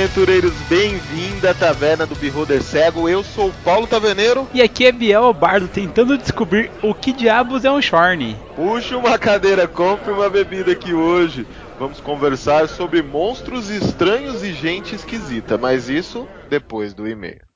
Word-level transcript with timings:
Aventureiros, 0.00 0.54
bem-vindo 0.66 1.46
à 1.46 1.52
Taverna 1.52 2.06
do 2.06 2.14
Beholder 2.14 2.62
Cego. 2.62 3.06
Eu 3.06 3.22
sou 3.22 3.50
o 3.50 3.52
Paulo 3.62 3.86
Taverneiro. 3.86 4.48
E 4.54 4.62
aqui 4.62 4.86
é 4.86 4.92
Biel 4.92 5.30
Bardo 5.34 5.68
tentando 5.68 6.16
descobrir 6.16 6.70
o 6.82 6.94
que 6.94 7.12
diabos 7.12 7.66
é 7.66 7.70
um 7.70 7.82
Shorn. 7.82 8.34
Puxa 8.56 8.96
uma 8.96 9.18
cadeira, 9.18 9.68
compre 9.68 10.10
uma 10.10 10.30
bebida 10.30 10.72
aqui 10.72 10.94
hoje. 10.94 11.46
Vamos 11.78 12.00
conversar 12.00 12.66
sobre 12.66 13.02
monstros 13.02 13.68
estranhos 13.68 14.42
e 14.42 14.54
gente 14.54 14.94
esquisita, 14.94 15.58
mas 15.58 15.90
isso 15.90 16.26
depois 16.48 16.94
do 16.94 17.06
e-mail. 17.06 17.49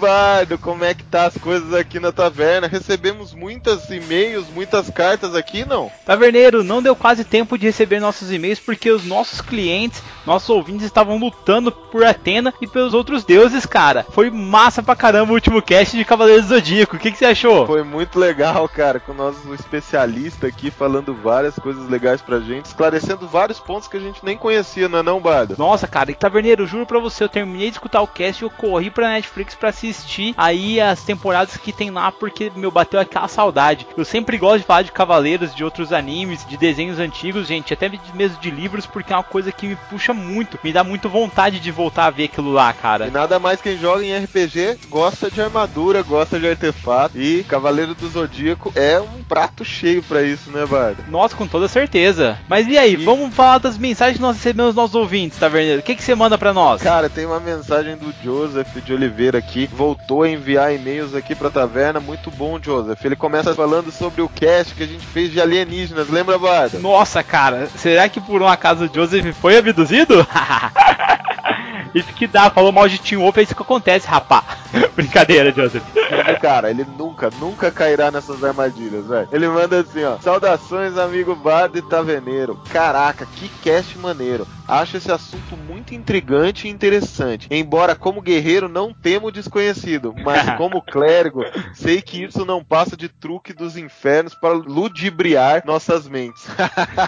Bardo, 0.00 0.56
como 0.56 0.82
é 0.82 0.94
que 0.94 1.04
tá 1.04 1.26
as 1.26 1.36
coisas 1.36 1.74
aqui 1.74 2.00
na 2.00 2.10
taverna? 2.10 2.66
Recebemos 2.66 3.34
muitos 3.34 3.90
e-mails, 3.90 4.46
muitas 4.48 4.88
cartas 4.88 5.34
aqui, 5.34 5.66
não? 5.68 5.92
Taverneiro, 6.06 6.64
não 6.64 6.82
deu 6.82 6.96
quase 6.96 7.22
tempo 7.22 7.58
de 7.58 7.66
receber 7.66 8.00
nossos 8.00 8.32
e-mails 8.32 8.58
porque 8.58 8.90
os 8.90 9.04
nossos 9.04 9.42
clientes, 9.42 10.02
nossos 10.24 10.48
ouvintes 10.48 10.86
estavam 10.86 11.18
lutando 11.18 11.70
por 11.70 12.02
Atena 12.02 12.54
e 12.62 12.66
pelos 12.66 12.94
outros 12.94 13.24
deuses, 13.24 13.66
cara. 13.66 14.06
Foi 14.10 14.30
massa 14.30 14.82
pra 14.82 14.96
caramba 14.96 15.32
o 15.32 15.34
último 15.34 15.60
cast 15.60 15.94
de 15.94 16.04
Cavaleiros 16.04 16.46
do 16.46 16.54
Zodíaco. 16.54 16.96
O 16.96 16.98
que, 16.98 17.12
que 17.12 17.18
você 17.18 17.26
achou? 17.26 17.66
Foi 17.66 17.82
muito 17.82 18.18
legal, 18.18 18.66
cara, 18.70 18.98
com 18.98 19.12
o 19.12 19.14
nosso 19.14 19.52
especialista 19.52 20.46
aqui 20.46 20.70
falando 20.70 21.12
várias 21.12 21.56
coisas 21.56 21.90
legais 21.90 22.22
pra 22.22 22.40
gente, 22.40 22.64
esclarecendo 22.64 23.28
vários 23.28 23.60
pontos 23.60 23.86
que 23.86 23.98
a 23.98 24.00
gente 24.00 24.24
nem 24.24 24.36
conhecia, 24.38 24.88
não 24.88 25.00
é 25.00 25.02
não, 25.02 25.20
Bardo? 25.20 25.56
Nossa, 25.58 25.86
cara, 25.86 26.10
e 26.10 26.14
Taverneiro, 26.14 26.66
juro 26.66 26.86
pra 26.86 26.98
você, 26.98 27.22
eu 27.22 27.28
terminei 27.28 27.68
de 27.68 27.74
escutar 27.74 28.00
o 28.00 28.08
cast 28.08 28.42
e 28.42 28.46
eu 28.46 28.50
corri 28.50 28.90
pra 28.90 29.10
Netflix 29.10 29.54
para 29.54 29.68
assistir 29.68 29.89
aí 30.36 30.80
as 30.80 31.02
temporadas 31.02 31.56
que 31.56 31.72
tem 31.72 31.90
lá, 31.90 32.10
porque 32.10 32.50
meu 32.54 32.70
bateu 32.70 33.00
aquela 33.00 33.28
saudade. 33.28 33.86
Eu 33.96 34.04
sempre 34.04 34.38
gosto 34.38 34.60
de 34.60 34.66
falar 34.66 34.82
de 34.82 34.92
Cavaleiros, 34.92 35.54
de 35.54 35.64
outros 35.64 35.92
animes, 35.92 36.44
de 36.46 36.56
desenhos 36.56 36.98
antigos, 36.98 37.46
gente, 37.46 37.72
até 37.72 37.90
mesmo 38.14 38.40
de 38.40 38.50
livros, 38.50 38.86
porque 38.86 39.12
é 39.12 39.16
uma 39.16 39.22
coisa 39.22 39.52
que 39.52 39.66
me 39.66 39.76
puxa 39.88 40.12
muito, 40.12 40.58
me 40.62 40.72
dá 40.72 40.84
muito 40.84 41.08
vontade 41.08 41.60
de 41.60 41.70
voltar 41.70 42.06
a 42.06 42.10
ver 42.10 42.24
aquilo 42.24 42.52
lá, 42.52 42.72
cara. 42.72 43.08
E 43.08 43.10
nada 43.10 43.38
mais 43.38 43.60
quem 43.60 43.78
joga 43.78 44.04
em 44.04 44.16
RPG 44.16 44.78
gosta 44.88 45.30
de 45.30 45.40
armadura, 45.40 46.02
gosta 46.02 46.38
de 46.38 46.48
artefato 46.48 47.18
e 47.18 47.44
Cavaleiro 47.44 47.94
do 47.94 48.08
Zodíaco 48.08 48.72
é 48.74 49.00
um 49.00 49.22
prato 49.22 49.64
cheio 49.64 50.02
para 50.02 50.22
isso, 50.22 50.50
né, 50.50 50.66
Bardo? 50.66 51.04
Nossa, 51.08 51.36
com 51.36 51.46
toda 51.46 51.68
certeza. 51.68 52.38
Mas 52.48 52.66
e 52.66 52.76
aí, 52.76 52.94
e... 52.94 52.96
vamos 52.96 53.34
falar 53.34 53.58
das 53.58 53.78
mensagens 53.78 54.16
que 54.16 54.22
nós 54.22 54.36
recebemos 54.36 54.74
dos 54.74 54.82
nossos 54.82 54.94
ouvintes, 54.94 55.38
Taverneiro. 55.38 55.80
O 55.80 55.82
que, 55.82 55.94
que 55.94 56.02
você 56.02 56.14
manda 56.14 56.36
para 56.36 56.52
nós? 56.52 56.82
Cara, 56.82 57.08
tem 57.08 57.26
uma 57.26 57.40
mensagem 57.40 57.96
do 57.96 58.12
Joseph 58.22 58.74
de 58.84 58.92
Oliveira 58.92 59.38
aqui, 59.38 59.68
voltou 59.80 60.24
a 60.24 60.28
enviar 60.28 60.74
e-mails 60.74 61.14
aqui 61.14 61.34
pra 61.34 61.48
taverna. 61.48 61.98
Muito 62.00 62.30
bom, 62.30 62.58
Joseph. 62.60 63.02
Ele 63.02 63.16
começa 63.16 63.54
falando 63.54 63.90
sobre 63.90 64.20
o 64.20 64.28
cast 64.28 64.74
que 64.74 64.82
a 64.82 64.86
gente 64.86 65.06
fez 65.06 65.32
de 65.32 65.40
alienígenas, 65.40 66.10
lembra, 66.10 66.38
Barda? 66.38 66.78
Nossa, 66.78 67.22
cara, 67.22 67.66
será 67.76 68.06
que 68.06 68.20
por 68.20 68.42
um 68.42 68.46
acaso 68.46 68.84
o 68.84 68.94
Joseph 68.94 69.34
foi 69.40 69.56
abduzido? 69.56 70.14
Isso 71.94 72.12
que 72.12 72.26
dá, 72.26 72.50
falou 72.50 72.70
mal 72.70 72.88
de 72.88 73.00
Team 73.00 73.20
Wolf, 73.20 73.36
é 73.38 73.42
isso 73.42 73.56
que 73.56 73.62
acontece, 73.62 74.06
rapá. 74.06 74.44
Brincadeira, 74.94 75.50
Joseph. 75.50 75.82
Cara, 76.40 76.70
ele 76.70 76.86
nunca, 76.96 77.30
nunca 77.40 77.68
cairá 77.70 78.12
nessas 78.12 78.44
armadilhas, 78.44 79.06
velho. 79.06 79.28
Ele 79.32 79.48
manda 79.48 79.80
assim, 79.80 80.04
ó. 80.04 80.16
Saudações, 80.20 80.96
amigo 80.96 81.34
Bardo 81.34 81.78
e 81.78 81.82
Taveneiro. 81.82 82.60
Caraca, 82.70 83.26
que 83.26 83.48
cast 83.60 83.98
maneiro. 83.98 84.46
Acho 84.70 84.98
esse 84.98 85.10
assunto 85.10 85.56
muito 85.56 85.96
intrigante 85.96 86.68
e 86.68 86.70
interessante. 86.70 87.48
Embora 87.50 87.96
como 87.96 88.22
guerreiro 88.22 88.68
não 88.68 88.94
temo 88.94 89.26
o 89.26 89.32
desconhecido, 89.32 90.14
mas 90.24 90.48
como 90.56 90.80
clérigo, 90.80 91.42
sei 91.74 92.00
que 92.00 92.22
isso 92.22 92.44
não 92.44 92.62
passa 92.62 92.96
de 92.96 93.08
truque 93.08 93.52
dos 93.52 93.76
infernos 93.76 94.32
para 94.32 94.54
ludibriar 94.54 95.64
nossas 95.66 96.08
mentes. 96.08 96.46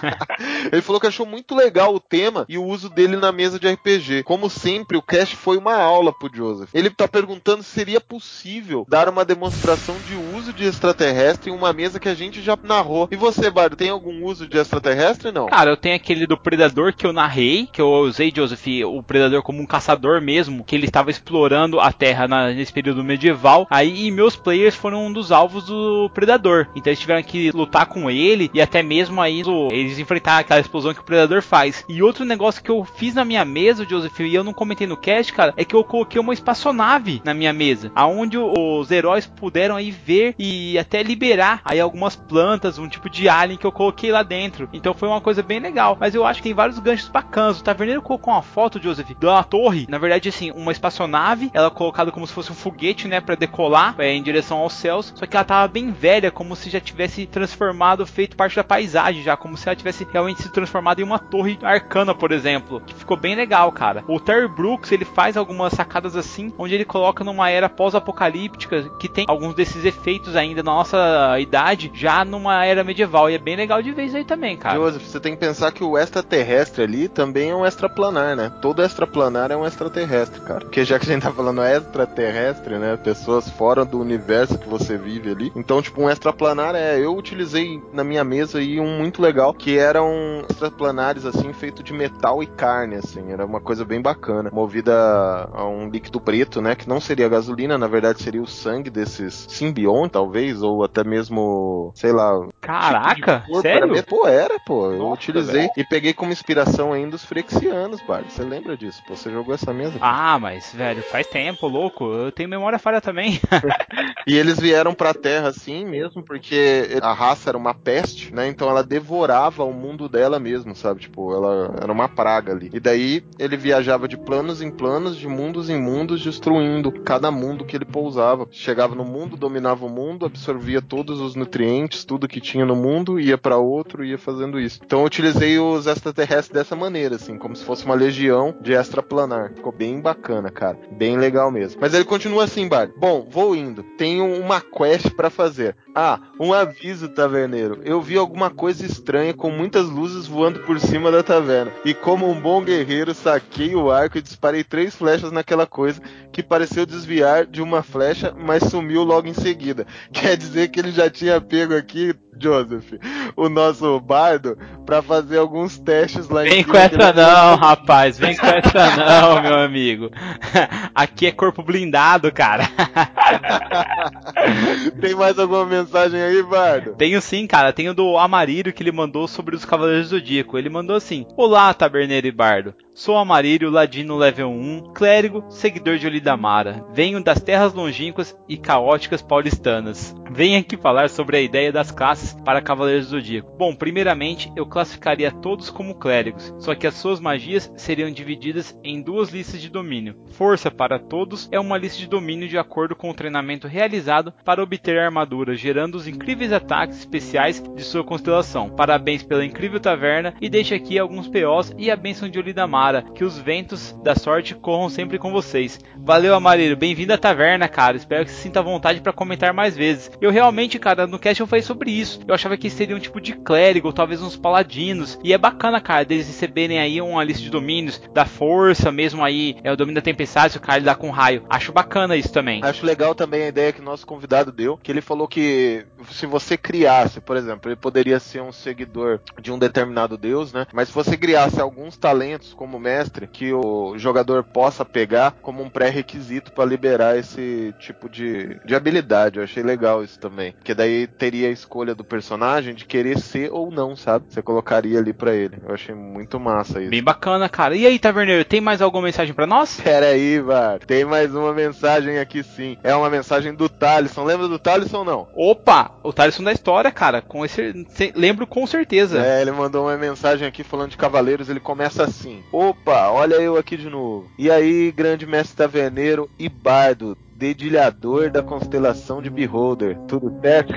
ele 0.72 0.82
falou 0.82 1.00
que 1.00 1.06
achou 1.06 1.24
muito 1.24 1.54
legal 1.54 1.94
o 1.94 2.00
tema 2.00 2.44
e 2.48 2.58
o 2.58 2.64
uso 2.64 2.90
dele 2.90 3.16
na 3.16 3.30
mesa 3.30 3.60
de 3.60 3.68
RPG. 3.68 4.24
Como 4.24 4.50
sempre, 4.50 4.96
o 4.96 5.02
cast 5.02 5.36
foi 5.36 5.56
uma 5.56 5.76
aula 5.76 6.12
pro 6.12 6.34
Joseph. 6.34 6.68
Ele 6.74 6.90
tá 6.90 7.06
perguntando 7.06 7.62
se 7.62 7.70
seria 7.70 8.00
possível 8.00 8.84
dar 8.88 9.08
uma 9.08 9.24
demonstração 9.24 9.94
de 10.08 10.36
uso 10.36 10.52
de 10.52 10.64
extraterrestre 10.64 11.50
em 11.50 11.54
uma 11.54 11.72
mesa 11.72 12.00
que 12.00 12.08
a 12.08 12.14
gente 12.14 12.42
já 12.42 12.58
narrou. 12.60 13.08
E 13.12 13.16
você, 13.16 13.50
Bardo, 13.50 13.76
tem 13.76 13.88
algum 13.88 14.24
uso 14.24 14.48
de 14.48 14.58
extraterrestre 14.58 15.30
não? 15.30 15.46
Cara, 15.46 15.70
eu 15.70 15.76
tenho 15.76 15.94
aquele 15.94 16.26
do 16.26 16.36
Predador 16.36 16.92
que 16.92 17.06
eu 17.06 17.12
narrei 17.12 17.51
que 17.72 17.80
eu 17.80 17.88
usei, 17.88 18.32
Joseph, 18.34 18.66
o 18.86 19.02
Predador 19.02 19.42
como 19.42 19.60
um 19.60 19.66
caçador 19.66 20.20
mesmo, 20.20 20.64
que 20.64 20.74
ele 20.74 20.86
estava 20.86 21.10
explorando 21.10 21.80
a 21.80 21.92
Terra 21.92 22.26
na, 22.26 22.48
nesse 22.48 22.72
período 22.72 23.04
medieval. 23.04 23.66
Aí 23.70 24.10
meus 24.10 24.36
players 24.36 24.74
foram 24.74 25.06
um 25.06 25.12
dos 25.12 25.30
alvos 25.30 25.66
do 25.66 26.10
Predador. 26.14 26.68
Então 26.74 26.90
eles 26.90 27.00
tiveram 27.00 27.22
que 27.22 27.50
lutar 27.50 27.86
com 27.86 28.10
ele 28.10 28.50
e 28.54 28.60
até 28.60 28.82
mesmo 28.82 29.20
aí 29.20 29.42
eles 29.70 29.98
enfrentar 29.98 30.38
aquela 30.38 30.60
explosão 30.60 30.94
que 30.94 31.00
o 31.00 31.04
Predador 31.04 31.42
faz. 31.42 31.84
E 31.88 32.02
outro 32.02 32.24
negócio 32.24 32.62
que 32.62 32.70
eu 32.70 32.84
fiz 32.84 33.14
na 33.14 33.24
minha 33.24 33.44
mesa, 33.44 33.86
Joseph, 33.88 34.18
e 34.20 34.34
eu 34.34 34.44
não 34.44 34.52
comentei 34.52 34.86
no 34.86 34.96
cast, 34.96 35.32
cara, 35.32 35.54
é 35.56 35.64
que 35.64 35.74
eu 35.74 35.84
coloquei 35.84 36.20
uma 36.20 36.32
espaçonave 36.32 37.20
na 37.24 37.34
minha 37.34 37.52
mesa, 37.52 37.90
aonde 37.94 38.38
os 38.38 38.90
heróis 38.90 39.26
puderam 39.26 39.76
aí 39.76 39.90
ver 39.90 40.34
e 40.38 40.78
até 40.78 41.02
liberar 41.02 41.60
aí 41.64 41.80
algumas 41.80 42.16
plantas, 42.16 42.78
um 42.78 42.88
tipo 42.88 43.10
de 43.10 43.28
alien 43.28 43.58
que 43.58 43.66
eu 43.66 43.72
coloquei 43.72 44.10
lá 44.10 44.22
dentro. 44.22 44.68
Então 44.72 44.94
foi 44.94 45.08
uma 45.08 45.20
coisa 45.20 45.42
bem 45.42 45.60
legal. 45.60 45.96
Mas 45.98 46.14
eu 46.14 46.24
acho 46.24 46.40
que 46.40 46.48
tem 46.48 46.54
vários 46.54 46.78
ganchos 46.78 47.08
bacanas 47.08 47.41
o 47.50 47.62
taverneiro 47.62 48.02
colocou 48.02 48.32
uma 48.32 48.42
foto, 48.42 48.80
Joseph, 48.82 49.10
uma 49.22 49.44
torre. 49.44 49.86
Na 49.88 49.98
verdade, 49.98 50.28
assim, 50.28 50.50
uma 50.50 50.72
espaçonave. 50.72 51.50
Ela 51.52 51.70
colocada 51.70 52.10
como 52.10 52.26
se 52.26 52.32
fosse 52.32 52.52
um 52.52 52.54
foguete, 52.54 53.08
né? 53.08 53.20
para 53.20 53.34
decolar 53.34 53.94
é, 53.98 54.12
em 54.12 54.22
direção 54.22 54.58
aos 54.58 54.74
céus. 54.74 55.12
Só 55.14 55.26
que 55.26 55.36
ela 55.36 55.44
tava 55.44 55.68
bem 55.68 55.90
velha, 55.90 56.30
como 56.30 56.54
se 56.54 56.68
já 56.68 56.80
tivesse 56.80 57.26
transformado, 57.26 58.06
feito 58.06 58.36
parte 58.36 58.56
da 58.56 58.64
paisagem 58.64 59.22
já. 59.22 59.36
Como 59.36 59.56
se 59.56 59.68
ela 59.68 59.76
tivesse 59.76 60.06
realmente 60.10 60.42
se 60.42 60.52
transformado 60.52 61.00
em 61.00 61.04
uma 61.04 61.18
torre 61.18 61.58
arcana, 61.62 62.14
por 62.14 62.32
exemplo. 62.32 62.80
Que 62.80 62.94
ficou 62.94 63.16
bem 63.16 63.34
legal, 63.34 63.70
cara. 63.72 64.04
O 64.06 64.20
Terry 64.20 64.48
Brooks, 64.48 64.92
ele 64.92 65.04
faz 65.04 65.36
algumas 65.36 65.72
sacadas 65.72 66.16
assim, 66.16 66.52
onde 66.58 66.74
ele 66.74 66.84
coloca 66.84 67.24
numa 67.24 67.48
era 67.48 67.68
pós-apocalíptica 67.68 68.90
que 68.98 69.08
tem 69.08 69.24
alguns 69.28 69.54
desses 69.54 69.84
efeitos 69.84 70.36
ainda 70.36 70.62
na 70.62 70.72
nossa 70.72 71.38
idade, 71.38 71.90
já 71.94 72.24
numa 72.24 72.64
era 72.64 72.84
medieval. 72.84 73.30
E 73.30 73.34
é 73.34 73.38
bem 73.38 73.56
legal 73.56 73.82
de 73.82 73.92
isso 74.02 74.16
aí 74.16 74.24
também, 74.24 74.56
cara. 74.56 74.76
Joseph, 74.76 75.02
você 75.02 75.20
tem 75.20 75.34
que 75.34 75.40
pensar 75.40 75.72
que 75.72 75.84
o 75.84 75.96
extraterrestre 75.96 76.82
ali 76.82 77.08
também 77.08 77.21
também 77.22 77.50
é 77.50 77.54
um 77.54 77.64
extraplanar, 77.64 78.34
né? 78.34 78.50
Todo 78.60 78.82
extraplanar 78.82 79.52
é 79.52 79.56
um 79.56 79.64
extraterrestre, 79.64 80.40
cara. 80.40 80.60
Porque 80.60 80.84
já 80.84 80.98
que 80.98 81.08
a 81.08 81.12
gente 81.12 81.22
tá 81.22 81.30
falando 81.30 81.62
extraterrestre, 81.62 82.78
né? 82.78 82.96
Pessoas 82.96 83.48
fora 83.48 83.84
do 83.84 84.00
universo 84.00 84.58
que 84.58 84.68
você 84.68 84.98
vive 84.98 85.30
ali. 85.30 85.52
Então, 85.54 85.80
tipo, 85.80 86.02
um 86.02 86.10
extraplanar 86.10 86.74
é. 86.74 86.98
Eu 86.98 87.14
utilizei 87.16 87.80
na 87.92 88.02
minha 88.02 88.24
mesa 88.24 88.58
aí 88.58 88.80
um 88.80 88.98
muito 88.98 89.22
legal, 89.22 89.54
que 89.54 89.78
eram 89.78 90.44
extraplanares, 90.50 91.24
assim, 91.24 91.52
feito 91.52 91.80
de 91.80 91.92
metal 91.92 92.42
e 92.42 92.46
carne, 92.46 92.96
assim. 92.96 93.30
Era 93.30 93.46
uma 93.46 93.60
coisa 93.60 93.84
bem 93.84 94.02
bacana. 94.02 94.50
Movida 94.52 95.48
a 95.52 95.64
um 95.64 95.88
líquido 95.88 96.20
preto, 96.20 96.60
né? 96.60 96.74
Que 96.74 96.88
não 96.88 97.00
seria 97.00 97.28
gasolina, 97.28 97.78
na 97.78 97.86
verdade 97.86 98.20
seria 98.20 98.42
o 98.42 98.48
sangue 98.48 98.90
desses 98.90 99.46
simbiontes, 99.48 100.12
talvez, 100.12 100.60
ou 100.60 100.82
até 100.82 101.04
mesmo, 101.04 101.92
sei 101.94 102.10
lá. 102.10 102.32
Caraca, 102.60 103.44
tipo 103.46 103.60
sério? 103.60 103.94
Era, 103.94 104.02
pô, 104.02 104.26
era, 104.26 104.58
pô. 104.66 104.90
Nossa, 104.90 104.96
eu 104.96 105.12
utilizei 105.12 105.60
velho. 105.62 105.72
e 105.76 105.84
peguei 105.84 106.12
como 106.12 106.32
inspiração 106.32 106.92
ainda 106.92 107.11
os 107.14 107.24
frexianos, 107.24 108.00
Bard. 108.02 108.32
Você 108.32 108.42
lembra 108.42 108.76
disso? 108.76 109.02
Pô, 109.06 109.16
você 109.16 109.30
jogou 109.30 109.54
essa 109.54 109.72
mesa? 109.72 109.98
Ah, 110.00 110.38
mas, 110.38 110.72
velho, 110.74 111.02
faz 111.02 111.26
tempo, 111.26 111.66
louco. 111.66 112.04
Eu 112.04 112.32
tenho 112.32 112.48
memória 112.48 112.78
falha 112.78 113.00
também. 113.00 113.40
E 114.26 114.36
eles 114.36 114.58
vieram 114.60 114.94
pra 114.94 115.12
Terra 115.12 115.48
assim 115.48 115.84
mesmo, 115.84 116.22
porque 116.22 116.88
a 117.02 117.12
raça 117.12 117.50
era 117.50 117.58
uma 117.58 117.74
peste, 117.74 118.32
né? 118.32 118.46
Então 118.46 118.70
ela 118.70 118.82
devorava 118.82 119.64
o 119.64 119.72
mundo 119.72 120.08
dela 120.08 120.38
mesmo, 120.38 120.76
sabe? 120.76 121.00
Tipo, 121.00 121.34
ela 121.34 121.74
era 121.82 121.92
uma 121.92 122.08
praga 122.08 122.52
ali. 122.52 122.70
E 122.72 122.78
daí 122.78 123.24
ele 123.36 123.56
viajava 123.56 124.06
de 124.06 124.16
planos 124.16 124.62
em 124.62 124.70
planos, 124.70 125.16
de 125.16 125.26
mundos 125.26 125.68
em 125.68 125.80
mundos, 125.80 126.22
destruindo 126.22 126.92
cada 127.02 127.30
mundo 127.32 127.64
que 127.64 127.76
ele 127.76 127.84
pousava. 127.84 128.46
Chegava 128.50 128.94
no 128.94 129.04
mundo, 129.04 129.36
dominava 129.36 129.84
o 129.84 129.88
mundo, 129.88 130.24
absorvia 130.24 130.80
todos 130.80 131.20
os 131.20 131.34
nutrientes, 131.34 132.04
tudo 132.04 132.28
que 132.28 132.40
tinha 132.40 132.64
no 132.64 132.76
mundo, 132.76 133.18
ia 133.18 133.36
para 133.36 133.56
outro, 133.56 134.04
ia 134.04 134.18
fazendo 134.18 134.60
isso. 134.60 134.80
Então 134.84 135.00
eu 135.00 135.06
utilizei 135.06 135.58
os 135.58 135.86
extraterrestres 135.86 136.54
dessa 136.54 136.76
maneira, 136.76 137.01
assim, 137.10 137.38
como 137.38 137.56
se 137.56 137.64
fosse 137.64 137.84
uma 137.84 137.94
legião 137.94 138.54
de 138.60 138.72
extraplanar. 138.72 139.52
Ficou 139.54 139.72
bem 139.72 140.00
bacana, 140.00 140.50
cara. 140.50 140.78
Bem 140.92 141.16
legal 141.16 141.50
mesmo. 141.50 141.80
Mas 141.80 141.94
ele 141.94 142.04
continua 142.04 142.44
assim, 142.44 142.68
Bart. 142.68 142.90
Bom, 142.96 143.26
vou 143.28 143.56
indo. 143.56 143.82
Tenho 143.96 144.26
uma 144.40 144.60
quest 144.60 145.10
para 145.10 145.30
fazer. 145.30 145.74
Ah, 145.94 146.20
um 146.38 146.52
aviso, 146.52 147.08
taverneiro. 147.08 147.80
Eu 147.84 148.00
vi 148.00 148.16
alguma 148.16 148.50
coisa 148.50 148.84
estranha 148.84 149.34
com 149.34 149.50
muitas 149.50 149.88
luzes 149.88 150.26
voando 150.26 150.60
por 150.60 150.78
cima 150.78 151.10
da 151.10 151.22
taverna. 151.22 151.72
E 151.84 151.94
como 151.94 152.30
um 152.30 152.40
bom 152.40 152.62
guerreiro, 152.62 153.14
saquei 153.14 153.74
o 153.74 153.90
arco 153.90 154.18
e 154.18 154.22
disparei 154.22 154.62
três 154.62 154.94
flechas 154.94 155.32
naquela 155.32 155.66
coisa 155.66 156.00
que 156.32 156.42
pareceu 156.42 156.86
desviar 156.86 157.46
de 157.46 157.60
uma 157.62 157.82
flecha, 157.82 158.34
mas 158.36 158.64
sumiu 158.64 159.02
logo 159.02 159.28
em 159.28 159.34
seguida. 159.34 159.86
Quer 160.12 160.36
dizer 160.36 160.68
que 160.68 160.80
ele 160.80 160.90
já 160.90 161.10
tinha 161.10 161.40
pego 161.40 161.74
aqui 161.74 162.14
Joseph, 162.40 162.94
o 163.36 163.48
nosso 163.48 164.00
bardo, 164.00 164.56
para 164.86 165.02
fazer 165.02 165.38
alguns 165.38 165.78
testes 165.78 166.28
lá 166.28 166.42
vem 166.42 166.60
em 166.60 166.64
cima. 166.64 166.72
Essa 166.92 167.12
não, 167.12 167.56
rapaz, 167.56 168.18
vem 168.18 168.36
com 168.36 168.46
essa 168.46 168.96
não, 168.96 169.42
meu 169.42 169.58
amigo. 169.58 170.10
Aqui 170.94 171.26
é 171.26 171.32
corpo 171.32 171.62
blindado, 171.62 172.30
cara. 172.30 172.68
Tem 175.00 175.14
mais 175.14 175.38
alguma 175.38 175.64
mensagem 175.64 176.20
aí, 176.20 176.42
bardo? 176.42 176.94
Tenho 176.94 177.20
sim, 177.20 177.46
cara. 177.46 177.72
Tenho 177.72 177.94
do 177.94 178.18
Amarírio 178.18 178.72
que 178.72 178.82
ele 178.82 178.92
mandou 178.92 179.26
sobre 179.26 179.56
os 179.56 179.64
Cavaleiros 179.64 180.10
do 180.10 180.18
Zodíaco. 180.18 180.58
Ele 180.58 180.68
mandou 180.68 180.96
assim: 180.96 181.26
Olá, 181.36 181.72
taberneiro 181.72 182.26
e 182.26 182.32
bardo. 182.32 182.74
Sou 182.94 183.16
Amarírio, 183.16 183.70
ladino 183.70 184.18
level 184.18 184.50
1, 184.50 184.92
clérigo, 184.92 185.46
seguidor 185.48 185.96
de 185.96 186.06
Olidamara. 186.06 186.84
Venho 186.92 187.24
das 187.24 187.40
terras 187.40 187.72
longínquas 187.72 188.36
e 188.46 188.58
caóticas 188.58 189.22
paulistanas. 189.22 190.14
Venho 190.30 190.60
aqui 190.60 190.76
falar 190.76 191.08
sobre 191.08 191.38
a 191.38 191.40
ideia 191.40 191.72
das 191.72 191.90
classes 191.90 192.36
para 192.44 192.60
Cavaleiros 192.60 193.06
do 193.06 193.12
Zodíaco. 193.12 193.56
Bom, 193.56 193.74
primeiramente, 193.74 194.52
eu 194.54 194.66
classificaria 194.66 195.30
todos 195.30 195.70
como 195.70 195.94
clérigos, 195.94 196.54
só 196.58 196.74
que 196.74 196.81
as 196.86 196.94
suas 196.94 197.20
magias 197.20 197.72
seriam 197.76 198.10
divididas 198.10 198.78
em 198.82 199.00
duas 199.00 199.30
listas 199.30 199.60
de 199.60 199.68
domínio. 199.68 200.16
Força 200.32 200.70
para 200.70 200.98
todos 200.98 201.48
é 201.52 201.58
uma 201.58 201.78
lista 201.78 201.98
de 201.98 202.08
domínio 202.08 202.48
de 202.48 202.58
acordo 202.58 202.96
com 202.96 203.10
o 203.10 203.14
treinamento 203.14 203.66
realizado 203.66 204.32
para 204.44 204.62
obter 204.62 204.98
armadura, 204.98 205.54
gerando 205.54 205.94
os 205.94 206.06
incríveis 206.06 206.52
ataques 206.52 206.98
especiais 206.98 207.62
de 207.74 207.82
sua 207.82 208.04
constelação. 208.04 208.70
Parabéns 208.70 209.22
pela 209.22 209.44
incrível 209.44 209.80
taverna 209.80 210.34
e 210.40 210.48
deixo 210.48 210.74
aqui 210.74 210.98
alguns 210.98 211.28
POs 211.28 211.72
e 211.78 211.90
a 211.90 211.96
bênção 211.96 212.28
de 212.28 212.38
Olidamara 212.38 213.02
que 213.14 213.24
os 213.24 213.38
ventos 213.38 213.92
da 214.02 214.14
sorte 214.14 214.54
corram 214.54 214.88
sempre 214.88 215.18
com 215.18 215.32
vocês. 215.32 215.78
Valeu, 215.96 216.34
Amarillo, 216.34 216.76
bem-vindo 216.76 217.12
à 217.12 217.18
taverna, 217.18 217.68
cara. 217.68 217.96
Espero 217.96 218.24
que 218.24 218.30
se 218.30 218.42
sinta 218.42 218.62
vontade 218.62 219.00
para 219.00 219.12
comentar 219.12 219.52
mais 219.52 219.76
vezes. 219.76 220.10
Eu 220.20 220.30
realmente, 220.30 220.78
cara, 220.78 221.06
no 221.06 221.18
cast 221.18 221.40
eu 221.40 221.46
falei 221.46 221.62
sobre 221.62 221.90
isso. 221.90 222.20
Eu 222.26 222.34
achava 222.34 222.56
que 222.56 222.70
seria 222.70 222.96
um 222.96 223.00
tipo 223.00 223.20
de 223.20 223.32
clérigo, 223.34 223.86
ou 223.88 223.92
talvez 223.92 224.22
uns 224.22 224.36
paladinos. 224.36 225.18
E 225.22 225.32
é 225.32 225.38
bacana, 225.38 225.80
cara, 225.80 226.04
deles 226.04 226.26
receberem 226.26 226.71
aí 226.78 227.00
uma 227.00 227.22
lista 227.22 227.42
de 227.42 227.50
domínios, 227.50 228.00
da 228.12 228.24
força 228.24 228.90
mesmo 228.90 229.24
aí, 229.24 229.56
é 229.62 229.72
o 229.72 229.76
domínio 229.76 230.00
da 230.00 230.04
tempestade, 230.04 230.52
se 230.52 230.58
o 230.58 230.60
cara 230.60 230.78
lidar 230.78 230.96
com 230.96 231.10
raio. 231.10 231.44
Acho 231.48 231.72
bacana 231.72 232.16
isso 232.16 232.32
também. 232.32 232.60
Acho 232.64 232.84
legal 232.84 233.14
também 233.14 233.44
a 233.44 233.48
ideia 233.48 233.72
que 233.72 233.80
o 233.80 233.84
nosso 233.84 234.06
convidado 234.06 234.50
deu, 234.50 234.76
que 234.76 234.90
ele 234.90 235.00
falou 235.00 235.28
que 235.28 235.86
se 236.10 236.26
você 236.26 236.56
criasse, 236.56 237.20
por 237.20 237.36
exemplo, 237.36 237.70
ele 237.70 237.76
poderia 237.76 238.18
ser 238.18 238.42
um 238.42 238.52
seguidor 238.52 239.20
de 239.40 239.52
um 239.52 239.58
determinado 239.58 240.16
deus, 240.16 240.52
né? 240.52 240.66
Mas 240.72 240.88
se 240.88 240.94
você 240.94 241.16
criasse 241.16 241.60
alguns 241.60 241.96
talentos 241.96 242.52
como 242.54 242.72
como 242.72 242.80
mestre 242.80 243.26
que 243.26 243.52
o 243.52 243.98
jogador 243.98 244.42
possa 244.42 244.82
pegar 244.82 245.32
como 245.42 245.62
um 245.62 245.68
pré-requisito 245.68 246.52
para 246.52 246.64
liberar 246.64 247.18
esse 247.18 247.74
tipo 247.78 248.08
de, 248.08 248.58
de 248.64 248.74
habilidade. 248.74 249.38
Eu 249.38 249.44
achei 249.44 249.62
legal 249.62 250.02
isso 250.02 250.18
também. 250.18 250.52
Porque 250.52 250.74
daí 250.74 251.06
teria 251.06 251.48
a 251.48 251.52
escolha 251.52 251.94
do 251.94 252.02
personagem 252.02 252.74
de 252.74 252.86
querer 252.86 253.18
ser 253.18 253.52
ou 253.52 253.70
não, 253.70 253.94
sabe? 253.94 254.24
Você 254.30 254.40
colocaria 254.40 254.98
ali 254.98 255.12
para 255.12 255.34
ele. 255.34 255.58
Eu 255.62 255.74
achei 255.74 255.94
muito 255.94 256.40
massa 256.40 256.61
isso. 256.62 256.90
Bem 256.90 257.02
bacana, 257.02 257.48
cara. 257.48 257.76
E 257.76 257.86
aí, 257.86 257.98
Taverneiro, 257.98 258.44
tem 258.44 258.60
mais 258.60 258.80
alguma 258.80 259.04
mensagem 259.04 259.34
para 259.34 259.46
nós? 259.46 259.80
Pera 259.82 260.06
aí, 260.06 260.40
VAR. 260.40 260.78
Tem 260.80 261.04
mais 261.04 261.34
uma 261.34 261.52
mensagem 261.52 262.18
aqui 262.18 262.42
sim. 262.42 262.76
É 262.82 262.94
uma 262.94 263.10
mensagem 263.10 263.54
do 263.54 263.68
Talisson. 263.68 264.24
Lembra 264.24 264.48
do 264.48 264.58
Talisson 264.58 264.98
ou 264.98 265.04
não? 265.04 265.28
Opa! 265.34 265.92
O 266.02 266.12
Talisson 266.12 266.44
da 266.44 266.52
história, 266.52 266.90
cara. 266.90 267.22
Com 267.22 267.44
esse... 267.44 267.86
Lembro 268.14 268.46
com 268.46 268.66
certeza. 268.66 269.24
É, 269.24 269.40
ele 269.40 269.52
mandou 269.52 269.86
uma 269.86 269.96
mensagem 269.96 270.46
aqui 270.46 270.62
falando 270.62 270.90
de 270.90 270.96
cavaleiros. 270.96 271.48
Ele 271.48 271.60
começa 271.60 272.04
assim: 272.04 272.42
Opa, 272.52 273.08
olha 273.10 273.36
eu 273.36 273.56
aqui 273.56 273.76
de 273.76 273.88
novo. 273.88 274.30
E 274.38 274.50
aí, 274.50 274.92
grande 274.92 275.26
mestre 275.26 275.56
taverneiro 275.56 276.28
e 276.38 276.48
bardo, 276.48 277.16
dedilhador 277.42 278.30
da 278.30 278.40
constelação 278.40 279.20
de 279.20 279.28
Beholder. 279.28 279.98
Tudo 280.06 280.32
certo? 280.40 280.72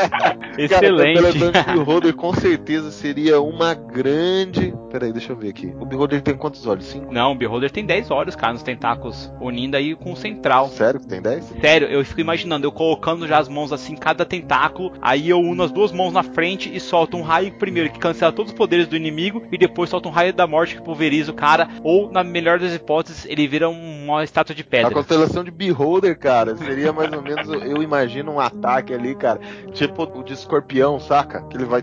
Excelente. 0.56 0.70
Cara, 0.70 0.88
a 0.88 1.32
constelação 1.32 1.52
de 1.52 1.78
Beholder 1.78 2.14
com 2.14 2.32
certeza 2.40 2.90
seria 2.90 3.38
uma 3.38 3.74
grande. 3.74 4.72
Peraí, 4.90 5.12
deixa 5.12 5.32
eu 5.32 5.36
ver 5.36 5.50
aqui. 5.50 5.74
O 5.78 5.84
Beholder 5.84 6.22
tem 6.22 6.34
quantos 6.34 6.66
olhos? 6.66 6.86
Cinco? 6.86 7.12
Não, 7.12 7.32
o 7.32 7.34
Beholder 7.34 7.70
tem 7.70 7.84
10 7.84 8.10
olhos, 8.10 8.34
cara, 8.34 8.54
nos 8.54 8.62
tentáculos. 8.62 9.30
Unindo 9.38 9.76
aí 9.76 9.94
com 9.94 10.12
o 10.12 10.16
central. 10.16 10.68
Sério 10.68 10.98
que 10.98 11.06
tem 11.06 11.20
10? 11.20 11.56
Sério, 11.60 11.88
eu 11.88 12.02
fico 12.02 12.22
imaginando, 12.22 12.66
eu 12.66 12.72
colocando 12.72 13.28
já 13.28 13.36
as 13.36 13.48
mãos 13.48 13.70
assim, 13.70 13.94
cada 13.94 14.24
tentáculo. 14.24 14.94
Aí 15.02 15.28
eu 15.28 15.38
uno 15.38 15.64
as 15.64 15.70
duas 15.70 15.92
mãos 15.92 16.14
na 16.14 16.22
frente 16.22 16.74
e 16.74 16.80
solto 16.80 17.18
um 17.18 17.22
raio 17.22 17.52
primeiro 17.58 17.90
que 17.90 17.98
cancela 17.98 18.32
todos 18.32 18.52
os 18.52 18.56
poderes 18.56 18.86
do 18.88 18.96
inimigo. 18.96 19.42
E 19.52 19.58
depois 19.58 19.90
solto 19.90 20.08
um 20.08 20.12
raio 20.12 20.32
da 20.32 20.46
morte 20.46 20.76
que 20.76 20.82
pulveriza 20.82 21.30
o 21.30 21.34
cara. 21.34 21.68
Ou, 21.82 22.10
na 22.10 22.24
melhor 22.24 22.58
das 22.58 22.74
hipóteses, 22.74 23.26
ele 23.28 23.46
vira 23.46 23.68
uma 23.68 24.24
estátua 24.24 24.54
de 24.54 24.64
pedra. 24.64 24.88
A 24.88 24.94
constelação 24.94 25.44
de 25.44 25.50
Beholder 25.50 26.05
cara. 26.14 26.56
Seria 26.56 26.92
mais 26.92 27.12
ou 27.12 27.22
menos, 27.22 27.48
eu 27.48 27.82
imagino 27.82 28.32
um 28.32 28.40
ataque 28.40 28.94
ali, 28.94 29.14
cara. 29.14 29.40
Tipo 29.72 30.04
o 30.04 30.22
de 30.22 30.32
escorpião, 30.32 31.00
saca? 31.00 31.42
Que 31.42 31.56
ele 31.56 31.64
vai 31.64 31.82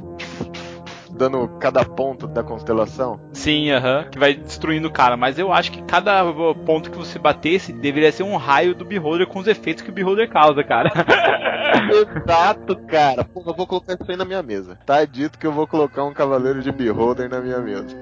dando 1.16 1.48
cada 1.60 1.84
ponto 1.86 2.28
da 2.28 2.44
constelação. 2.44 3.20
Sim, 3.34 3.72
aham. 3.72 4.00
Uh 4.00 4.04
-huh, 4.04 4.10
que 4.10 4.20
vai 4.20 4.34
destruindo 4.34 4.88
o 4.88 4.92
cara. 4.92 5.16
Mas 5.16 5.38
eu 5.38 5.52
acho 5.52 5.72
que 5.72 5.82
cada 5.84 6.24
ponto 6.66 6.92
que 6.92 6.98
você 6.98 7.20
batesse 7.20 7.72
deveria 7.72 8.12
ser 8.12 8.24
um 8.24 8.36
raio 8.36 8.76
do 8.76 8.86
Beholder 8.86 9.28
com 9.28 9.40
os 9.40 9.48
efeitos 9.48 9.84
que 9.84 9.90
o 9.90 9.94
Beholder 9.94 10.30
causa, 10.30 10.64
cara. 10.64 10.92
Exato, 11.92 12.76
cara. 12.88 13.24
Pô, 13.24 13.44
eu 13.46 13.54
vou 13.54 13.68
colocar 13.68 13.94
isso 13.94 14.10
aí 14.10 14.18
na 14.18 14.26
minha 14.26 14.44
mesa. 14.44 14.78
Tá 14.86 15.04
dito 15.06 15.38
que 15.38 15.48
eu 15.48 15.52
vou 15.52 15.68
colocar 15.68 16.04
um 16.04 16.14
cavaleiro 16.14 16.62
de 16.62 16.72
Beholder 16.72 17.30
na 17.30 17.40
minha 17.40 17.60
mesa. 17.60 17.98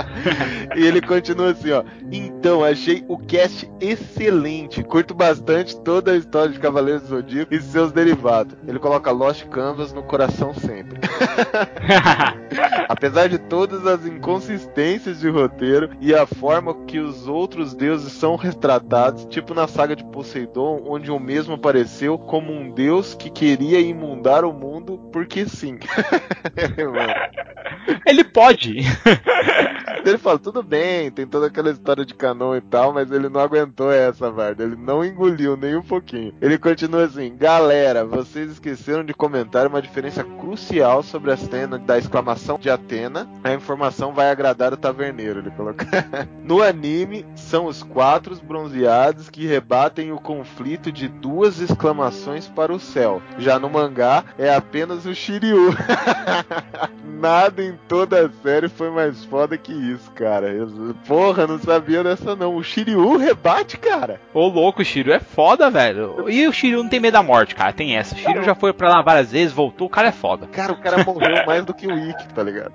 e 0.76 0.84
ele 0.84 1.00
continua 1.00 1.50
assim, 1.50 1.72
ó. 1.72 1.84
Então, 2.10 2.64
achei 2.64 3.04
o 3.08 3.18
cast 3.18 3.70
excelente. 3.80 4.82
Curto 4.82 5.14
bastante 5.14 5.78
toda 5.80 6.12
a 6.12 6.16
história 6.16 6.52
de 6.52 6.58
Cavaleiros 6.58 7.02
do 7.02 7.08
Zodíaco 7.08 7.54
e 7.54 7.60
seus 7.60 7.92
derivados. 7.92 8.56
Ele 8.66 8.78
coloca 8.78 9.10
Lost 9.10 9.44
Canvas 9.46 9.92
no 9.92 10.02
coração 10.02 10.52
sempre. 10.54 10.98
Apesar 12.88 13.28
de 13.28 13.38
todas 13.38 13.86
as 13.86 14.06
inconsistências 14.06 15.20
de 15.20 15.28
roteiro 15.28 15.90
e 16.00 16.14
a 16.14 16.26
forma 16.26 16.74
que 16.86 16.98
os 16.98 17.26
outros 17.26 17.74
deuses 17.74 18.12
são 18.12 18.36
retratados, 18.36 19.26
tipo 19.26 19.54
na 19.54 19.66
saga 19.66 19.96
de 19.96 20.04
Poseidon, 20.04 20.82
onde 20.86 21.10
o 21.10 21.18
mesmo 21.18 21.54
apareceu 21.54 22.18
como 22.18 22.52
um 22.52 22.70
deus 22.70 23.14
que 23.14 23.30
queria 23.30 23.80
imundar 23.80 24.44
o 24.44 24.52
mundo 24.52 24.98
porque 25.12 25.46
sim. 25.48 25.78
Ele 28.06 28.24
pode. 28.24 28.78
ele 30.04 30.18
fala, 30.18 30.38
tudo 30.38 30.62
bem, 30.62 31.10
tem 31.10 31.26
toda 31.26 31.46
aquela 31.46 31.70
história 31.70 32.04
de 32.04 32.14
canon 32.14 32.56
e 32.56 32.60
tal, 32.60 32.92
mas 32.92 33.10
ele 33.10 33.28
não 33.28 33.40
aguentou 33.40 33.90
essa, 33.90 34.30
Varda. 34.30 34.62
Ele 34.62 34.76
não 34.76 35.04
engoliu 35.04 35.56
nem 35.56 35.76
um 35.76 35.82
pouquinho. 35.82 36.34
Ele 36.40 36.58
continua 36.58 37.04
assim, 37.04 37.36
galera, 37.36 38.04
vocês 38.04 38.52
esqueceram 38.52 39.04
de 39.04 39.14
comentar 39.14 39.66
uma 39.66 39.82
diferença 39.82 40.22
crucial 40.22 41.02
sobre 41.02 41.32
a 41.32 41.36
cena 41.36 41.78
da 41.78 41.98
exclamação 41.98 42.25
de 42.60 42.70
Atena. 42.70 43.28
A 43.44 43.52
informação 43.52 44.12
vai 44.12 44.30
agradar 44.30 44.72
o 44.72 44.76
taverneiro, 44.76 45.40
ele 45.40 45.50
coloca. 45.50 45.86
no 46.42 46.62
anime, 46.62 47.24
são 47.36 47.66
os 47.66 47.82
quatro 47.82 48.36
bronzeados 48.42 49.30
que 49.30 49.46
rebatem 49.46 50.12
o 50.12 50.18
conflito 50.18 50.90
de 50.90 51.08
duas 51.08 51.60
exclamações 51.60 52.48
para 52.48 52.72
o 52.72 52.80
céu. 52.80 53.22
Já 53.38 53.58
no 53.58 53.70
mangá, 53.70 54.24
é 54.38 54.52
apenas 54.52 55.06
o 55.06 55.14
Shiryu. 55.14 55.74
Nada 57.20 57.62
em 57.62 57.74
toda 57.88 58.26
a 58.26 58.30
série 58.42 58.68
foi 58.68 58.90
mais 58.90 59.24
foda 59.24 59.56
que 59.56 59.72
isso, 59.72 60.10
cara. 60.10 60.48
Porra, 61.06 61.46
não 61.46 61.58
sabia 61.58 62.04
dessa 62.04 62.36
não. 62.36 62.56
O 62.56 62.62
Shiryu 62.62 63.16
rebate, 63.16 63.78
cara. 63.78 64.20
Ô 64.34 64.46
louco, 64.48 64.82
o 64.82 64.84
Shiryu 64.84 65.14
é 65.14 65.20
foda, 65.20 65.70
velho. 65.70 66.28
E 66.28 66.46
o 66.46 66.52
Shiryu 66.52 66.82
não 66.82 66.90
tem 66.90 67.00
medo 67.00 67.14
da 67.14 67.22
morte, 67.22 67.54
cara. 67.54 67.72
Tem 67.72 67.96
essa. 67.96 68.14
O 68.14 68.18
Shiryu 68.18 68.42
já 68.42 68.54
foi 68.54 68.72
pra 68.72 68.90
lá 68.90 69.02
várias 69.02 69.32
vezes, 69.32 69.52
voltou, 69.52 69.86
o 69.86 69.90
cara 69.90 70.08
é 70.08 70.12
foda. 70.12 70.46
Cara, 70.48 70.72
o 70.72 70.80
cara 70.80 71.04
morreu 71.04 71.46
mais 71.46 71.64
do 71.64 71.72
que 71.72 71.86
o 71.86 71.96
Tá 72.34 72.42
ligado? 72.42 72.72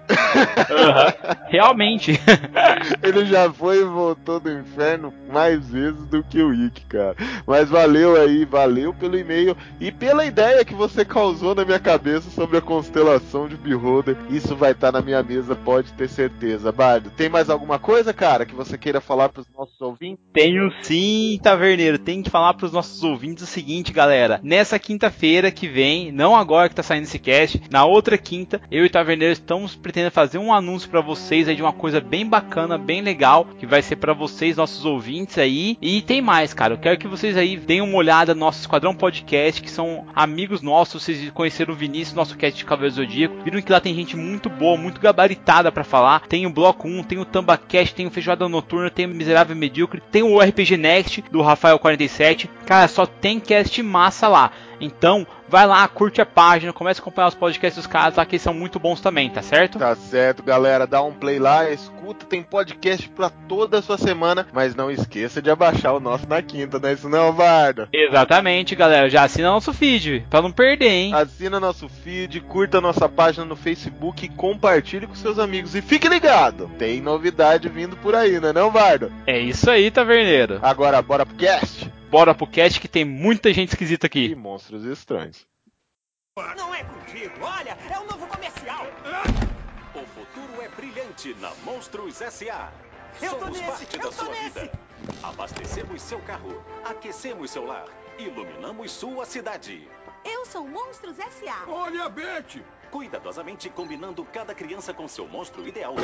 Realmente. 1.48 2.20
Ele 3.04 3.26
já 3.26 3.52
foi 3.52 3.82
e 3.82 3.86
voltou 3.86 4.40
do 4.40 4.52
inferno 4.52 5.14
mais 5.32 5.70
vezes 5.70 6.06
do 6.08 6.24
que 6.24 6.42
o 6.42 6.54
Ikki, 6.54 6.86
cara. 6.86 7.16
Mas 7.46 7.70
valeu 7.70 8.20
aí, 8.20 8.46
valeu 8.46 8.94
pelo 8.94 9.18
e-mail 9.18 9.56
e 9.80 9.92
pela 9.92 10.26
ideia 10.26 10.66
que 10.66 10.74
você 10.74 11.06
causou 11.06 11.56
na 11.56 11.66
minha 11.66 11.80
cabeça 11.80 12.30
sobre 12.30 12.58
a 12.58 12.62
constelação 12.62 13.48
de 13.48 13.56
Beholder. 13.56 14.18
Isso 14.30 14.56
vai 14.56 14.72
estar 14.72 14.92
na 14.92 15.02
minha 15.02 15.22
mesa, 15.24 15.56
pode 15.56 15.92
ter 15.94 16.10
certeza. 16.10 16.72
Bardo, 16.72 17.10
tem 17.12 17.30
mais 17.30 17.50
alguma 17.50 17.80
coisa, 17.80 18.14
cara, 18.14 18.46
que 18.46 18.56
você 18.56 18.78
queira 18.78 19.02
falar 19.02 19.30
pros 19.30 19.48
nossos 19.56 19.80
ouvintes? 19.82 20.24
Tenho 20.34 20.72
sim, 20.82 21.40
Taverneiro. 21.42 21.98
Tem 21.98 22.22
que 22.22 22.30
falar 22.30 22.54
pros 22.54 22.72
nossos 22.72 23.04
ouvintes 23.04 23.44
o 23.44 23.48
seguinte, 23.48 23.94
galera. 23.94 24.40
Nessa 24.44 24.80
quinta-feira 24.80 25.52
que 25.52 25.68
vem, 25.68 26.12
não 26.12 26.36
agora 26.36 26.70
que 26.70 26.76
tá 26.76 26.84
saindo 26.84 27.04
esse 27.04 27.20
cast, 27.20 27.62
na 27.70 27.86
outra 27.86 28.18
quinta, 28.18 28.62
eu 28.72 28.86
e 28.86 28.90
Taverneiro 28.90 29.31
estamos 29.38 29.76
pretendendo 29.76 30.12
fazer 30.12 30.38
um 30.38 30.54
anúncio 30.54 30.90
pra 30.90 31.02
vocês 31.02 31.48
aí 31.48 31.56
de 31.56 31.62
uma 31.62 31.74
coisa 31.74 32.00
bem 32.00 32.26
bacana, 32.26 32.78
bem 32.78 33.02
legal, 33.02 33.46
que 33.60 33.66
vai 33.66 33.82
ser 33.82 33.96
pra 33.96 34.14
vocês, 34.14 34.58
nossos 34.58 34.86
ouvintes 34.86 35.38
aí. 35.38 35.78
E 35.82 36.02
tem 36.02 36.22
mais, 36.22 36.54
cara. 36.54 36.74
Eu 36.74 36.78
quero 36.78 36.98
que 36.98 37.08
vocês 37.08 37.38
aí 37.38 37.58
deem 37.58 37.82
uma 37.82 37.98
olhada 37.98 38.34
no 38.34 38.40
nosso 38.42 38.62
Esquadrão 38.62 38.96
Podcast, 38.96 39.62
que 39.62 39.70
são 39.70 40.06
amigos 40.16 40.62
nossos. 40.62 41.04
Vocês 41.04 41.30
conheceram 41.32 41.74
o 41.74 41.78
Vinícius, 41.78 42.16
nosso 42.16 42.38
cast 42.38 42.58
de 42.58 42.66
Cavaleiro 42.66 42.96
Zodíaco. 42.96 43.44
Viram 43.44 43.62
que 43.62 43.72
lá 43.72 43.80
tem 43.80 43.96
gente 43.96 44.16
muito 44.16 44.50
boa, 44.50 44.78
muito 44.78 45.00
gabaritada 45.00 45.72
pra 45.72 45.84
falar. 45.84 46.22
Tem 46.28 46.46
o 46.46 46.50
Bloco 46.50 46.88
1, 46.88 47.04
tem 47.04 47.20
o 47.20 47.26
TambaCast, 47.26 47.96
tem 47.96 48.08
o 48.08 48.12
Feijoada 48.12 48.48
Noturna, 48.48 48.90
tem 48.90 49.06
o 49.06 49.10
Miserável 49.10 49.56
Medíocre, 49.56 50.02
tem 50.12 50.24
o 50.24 50.40
RPG 50.40 50.78
Next 50.78 51.24
do 51.32 51.42
Rafael 51.42 51.80
47. 51.80 52.50
Cara, 52.66 52.88
só 52.88 53.06
tem 53.06 53.40
cast 53.40 53.82
massa 53.84 54.28
lá. 54.28 54.52
Então, 54.80 55.28
vai 55.52 55.68
lá, 55.68 55.86
curte 55.88 56.22
a 56.22 56.26
página, 56.26 56.72
comece 56.72 57.00
a 57.00 57.04
acompanhar 57.04 57.28
os 57.28 57.36
podcasts 57.36 57.76
dos 57.76 57.86
caras 57.86 58.16
lá, 58.16 58.26
que 58.26 58.36
eles 58.36 58.42
são 58.42 58.54
muito 58.54 58.80
bons 58.80 59.02
também, 59.02 59.30
tá 59.30 59.42
certo? 59.42 59.78
Tá 59.78 59.94
certo, 59.96 60.42
galera. 60.42 60.88
Dá 60.88 61.04
um 61.04 61.12
play 61.12 61.38
lá, 61.38 61.70
escuta, 61.70 62.26
tem 62.26 62.42
podcast 62.42 63.10
pra 63.10 63.30
toda 63.30 63.80
a 63.80 63.82
sua 63.82 63.98
semana. 63.98 64.48
Mas 64.54 64.74
não 64.74 64.90
esqueça 64.90 65.42
de 65.42 65.52
abaixar 65.52 65.94
o 65.94 66.00
nosso 66.00 66.28
na 66.28 66.42
quinta, 66.42 66.80
não 66.80 66.88
é 66.88 66.94
isso 66.94 67.10
não, 67.10 67.34
Bardo? 67.34 67.90
Exatamente, 67.92 68.76
galera. 68.76 69.10
Já 69.10 69.24
assina 69.24 69.50
nosso 69.50 69.74
feed, 69.74 70.26
pra 70.30 70.42
não 70.42 70.52
perder, 70.52 70.88
hein? 70.88 71.14
Assina 71.14 71.60
nosso 71.60 71.90
feed, 71.90 72.40
curta 72.42 72.80
nossa 72.80 73.10
página 73.10 73.44
no 73.44 73.58
Facebook 73.58 74.26
e 74.26 74.30
compartilhe 74.30 75.06
com 75.06 75.16
seus 75.16 75.38
amigos. 75.38 75.76
E 75.76 75.82
fique 75.82 76.08
ligado, 76.08 76.72
tem 76.80 77.02
novidade 77.02 77.68
vindo 77.68 77.98
por 77.98 78.16
aí, 78.16 78.40
não 78.40 78.50
é 78.50 78.54
não, 78.54 78.72
Bardo? 78.72 79.12
É 79.28 79.38
isso 79.38 79.70
aí, 79.70 79.92
taverneiro. 79.92 80.60
Agora, 80.62 81.02
bora 81.02 81.26
pro 81.26 81.36
cast? 81.36 81.92
Bora 82.12 82.36
pro 82.36 82.46
cast 82.46 82.80
que 82.80 82.88
tem 82.88 83.06
muita 83.06 83.54
gente 83.54 83.70
esquisita 83.70 84.06
E 84.06 84.08
aqui. 84.08 84.36
monstros 84.36 84.84
estranhos. 84.84 85.48
Não 86.58 86.74
é 86.76 86.84
contigo, 86.84 87.34
olha, 87.42 87.78
é 87.90 88.00
o 88.00 88.06
novo 88.06 88.28
comercial. 88.28 88.86
O 89.96 90.06
futuro 90.06 90.62
é 90.62 90.68
brilhante 90.70 91.34
na 91.36 91.54
Monstros 91.64 92.22
S.A. 92.22 92.72
Eu 93.22 93.32
tô 93.32 93.40
Somos 93.40 93.60
nesse, 93.60 93.72
parte 93.72 93.96
eu 93.96 94.00
da 94.02 94.06
tô 94.08 94.12
sua 94.14 94.30
nesse. 94.30 94.60
vida. 94.60 94.72
Abastecemos 95.24 96.02
seu 96.02 96.20
carro, 96.22 96.64
aquecemos 96.86 97.52
seu 97.52 97.66
lar, 97.66 97.86
iluminamos 98.20 98.92
sua 98.92 99.26
cidade. 99.26 99.88
Eu 100.24 100.46
sou 100.46 100.68
Monstros 100.68 101.18
S.A. 101.20 101.70
Olha 101.70 102.06
a 102.06 102.10
Beth! 102.10 102.62
Cuidadosamente 102.92 103.70
combinando 103.70 104.26
cada 104.26 104.54
criança 104.54 104.94
com 104.94 105.08
seu 105.08 105.26
monstro 105.26 105.66
ideal 105.66 105.96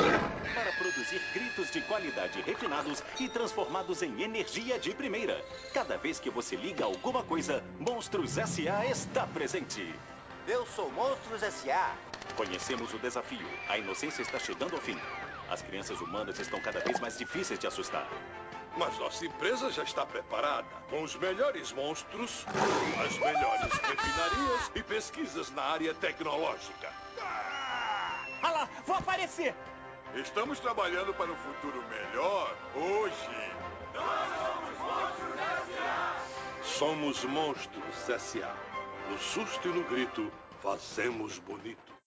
para 0.54 0.72
produzir 0.72 1.20
gritos 1.34 1.70
de 1.70 1.82
qualidade 1.82 2.40
refinados 2.40 3.02
e 3.20 3.28
transformados 3.28 4.02
em 4.02 4.22
energia 4.22 4.78
de 4.78 4.94
primeira. 4.94 5.44
Cada 5.74 5.98
vez 5.98 6.18
que 6.18 6.30
você 6.30 6.56
liga 6.56 6.86
alguma 6.86 7.22
coisa, 7.22 7.62
Monstros 7.78 8.38
S.A. 8.38 8.86
está 8.86 9.26
presente. 9.26 9.94
Eu 10.46 10.66
sou 10.66 10.90
Monstros 10.92 11.42
S.A. 11.42 11.94
Conhecemos 12.34 12.94
o 12.94 12.98
desafio. 12.98 13.46
A 13.68 13.76
inocência 13.76 14.22
está 14.22 14.38
chegando 14.38 14.74
ao 14.74 14.80
fim. 14.80 14.96
As 15.50 15.60
crianças 15.60 16.00
humanas 16.00 16.38
estão 16.38 16.58
cada 16.60 16.80
vez 16.80 16.98
mais 17.00 17.18
difíceis 17.18 17.58
de 17.58 17.66
assustar. 17.66 18.08
Mas 18.78 18.96
nossa 18.96 19.26
empresa 19.26 19.72
já 19.72 19.82
está 19.82 20.06
preparada 20.06 20.68
com 20.88 21.02
os 21.02 21.16
melhores 21.16 21.72
monstros, 21.72 22.46
as 23.04 23.18
melhores 23.18 23.72
refinarias 23.72 24.70
e 24.72 24.82
pesquisas 24.84 25.50
na 25.50 25.62
área 25.62 25.92
tecnológica. 25.94 26.92
Ah 28.40 28.50
lá, 28.52 28.68
vou 28.86 28.94
aparecer. 28.94 29.52
Estamos 30.14 30.60
trabalhando 30.60 31.12
para 31.12 31.30
um 31.30 31.36
futuro 31.36 31.82
melhor 31.88 32.56
hoje. 32.76 33.50
Somos 36.62 37.24
monstros 37.24 38.08
S.A. 38.08 38.54
No 39.10 39.18
susto 39.18 39.68
e 39.68 39.72
no 39.72 39.82
grito, 39.88 40.30
fazemos 40.62 41.40
bonito. 41.40 41.97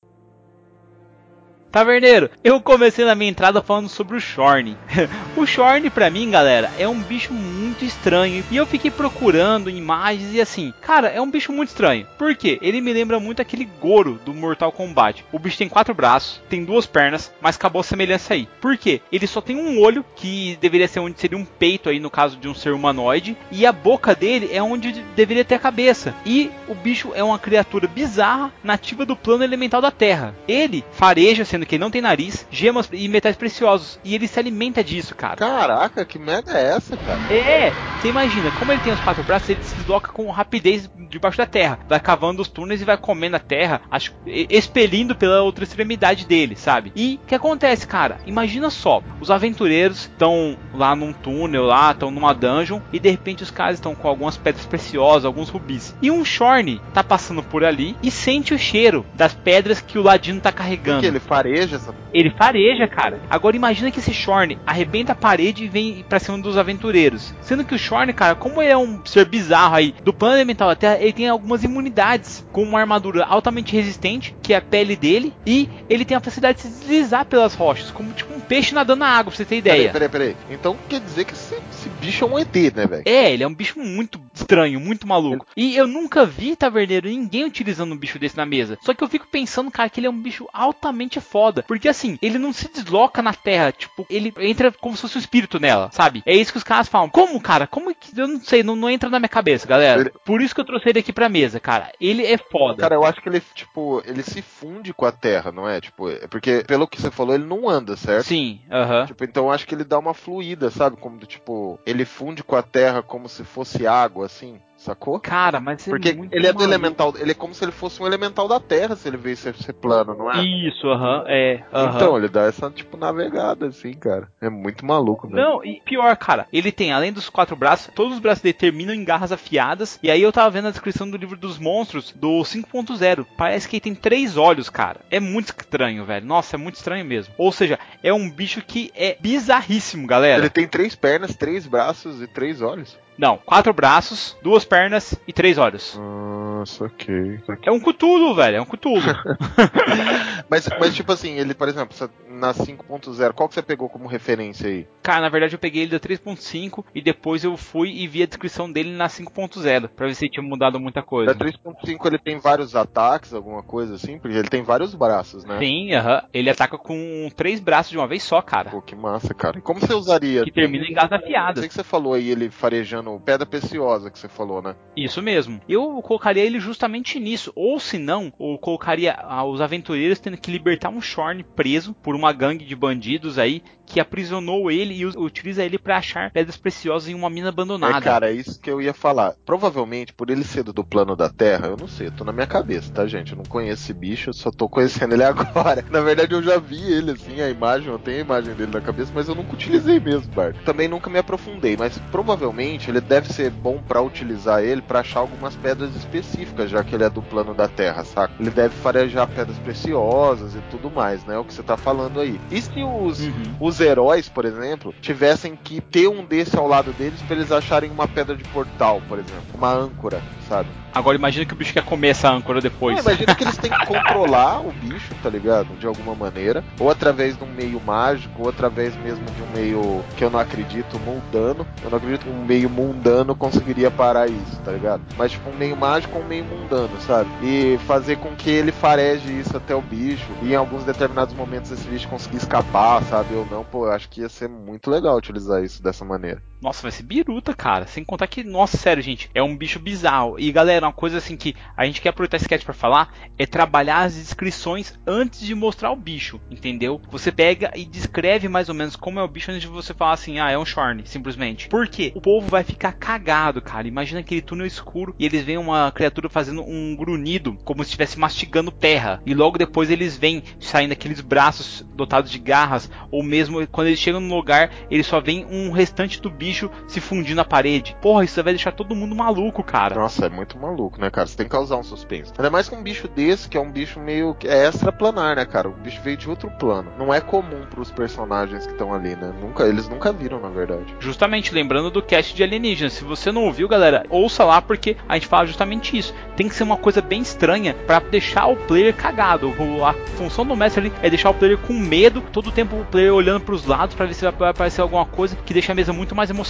Taverneiro, 1.71 2.29
eu 2.43 2.59
comecei 2.59 3.05
na 3.05 3.15
minha 3.15 3.31
entrada 3.31 3.61
falando 3.61 3.87
sobre 3.87 4.17
o 4.17 4.19
Shorn. 4.19 4.75
o 5.37 5.45
Shorn, 5.45 5.89
pra 5.89 6.09
mim, 6.09 6.29
galera, 6.29 6.69
é 6.77 6.85
um 6.85 6.99
bicho 6.99 7.33
muito 7.33 7.85
estranho. 7.85 8.43
E 8.51 8.57
eu 8.57 8.65
fiquei 8.65 8.91
procurando 8.91 9.69
imagens 9.69 10.33
e 10.33 10.41
assim, 10.41 10.73
cara, 10.81 11.07
é 11.07 11.21
um 11.21 11.31
bicho 11.31 11.53
muito 11.53 11.69
estranho. 11.69 12.05
Por 12.17 12.35
quê? 12.35 12.59
Ele 12.61 12.81
me 12.81 12.91
lembra 12.91 13.21
muito 13.21 13.41
aquele 13.41 13.63
Goro 13.79 14.19
do 14.25 14.33
Mortal 14.33 14.73
Kombat. 14.73 15.23
O 15.31 15.39
bicho 15.39 15.57
tem 15.57 15.69
quatro 15.69 15.93
braços, 15.93 16.41
tem 16.49 16.65
duas 16.65 16.85
pernas, 16.85 17.33
mas 17.39 17.55
acabou 17.55 17.79
a 17.79 17.83
semelhança 17.83 18.33
aí. 18.33 18.49
Por 18.59 18.77
quê? 18.77 18.99
Ele 19.09 19.25
só 19.25 19.39
tem 19.39 19.55
um 19.55 19.79
olho, 19.79 20.03
que 20.13 20.57
deveria 20.59 20.89
ser 20.89 20.99
onde 20.99 21.21
seria 21.21 21.37
um 21.37 21.45
peito 21.45 21.87
aí 21.87 22.01
no 22.01 22.09
caso 22.09 22.35
de 22.35 22.49
um 22.49 22.53
ser 22.53 22.73
humanoide. 22.73 23.37
E 23.49 23.65
a 23.65 23.71
boca 23.71 24.13
dele 24.13 24.49
é 24.51 24.61
onde 24.61 24.91
deveria 25.15 25.45
ter 25.45 25.55
a 25.55 25.59
cabeça. 25.59 26.13
E 26.25 26.51
o 26.67 26.75
bicho 26.75 27.13
é 27.15 27.23
uma 27.23 27.39
criatura 27.39 27.87
bizarra, 27.87 28.51
nativa 28.61 29.05
do 29.05 29.15
plano 29.15 29.45
elemental 29.45 29.79
da 29.79 29.89
Terra. 29.89 30.35
Ele 30.49 30.83
fareja, 30.91 31.45
sendo 31.45 31.60
que 31.65 31.75
ele 31.75 31.83
não 31.83 31.91
tem 31.91 32.01
nariz, 32.01 32.45
gemas 32.51 32.89
e 32.91 33.07
metais 33.07 33.35
preciosos. 33.35 33.99
E 34.03 34.15
ele 34.15 34.27
se 34.27 34.39
alimenta 34.39 34.83
disso, 34.83 35.15
cara. 35.15 35.35
Caraca, 35.35 36.05
que 36.05 36.19
merda 36.19 36.57
é 36.57 36.75
essa, 36.75 36.95
cara? 36.97 37.19
É, 37.33 37.71
você 37.99 38.09
imagina, 38.09 38.51
como 38.51 38.71
ele 38.71 38.81
tem 38.81 38.93
os 38.93 38.99
quatro 38.99 39.23
braços, 39.23 39.49
ele 39.49 39.63
se 39.63 39.75
desloca 39.75 40.11
com 40.11 40.29
rapidez 40.29 40.89
debaixo 41.09 41.37
da 41.37 41.45
terra. 41.45 41.79
Vai 41.87 41.99
cavando 41.99 42.41
os 42.41 42.47
túneis 42.47 42.81
e 42.81 42.85
vai 42.85 42.97
comendo 42.97 43.35
a 43.35 43.39
terra, 43.39 43.81
acho, 43.91 44.13
expelindo 44.25 45.15
pela 45.15 45.41
outra 45.41 45.63
extremidade 45.63 46.25
dele, 46.25 46.55
sabe? 46.55 46.91
E 46.95 47.19
o 47.23 47.27
que 47.27 47.35
acontece, 47.35 47.85
cara? 47.85 48.19
Imagina 48.25 48.69
só, 48.69 49.03
os 49.19 49.29
aventureiros 49.29 50.01
estão 50.01 50.57
lá 50.73 50.95
num 50.95 51.13
túnel, 51.13 51.65
lá, 51.65 51.91
estão 51.91 52.11
numa 52.11 52.33
dungeon, 52.33 52.79
e 52.91 52.99
de 52.99 53.09
repente 53.09 53.43
os 53.43 53.51
caras 53.51 53.75
estão 53.75 53.93
com 53.93 54.07
algumas 54.07 54.37
pedras 54.37 54.65
preciosas, 54.65 55.25
alguns 55.25 55.49
rubis. 55.49 55.95
E 56.01 56.09
um 56.09 56.23
Shorn 56.23 56.81
tá 56.93 57.03
passando 57.03 57.43
por 57.43 57.63
ali 57.63 57.95
e 58.01 58.09
sente 58.09 58.53
o 58.53 58.59
cheiro 58.59 59.05
das 59.13 59.33
pedras 59.33 59.81
que 59.81 59.97
o 59.97 60.03
Ladino 60.03 60.39
tá 60.39 60.51
carregando. 60.51 61.01
Que 61.01 61.07
ele 61.07 61.19
fareja 61.51 61.75
essa. 61.75 61.95
Ele 62.13 62.29
fareja, 62.31 62.87
cara. 62.87 63.19
Agora 63.29 63.55
imagina 63.55 63.91
que 63.91 63.99
esse 63.99 64.13
Shorn 64.13 64.57
arrebenta 64.65 65.11
a 65.11 65.15
parede 65.15 65.65
e 65.65 65.67
vem 65.67 66.05
pra 66.07 66.19
cima 66.19 66.37
dos 66.37 66.57
aventureiros. 66.57 67.33
Sendo 67.41 67.63
que 67.63 67.75
o 67.75 67.79
Shorn, 67.79 68.11
cara, 68.13 68.35
como 68.35 68.61
ele 68.61 68.71
é 68.71 68.77
um 68.77 69.05
ser 69.05 69.25
bizarro 69.25 69.75
aí 69.75 69.93
do 70.03 70.13
plano 70.13 70.35
elemental 70.35 70.69
da 70.69 70.75
Terra, 70.75 70.97
ele 70.99 71.13
tem 71.13 71.27
algumas 71.27 71.63
imunidades. 71.63 72.45
Com 72.51 72.63
uma 72.63 72.79
armadura 72.79 73.25
altamente 73.25 73.73
resistente, 73.73 74.35
que 74.41 74.53
é 74.53 74.57
a 74.57 74.61
pele 74.61 74.95
dele, 74.95 75.33
e 75.45 75.69
ele 75.89 76.05
tem 76.05 76.17
a 76.17 76.19
facilidade 76.19 76.57
de 76.57 76.63
se 76.63 76.79
deslizar 76.79 77.25
pelas 77.25 77.53
rochas, 77.53 77.91
como 77.91 78.11
tipo 78.13 78.33
um 78.33 78.39
peixe 78.39 78.73
nadando 78.73 78.99
na 78.99 79.07
água, 79.07 79.31
pra 79.31 79.37
você 79.37 79.45
ter 79.45 79.57
ideia. 79.57 79.91
Peraí, 79.91 80.09
peraí, 80.09 80.33
peraí. 80.33 80.35
Então 80.49 80.77
quer 80.89 80.99
dizer 80.99 81.25
que 81.25 81.33
esse, 81.33 81.55
esse 81.71 81.89
bicho 82.01 82.25
é 82.25 82.27
um 82.27 82.39
ET, 82.39 82.55
né, 82.75 82.85
velho? 82.85 83.03
É, 83.05 83.31
ele 83.31 83.43
é 83.43 83.47
um 83.47 83.53
bicho 83.53 83.79
muito 83.79 84.19
estranho, 84.33 84.79
muito 84.79 85.07
maluco. 85.07 85.45
E 85.55 85.75
eu 85.75 85.87
nunca 85.87 86.25
vi, 86.25 86.55
taverneiro, 86.55 87.07
ninguém 87.09 87.45
utilizando 87.45 87.93
um 87.93 87.97
bicho 87.97 88.17
desse 88.19 88.37
na 88.37 88.45
mesa. 88.45 88.77
Só 88.81 88.93
que 88.93 89.03
eu 89.03 89.07
fico 89.09 89.27
pensando, 89.27 89.69
cara, 89.71 89.89
que 89.89 89.99
ele 89.99 90.07
é 90.07 90.09
um 90.09 90.21
bicho 90.21 90.47
altamente 90.53 91.19
foda. 91.19 91.63
Porque 91.67 91.87
assim, 91.87 92.17
ele 92.21 92.37
não 92.37 92.53
se 92.53 92.71
desloca 92.71 93.21
na 93.21 93.33
terra, 93.33 93.71
tipo, 93.71 94.05
ele 94.09 94.33
entra 94.39 94.71
como 94.71 94.95
se 94.95 95.01
fosse 95.01 95.17
um 95.17 95.21
espírito 95.21 95.59
nela, 95.59 95.89
sabe? 95.91 96.23
É 96.25 96.35
isso 96.35 96.51
que 96.51 96.57
os 96.57 96.63
caras 96.63 96.87
falam. 96.87 97.09
Como, 97.09 97.39
cara? 97.41 97.67
Como 97.67 97.93
que. 97.93 98.19
Eu 98.19 98.27
não 98.27 98.41
sei, 98.41 98.63
não, 98.63 98.75
não 98.75 98.89
entra 98.89 99.09
na 99.09 99.19
minha 99.19 99.29
cabeça, 99.29 99.67
galera. 99.67 100.01
Ele- 100.01 100.11
Por 100.25 100.41
isso 100.41 100.53
que 100.55 100.61
eu 100.61 100.65
trouxe 100.65 100.89
ele 100.89 100.99
aqui 100.99 101.11
pra 101.13 101.29
mesa, 101.29 101.59
cara. 101.59 101.91
Ele 101.99 102.25
é 102.25 102.37
foda. 102.37 102.81
Cara, 102.81 102.95
eu 102.95 103.03
acho 103.05 103.21
que 103.21 103.29
ele, 103.29 103.41
tipo, 103.53 104.01
ele 104.05 104.23
se 104.23 104.41
funde 104.41 104.93
com 104.93 105.05
a 105.05 105.11
terra, 105.11 105.51
não 105.51 105.67
é? 105.67 105.79
Tipo, 105.81 106.09
é 106.09 106.27
porque, 106.27 106.63
pelo 106.67 106.87
que 106.87 107.01
você 107.01 107.11
falou, 107.11 107.33
ele 107.35 107.45
não 107.45 107.69
anda, 107.69 107.95
certo? 107.97 108.25
Sim, 108.27 108.59
aham. 108.71 109.05
Tipo, 109.07 109.23
então 109.23 109.45
eu 109.45 109.51
acho 109.51 109.67
que 109.67 109.75
ele 109.75 109.83
dá 109.83 109.97
uma 109.99 110.13
fluida, 110.13 110.69
sabe? 110.71 110.97
Como 110.97 111.17
do 111.17 111.25
tipo, 111.25 111.79
ele 111.85 112.05
funde 112.05 112.43
com 112.43 112.55
a 112.55 112.61
terra 112.63 113.01
como 113.01 113.27
se 113.29 113.43
fosse 113.43 113.85
água, 113.87 114.20
assim. 114.23 114.55
assim, 114.55 114.59
sacou? 114.81 115.19
Cara, 115.19 115.59
mas 115.59 115.87
é 115.87 115.91
Porque 115.91 116.13
muito 116.13 116.33
ele 116.33 116.47
é 116.47 116.51
do 116.51 116.59
maluco. 116.59 116.73
elemental, 116.73 117.13
ele 117.17 117.31
é 117.31 117.33
como 117.33 117.53
se 117.53 117.63
ele 117.63 117.71
fosse 117.71 118.01
um 118.01 118.07
elemental 118.07 118.47
da 118.47 118.59
Terra 118.59 118.95
se 118.95 119.07
ele 119.07 119.17
veio 119.17 119.37
ser, 119.37 119.53
ser 119.55 119.73
plano, 119.73 120.15
não 120.15 120.31
é? 120.31 120.43
Isso, 120.43 120.87
aham, 120.87 121.23
é. 121.27 121.63
aham. 121.71 121.95
Então, 121.95 122.17
ele 122.17 122.27
dá 122.27 122.43
essa, 122.43 122.69
tipo, 122.71 122.97
navegada, 122.97 123.67
assim, 123.67 123.93
cara. 123.93 124.27
É 124.41 124.49
muito 124.49 124.85
maluco, 124.85 125.27
né? 125.27 125.41
Não, 125.41 125.63
e 125.63 125.81
pior, 125.85 126.15
cara, 126.17 126.47
ele 126.51 126.71
tem, 126.71 126.91
além 126.91 127.13
dos 127.13 127.29
quatro 127.29 127.55
braços, 127.55 127.91
todos 127.93 128.13
os 128.13 128.19
braços 128.19 128.41
dele 128.41 128.53
terminam 128.53 128.93
em 128.93 129.03
garras 129.05 129.31
afiadas. 129.31 129.99
E 130.01 130.09
aí 130.09 130.21
eu 130.21 130.31
tava 130.31 130.49
vendo 130.49 130.67
a 130.67 130.71
descrição 130.71 131.09
do 131.09 131.17
livro 131.17 131.37
dos 131.37 131.59
monstros 131.59 132.11
do 132.11 132.41
5.0. 132.41 133.25
Parece 133.37 133.67
que 133.67 133.75
ele 133.75 133.81
tem 133.81 133.95
três 133.95 134.37
olhos, 134.37 134.69
cara. 134.69 135.01
É 135.11 135.19
muito 135.19 135.53
estranho, 135.57 136.05
velho. 136.05 136.25
Nossa, 136.25 136.55
é 136.55 136.57
muito 136.57 136.75
estranho 136.75 137.05
mesmo. 137.05 137.33
Ou 137.37 137.51
seja, 137.51 137.77
é 138.01 138.13
um 138.13 138.29
bicho 138.29 138.61
que 138.61 138.91
é 138.95 139.15
bizarríssimo, 139.19 140.07
galera. 140.07 140.39
Ele 140.39 140.49
tem 140.49 140.67
três 140.67 140.95
pernas, 140.95 141.35
três 141.35 141.67
braços 141.67 142.21
e 142.21 142.27
três 142.27 142.61
olhos. 142.61 142.97
Não, 143.21 143.37
quatro 143.37 143.71
braços, 143.71 144.35
duas 144.41 144.65
pernas 144.65 145.13
e 145.27 145.31
três 145.31 145.59
olhos. 145.59 145.95
Nossa, 145.95 146.85
ok. 146.85 147.39
É 147.61 147.71
um 147.71 147.79
cutulo, 147.79 148.33
velho. 148.33 148.57
É 148.57 148.61
um 148.61 148.65
cutulo. 148.65 148.99
Mas, 150.49 150.67
mas 150.79 150.93
tipo 150.93 151.13
assim, 151.13 151.37
ele, 151.37 151.53
por 151.53 151.69
exemplo, 151.69 151.95
na 152.27 152.53
5.0, 152.53 153.31
qual 153.31 153.47
que 153.47 153.55
você 153.55 153.61
pegou 153.61 153.87
como 153.87 154.05
referência 154.07 154.67
aí? 154.67 154.85
Cara, 155.01 155.21
na 155.21 155.29
verdade 155.29 155.55
eu 155.55 155.59
peguei 155.59 155.83
ele 155.83 155.91
da 155.91 155.99
3.5 155.99 156.83
e 156.93 157.01
depois 157.01 157.43
eu 157.45 157.55
fui 157.55 157.89
e 157.89 158.05
vi 158.05 158.21
a 158.21 158.25
descrição 158.25 158.69
dele 158.69 158.91
na 158.91 159.07
5.0 159.07 159.87
pra 159.95 160.07
ver 160.07 160.15
se 160.15 160.29
tinha 160.29 160.43
mudado 160.43 160.77
muita 160.77 161.01
coisa. 161.01 161.33
Da 161.33 161.45
3.5 161.45 162.05
ele 162.05 162.17
tem 162.17 162.37
vários 162.37 162.75
ataques, 162.75 163.33
alguma 163.33 163.63
coisa 163.63 163.95
assim? 163.95 164.19
Porque 164.19 164.35
ele 164.35 164.49
tem 164.49 164.61
vários 164.61 164.93
braços, 164.93 165.45
né? 165.45 165.57
Sim, 165.59 165.93
aham. 165.93 166.23
Ele 166.33 166.49
ataca 166.49 166.77
com 166.77 167.29
três 167.35 167.59
braços 167.61 167.91
de 167.91 167.97
uma 167.97 168.07
vez 168.07 168.21
só, 168.23 168.41
cara. 168.41 168.71
Pô, 168.71 168.81
que 168.81 168.95
massa, 168.95 169.33
cara. 169.33 169.57
E 169.57 169.61
como 169.61 169.79
você 169.79 169.93
usaria? 169.93 170.43
Que 170.43 170.51
termina 170.51 170.85
em 170.85 170.93
garras 170.93 171.11
Eu 171.11 171.17
afiadas. 171.25 171.59
sei 171.59 171.69
que 171.69 171.73
você 171.73 171.83
falou 171.83 172.13
aí, 172.13 172.29
ele 172.29 172.49
farejando 172.49 173.10
pedra 173.19 173.45
preciosa 173.45 174.09
que 174.09 174.17
você 174.17 174.27
falou, 174.27 174.61
né? 174.61 174.75
Isso 174.95 175.21
mesmo. 175.21 175.59
Eu 175.67 176.01
colocaria 176.01 176.43
ele 176.43 176.59
justamente 176.59 177.19
nisso. 177.19 177.51
Ou 177.55 177.79
se 177.79 177.97
não, 177.97 178.31
eu 178.39 178.57
colocaria 178.57 179.13
ah, 179.13 179.43
os 179.45 179.61
aventureiros 179.61 180.19
tendo 180.19 180.37
que 180.37 180.51
libertar 180.51 180.89
um 180.89 181.01
Shorn 181.01 181.43
preso 181.43 181.93
por 181.93 182.15
uma 182.15 182.31
gangue 182.31 182.65
de 182.65 182.75
bandidos 182.75 183.37
aí 183.37 183.63
que 183.91 183.99
aprisionou 183.99 184.71
ele 184.71 184.93
e 184.93 185.05
utiliza 185.05 185.63
ele 185.63 185.77
pra 185.77 185.97
achar 185.97 186.31
pedras 186.31 186.55
preciosas 186.57 187.09
em 187.09 187.13
uma 187.13 187.29
mina 187.29 187.49
abandonada. 187.49 187.97
É, 187.97 188.01
cara, 188.01 188.29
é 188.29 188.33
isso 188.33 188.59
que 188.59 188.69
eu 188.69 188.81
ia 188.81 188.93
falar. 188.93 189.33
Provavelmente, 189.45 190.13
por 190.13 190.29
ele 190.29 190.43
ser 190.43 190.63
do 190.63 190.83
plano 190.83 191.15
da 191.15 191.27
Terra, 191.29 191.67
eu 191.67 191.77
não 191.77 191.87
sei, 191.87 192.07
eu 192.07 192.11
tô 192.11 192.23
na 192.23 192.31
minha 192.31 192.47
cabeça, 192.47 192.91
tá, 192.93 193.05
gente? 193.05 193.33
Eu 193.33 193.37
não 193.37 193.45
conheço 193.45 193.83
esse 193.83 193.93
bicho, 193.93 194.29
eu 194.29 194.33
só 194.33 194.49
tô 194.51 194.69
conhecendo 194.69 195.13
ele 195.13 195.23
agora. 195.25 195.83
Na 195.89 195.99
verdade, 196.01 196.33
eu 196.33 196.41
já 196.41 196.57
vi 196.57 196.81
ele, 196.81 197.11
assim, 197.11 197.41
a 197.41 197.49
imagem, 197.49 197.89
eu 197.91 197.99
tenho 197.99 198.17
a 198.19 198.21
imagem 198.21 198.53
dele 198.53 198.71
na 198.71 198.79
cabeça, 198.81 199.11
mas 199.13 199.27
eu 199.27 199.35
nunca 199.35 199.53
utilizei 199.53 199.99
mesmo, 199.99 200.31
Bart. 200.33 200.55
Também 200.63 200.87
nunca 200.87 201.09
me 201.09 201.19
aprofundei, 201.19 201.75
mas 201.75 201.97
provavelmente 202.11 202.89
ele 202.89 203.01
deve 203.01 203.31
ser 203.33 203.49
bom 203.49 203.81
pra 203.85 204.01
utilizar 204.01 204.63
ele 204.63 204.81
pra 204.81 205.01
achar 205.01 205.19
algumas 205.19 205.55
pedras 205.55 205.93
específicas, 205.95 206.69
já 206.69 206.83
que 206.83 206.95
ele 206.95 207.03
é 207.03 207.09
do 207.09 207.21
plano 207.21 207.53
da 207.53 207.67
Terra, 207.67 208.03
saca? 208.05 208.33
Ele 208.39 208.51
deve 208.51 208.73
farejar 208.75 209.27
pedras 209.27 209.57
preciosas 209.59 210.55
e 210.55 210.61
tudo 210.69 210.89
mais, 210.89 211.25
né? 211.25 211.35
É 211.35 211.37
o 211.37 211.43
que 211.43 211.53
você 211.53 211.63
tá 211.63 211.75
falando 211.75 212.19
aí. 212.21 212.39
E 212.49 212.61
se 212.61 212.81
os, 212.83 213.19
Uhum. 213.19 213.55
os 213.59 213.80
heróis, 213.81 214.29
por 214.29 214.45
exemplo, 214.45 214.93
tivessem 215.01 215.55
que 215.55 215.81
ter 215.81 216.07
um 216.07 216.23
desse 216.23 216.57
ao 216.57 216.67
lado 216.67 216.91
deles 216.93 217.21
pra 217.23 217.35
eles 217.35 217.51
acharem 217.51 217.91
uma 217.91 218.07
pedra 218.07 218.35
de 218.35 218.43
portal, 218.45 219.01
por 219.07 219.17
exemplo, 219.19 219.43
uma 219.53 219.71
âncora, 219.71 220.21
sabe? 220.47 220.69
Agora 220.93 221.17
imagina 221.17 221.45
que 221.45 221.53
o 221.53 221.55
bicho 221.55 221.73
quer 221.73 221.83
comer 221.83 222.09
essa 222.09 222.29
âncora 222.29 222.59
depois. 222.59 222.97
É, 222.97 223.01
imagina 223.01 223.35
que 223.35 223.43
eles 223.43 223.57
têm 223.57 223.71
que 223.71 223.85
controlar 223.87 224.59
o 224.59 224.71
bicho, 224.71 225.13
tá 225.23 225.29
ligado? 225.29 225.67
De 225.79 225.87
alguma 225.87 226.13
maneira, 226.15 226.63
ou 226.79 226.89
através 226.89 227.37
de 227.37 227.43
um 227.43 227.47
meio 227.47 227.79
mágico, 227.81 228.43
ou 228.43 228.49
através 228.49 228.95
mesmo 228.97 229.25
de 229.31 229.41
um 229.41 229.51
meio 229.51 230.03
que 230.17 230.23
eu 230.23 230.29
não 230.29 230.39
acredito, 230.39 230.99
mundano. 230.99 231.65
Eu 231.83 231.89
não 231.89 231.97
acredito 231.97 232.23
que 232.23 232.29
um 232.29 232.45
meio 232.45 232.69
mundano 232.69 233.35
conseguiria 233.35 233.89
parar 233.89 234.27
isso, 234.27 234.59
tá 234.63 234.71
ligado? 234.71 235.01
Mas 235.17 235.31
tipo 235.31 235.49
um 235.49 235.55
meio 235.55 235.77
mágico 235.77 236.17
ou 236.17 236.23
um 236.23 236.27
meio 236.27 236.43
mundano, 236.45 236.99
sabe? 236.99 237.29
E 237.41 237.77
fazer 237.87 238.17
com 238.17 238.35
que 238.35 238.49
ele 238.49 238.71
fareje 238.71 239.39
isso 239.39 239.55
até 239.55 239.73
o 239.73 239.81
bicho, 239.81 240.31
e 240.41 240.51
em 240.51 240.55
alguns 240.55 240.83
determinados 240.83 241.33
momentos 241.33 241.71
esse 241.71 241.87
bicho 241.87 242.07
conseguir 242.07 242.37
escapar, 242.37 243.01
sabe? 243.03 243.33
Ou 243.35 243.45
não, 243.45 243.63
pô, 243.63 243.85
eu 243.85 243.91
acho 243.91 244.09
que 244.09 244.21
ia 244.21 244.29
ser 244.29 244.49
muito 244.49 244.89
legal 244.89 245.15
utilizar 245.17 245.63
isso 245.63 245.81
dessa 245.81 246.03
maneira. 246.03 246.41
Nossa, 246.61 246.83
vai 246.83 246.91
ser 246.91 247.01
biruta, 247.01 247.55
cara. 247.55 247.87
Sem 247.87 248.03
contar 248.03 248.27
que, 248.27 248.43
nossa, 248.43 248.77
sério, 248.77 249.01
gente, 249.01 249.31
é 249.33 249.41
um 249.41 249.57
bicho 249.57 249.79
bizarro. 249.79 250.39
E 250.39 250.51
galera, 250.51 250.85
uma 250.85 250.93
coisa 250.93 251.17
assim 251.17 251.35
que 251.35 251.55
a 251.75 251.85
gente 251.85 251.99
quer 251.99 252.09
aproveitar 252.09 252.37
esse 252.37 252.45
sketch 252.45 252.63
pra 252.63 252.73
falar 252.73 253.11
é 253.37 253.47
trabalhar 253.47 254.01
as 254.01 254.15
descrições 254.15 254.99
antes 255.07 255.41
de 255.41 255.55
mostrar 255.55 255.91
o 255.91 255.95
bicho, 255.95 256.39
entendeu? 256.51 257.01
Você 257.09 257.31
pega 257.31 257.71
e 257.75 257.83
descreve 257.83 258.47
mais 258.47 258.69
ou 258.69 258.75
menos 258.75 258.95
como 258.95 259.19
é 259.19 259.23
o 259.23 259.27
bicho 259.27 259.49
antes 259.49 259.63
de 259.63 259.67
você 259.67 259.91
falar 259.91 260.13
assim, 260.13 260.39
ah, 260.39 260.51
é 260.51 260.57
um 260.57 260.63
Shorn, 260.63 261.01
simplesmente. 261.05 261.67
Por 261.67 261.87
quê? 261.87 262.11
O 262.13 262.21
povo 262.21 262.47
vai 262.47 262.63
ficar 262.63 262.91
cagado, 262.93 263.59
cara. 263.59 263.87
Imagina 263.87 264.19
aquele 264.19 264.41
túnel 264.41 264.67
escuro 264.67 265.15
e 265.17 265.25
eles 265.25 265.43
veem 265.43 265.57
uma 265.57 265.91
criatura 265.91 266.29
fazendo 266.29 266.61
um 266.61 266.95
grunhido, 266.95 267.57
como 267.65 267.83
se 267.83 267.87
estivesse 267.87 268.19
mastigando 268.19 268.69
terra. 268.69 269.19
E 269.25 269.33
logo 269.33 269.57
depois 269.57 269.89
eles 269.89 270.15
veem 270.15 270.43
saindo 270.59 270.91
aqueles 270.91 271.21
braços 271.21 271.83
dotados 271.95 272.29
de 272.29 272.37
garras, 272.37 272.91
ou 273.09 273.23
mesmo 273.23 273.65
quando 273.67 273.87
eles 273.87 273.99
chegam 273.99 274.19
no 274.21 274.35
lugar, 274.35 274.71
eles 274.91 275.07
só 275.07 275.19
veem 275.19 275.45
um 275.45 275.71
restante 275.71 276.21
do 276.21 276.29
bicho 276.29 276.50
se 276.87 276.99
fundir 276.99 277.35
na 277.35 277.45
parede. 277.45 277.95
Porra, 278.01 278.23
isso 278.23 278.41
vai 278.43 278.53
deixar 278.53 278.71
todo 278.71 278.95
mundo 278.95 279.15
maluco, 279.15 279.63
cara. 279.63 279.95
Nossa, 279.95 280.25
é 280.25 280.29
muito 280.29 280.57
maluco, 280.57 280.99
né, 280.99 281.09
cara? 281.09 281.27
Você 281.27 281.37
tem 281.37 281.45
que 281.45 281.51
causar 281.51 281.77
um 281.77 281.83
suspense. 281.83 282.31
Ainda 282.37 282.49
mais 282.49 282.67
com 282.67 282.77
um 282.77 282.83
bicho 282.83 283.07
desse, 283.07 283.47
que 283.47 283.57
é 283.57 283.61
um 283.61 283.71
bicho 283.71 283.99
meio 283.99 284.33
que 284.35 284.47
é 284.47 284.67
extraplanar, 284.67 285.35
né, 285.35 285.45
cara? 285.45 285.69
O 285.69 285.73
bicho 285.73 286.01
veio 286.01 286.17
de 286.17 286.29
outro 286.29 286.49
plano. 286.51 286.91
Não 286.97 287.13
é 287.13 287.21
comum 287.21 287.65
pros 287.69 287.91
personagens 287.91 288.65
que 288.65 288.71
estão 288.71 288.93
ali, 288.93 289.15
né? 289.15 289.33
Nunca, 289.39 289.63
eles 289.65 289.87
nunca 289.87 290.11
viram, 290.11 290.39
na 290.39 290.49
verdade. 290.49 290.95
Justamente 290.99 291.53
lembrando 291.53 291.89
do 291.89 292.01
cast 292.01 292.35
de 292.35 292.43
alienígenas. 292.43 292.93
Se 292.93 293.03
você 293.03 293.31
não 293.31 293.45
ouviu, 293.45 293.67
galera, 293.67 294.05
ouça 294.09 294.43
lá 294.43 294.61
porque 294.61 294.97
a 295.07 295.15
gente 295.15 295.27
fala 295.27 295.45
justamente 295.45 295.97
isso. 295.97 296.13
Tem 296.35 296.47
que 296.47 296.55
ser 296.55 296.63
uma 296.63 296.77
coisa 296.77 297.01
bem 297.01 297.21
estranha 297.21 297.75
pra 297.85 297.99
deixar 297.99 298.47
o 298.47 298.55
player 298.55 298.95
cagado. 298.95 299.53
A 299.85 299.93
função 300.17 300.45
do 300.45 300.55
mestre 300.55 300.81
ali 300.81 300.93
é 301.01 301.09
deixar 301.09 301.29
o 301.29 301.33
player 301.33 301.57
com 301.57 301.73
medo, 301.73 302.21
todo 302.31 302.47
o 302.47 302.51
tempo 302.51 302.75
o 302.75 302.85
player 302.85 303.13
olhando 303.13 303.41
pros 303.41 303.65
lados 303.65 303.95
pra 303.95 304.05
ver 304.05 304.13
se 304.13 304.29
vai 304.29 304.49
aparecer 304.49 304.81
alguma 304.81 305.05
coisa 305.05 305.35
que 305.45 305.53
deixa 305.53 305.71
a 305.71 305.75
mesa 305.75 305.93
muito 305.93 306.15
mais 306.15 306.29
emocionante. 306.29 306.40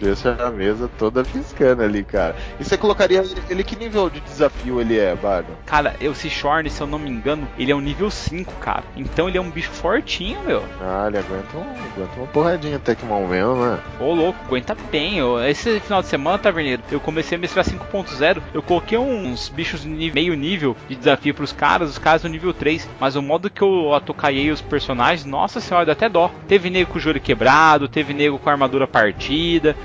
Deixa 0.00 0.36
a 0.40 0.50
mesa 0.50 0.88
toda 0.98 1.24
piscando 1.24 1.82
ali, 1.82 2.04
cara. 2.04 2.34
E 2.58 2.64
você 2.64 2.76
colocaria 2.76 3.18
ele, 3.20 3.42
ele 3.50 3.64
que 3.64 3.76
nível 3.76 4.08
de 4.10 4.20
desafio 4.20 4.80
ele 4.80 4.98
é, 4.98 5.14
Bardo? 5.14 5.48
Cara, 5.66 5.94
esse 6.00 6.28
Shorn, 6.30 6.68
se 6.70 6.80
eu 6.80 6.86
não 6.86 6.98
me 6.98 7.08
engano, 7.10 7.46
ele 7.58 7.72
é 7.72 7.74
um 7.76 7.80
nível 7.80 8.10
5, 8.10 8.52
cara. 8.54 8.84
Então 8.96 9.28
ele 9.28 9.38
é 9.38 9.40
um 9.40 9.50
bicho 9.50 9.70
fortinho, 9.70 10.40
meu. 10.46 10.62
Ah, 10.80 11.04
ele 11.08 11.18
aguenta, 11.18 11.56
um, 11.56 11.60
aguenta 11.62 12.16
uma 12.16 12.26
porradinha 12.28 12.76
até 12.76 12.94
que 12.94 13.04
mal 13.04 13.26
mesmo, 13.26 13.56
né? 13.56 13.78
Ô 14.00 14.14
louco, 14.14 14.38
aguenta 14.46 14.76
bem. 14.90 15.18
Eu- 15.18 15.38
esse 15.46 15.80
final 15.80 16.02
de 16.02 16.08
semana, 16.08 16.38
Taverneiro, 16.38 16.82
eu 16.90 17.00
comecei 17.00 17.36
a 17.36 17.40
mestrar 17.40 17.64
5.0. 17.64 18.42
Eu 18.52 18.62
coloquei 18.62 18.98
uns 18.98 19.48
bichos 19.48 19.84
meio 19.84 20.34
nível 20.34 20.76
de 20.88 20.96
desafio 20.96 21.34
pros 21.34 21.52
caras, 21.52 21.90
os 21.90 21.98
caras 21.98 22.22
no 22.22 22.28
nível 22.28 22.52
3. 22.52 22.88
Mas 23.00 23.16
o 23.16 23.22
modo 23.22 23.50
que 23.50 23.62
eu 23.62 23.94
atocaiei 23.94 24.50
os 24.50 24.60
personagens, 24.60 25.24
nossa 25.24 25.60
senhora, 25.60 25.86
dá 25.86 25.92
até 25.92 26.08
dó. 26.08 26.30
Teve 26.46 26.70
nego 26.70 26.90
com 26.92 26.98
o 26.98 27.00
joelho 27.00 27.20
quebrado, 27.20 27.88
teve 27.88 28.12
nego 28.14 28.38
com 28.38 28.48
a 28.48 28.52
armadura 28.52 28.86
partida. 28.86 29.37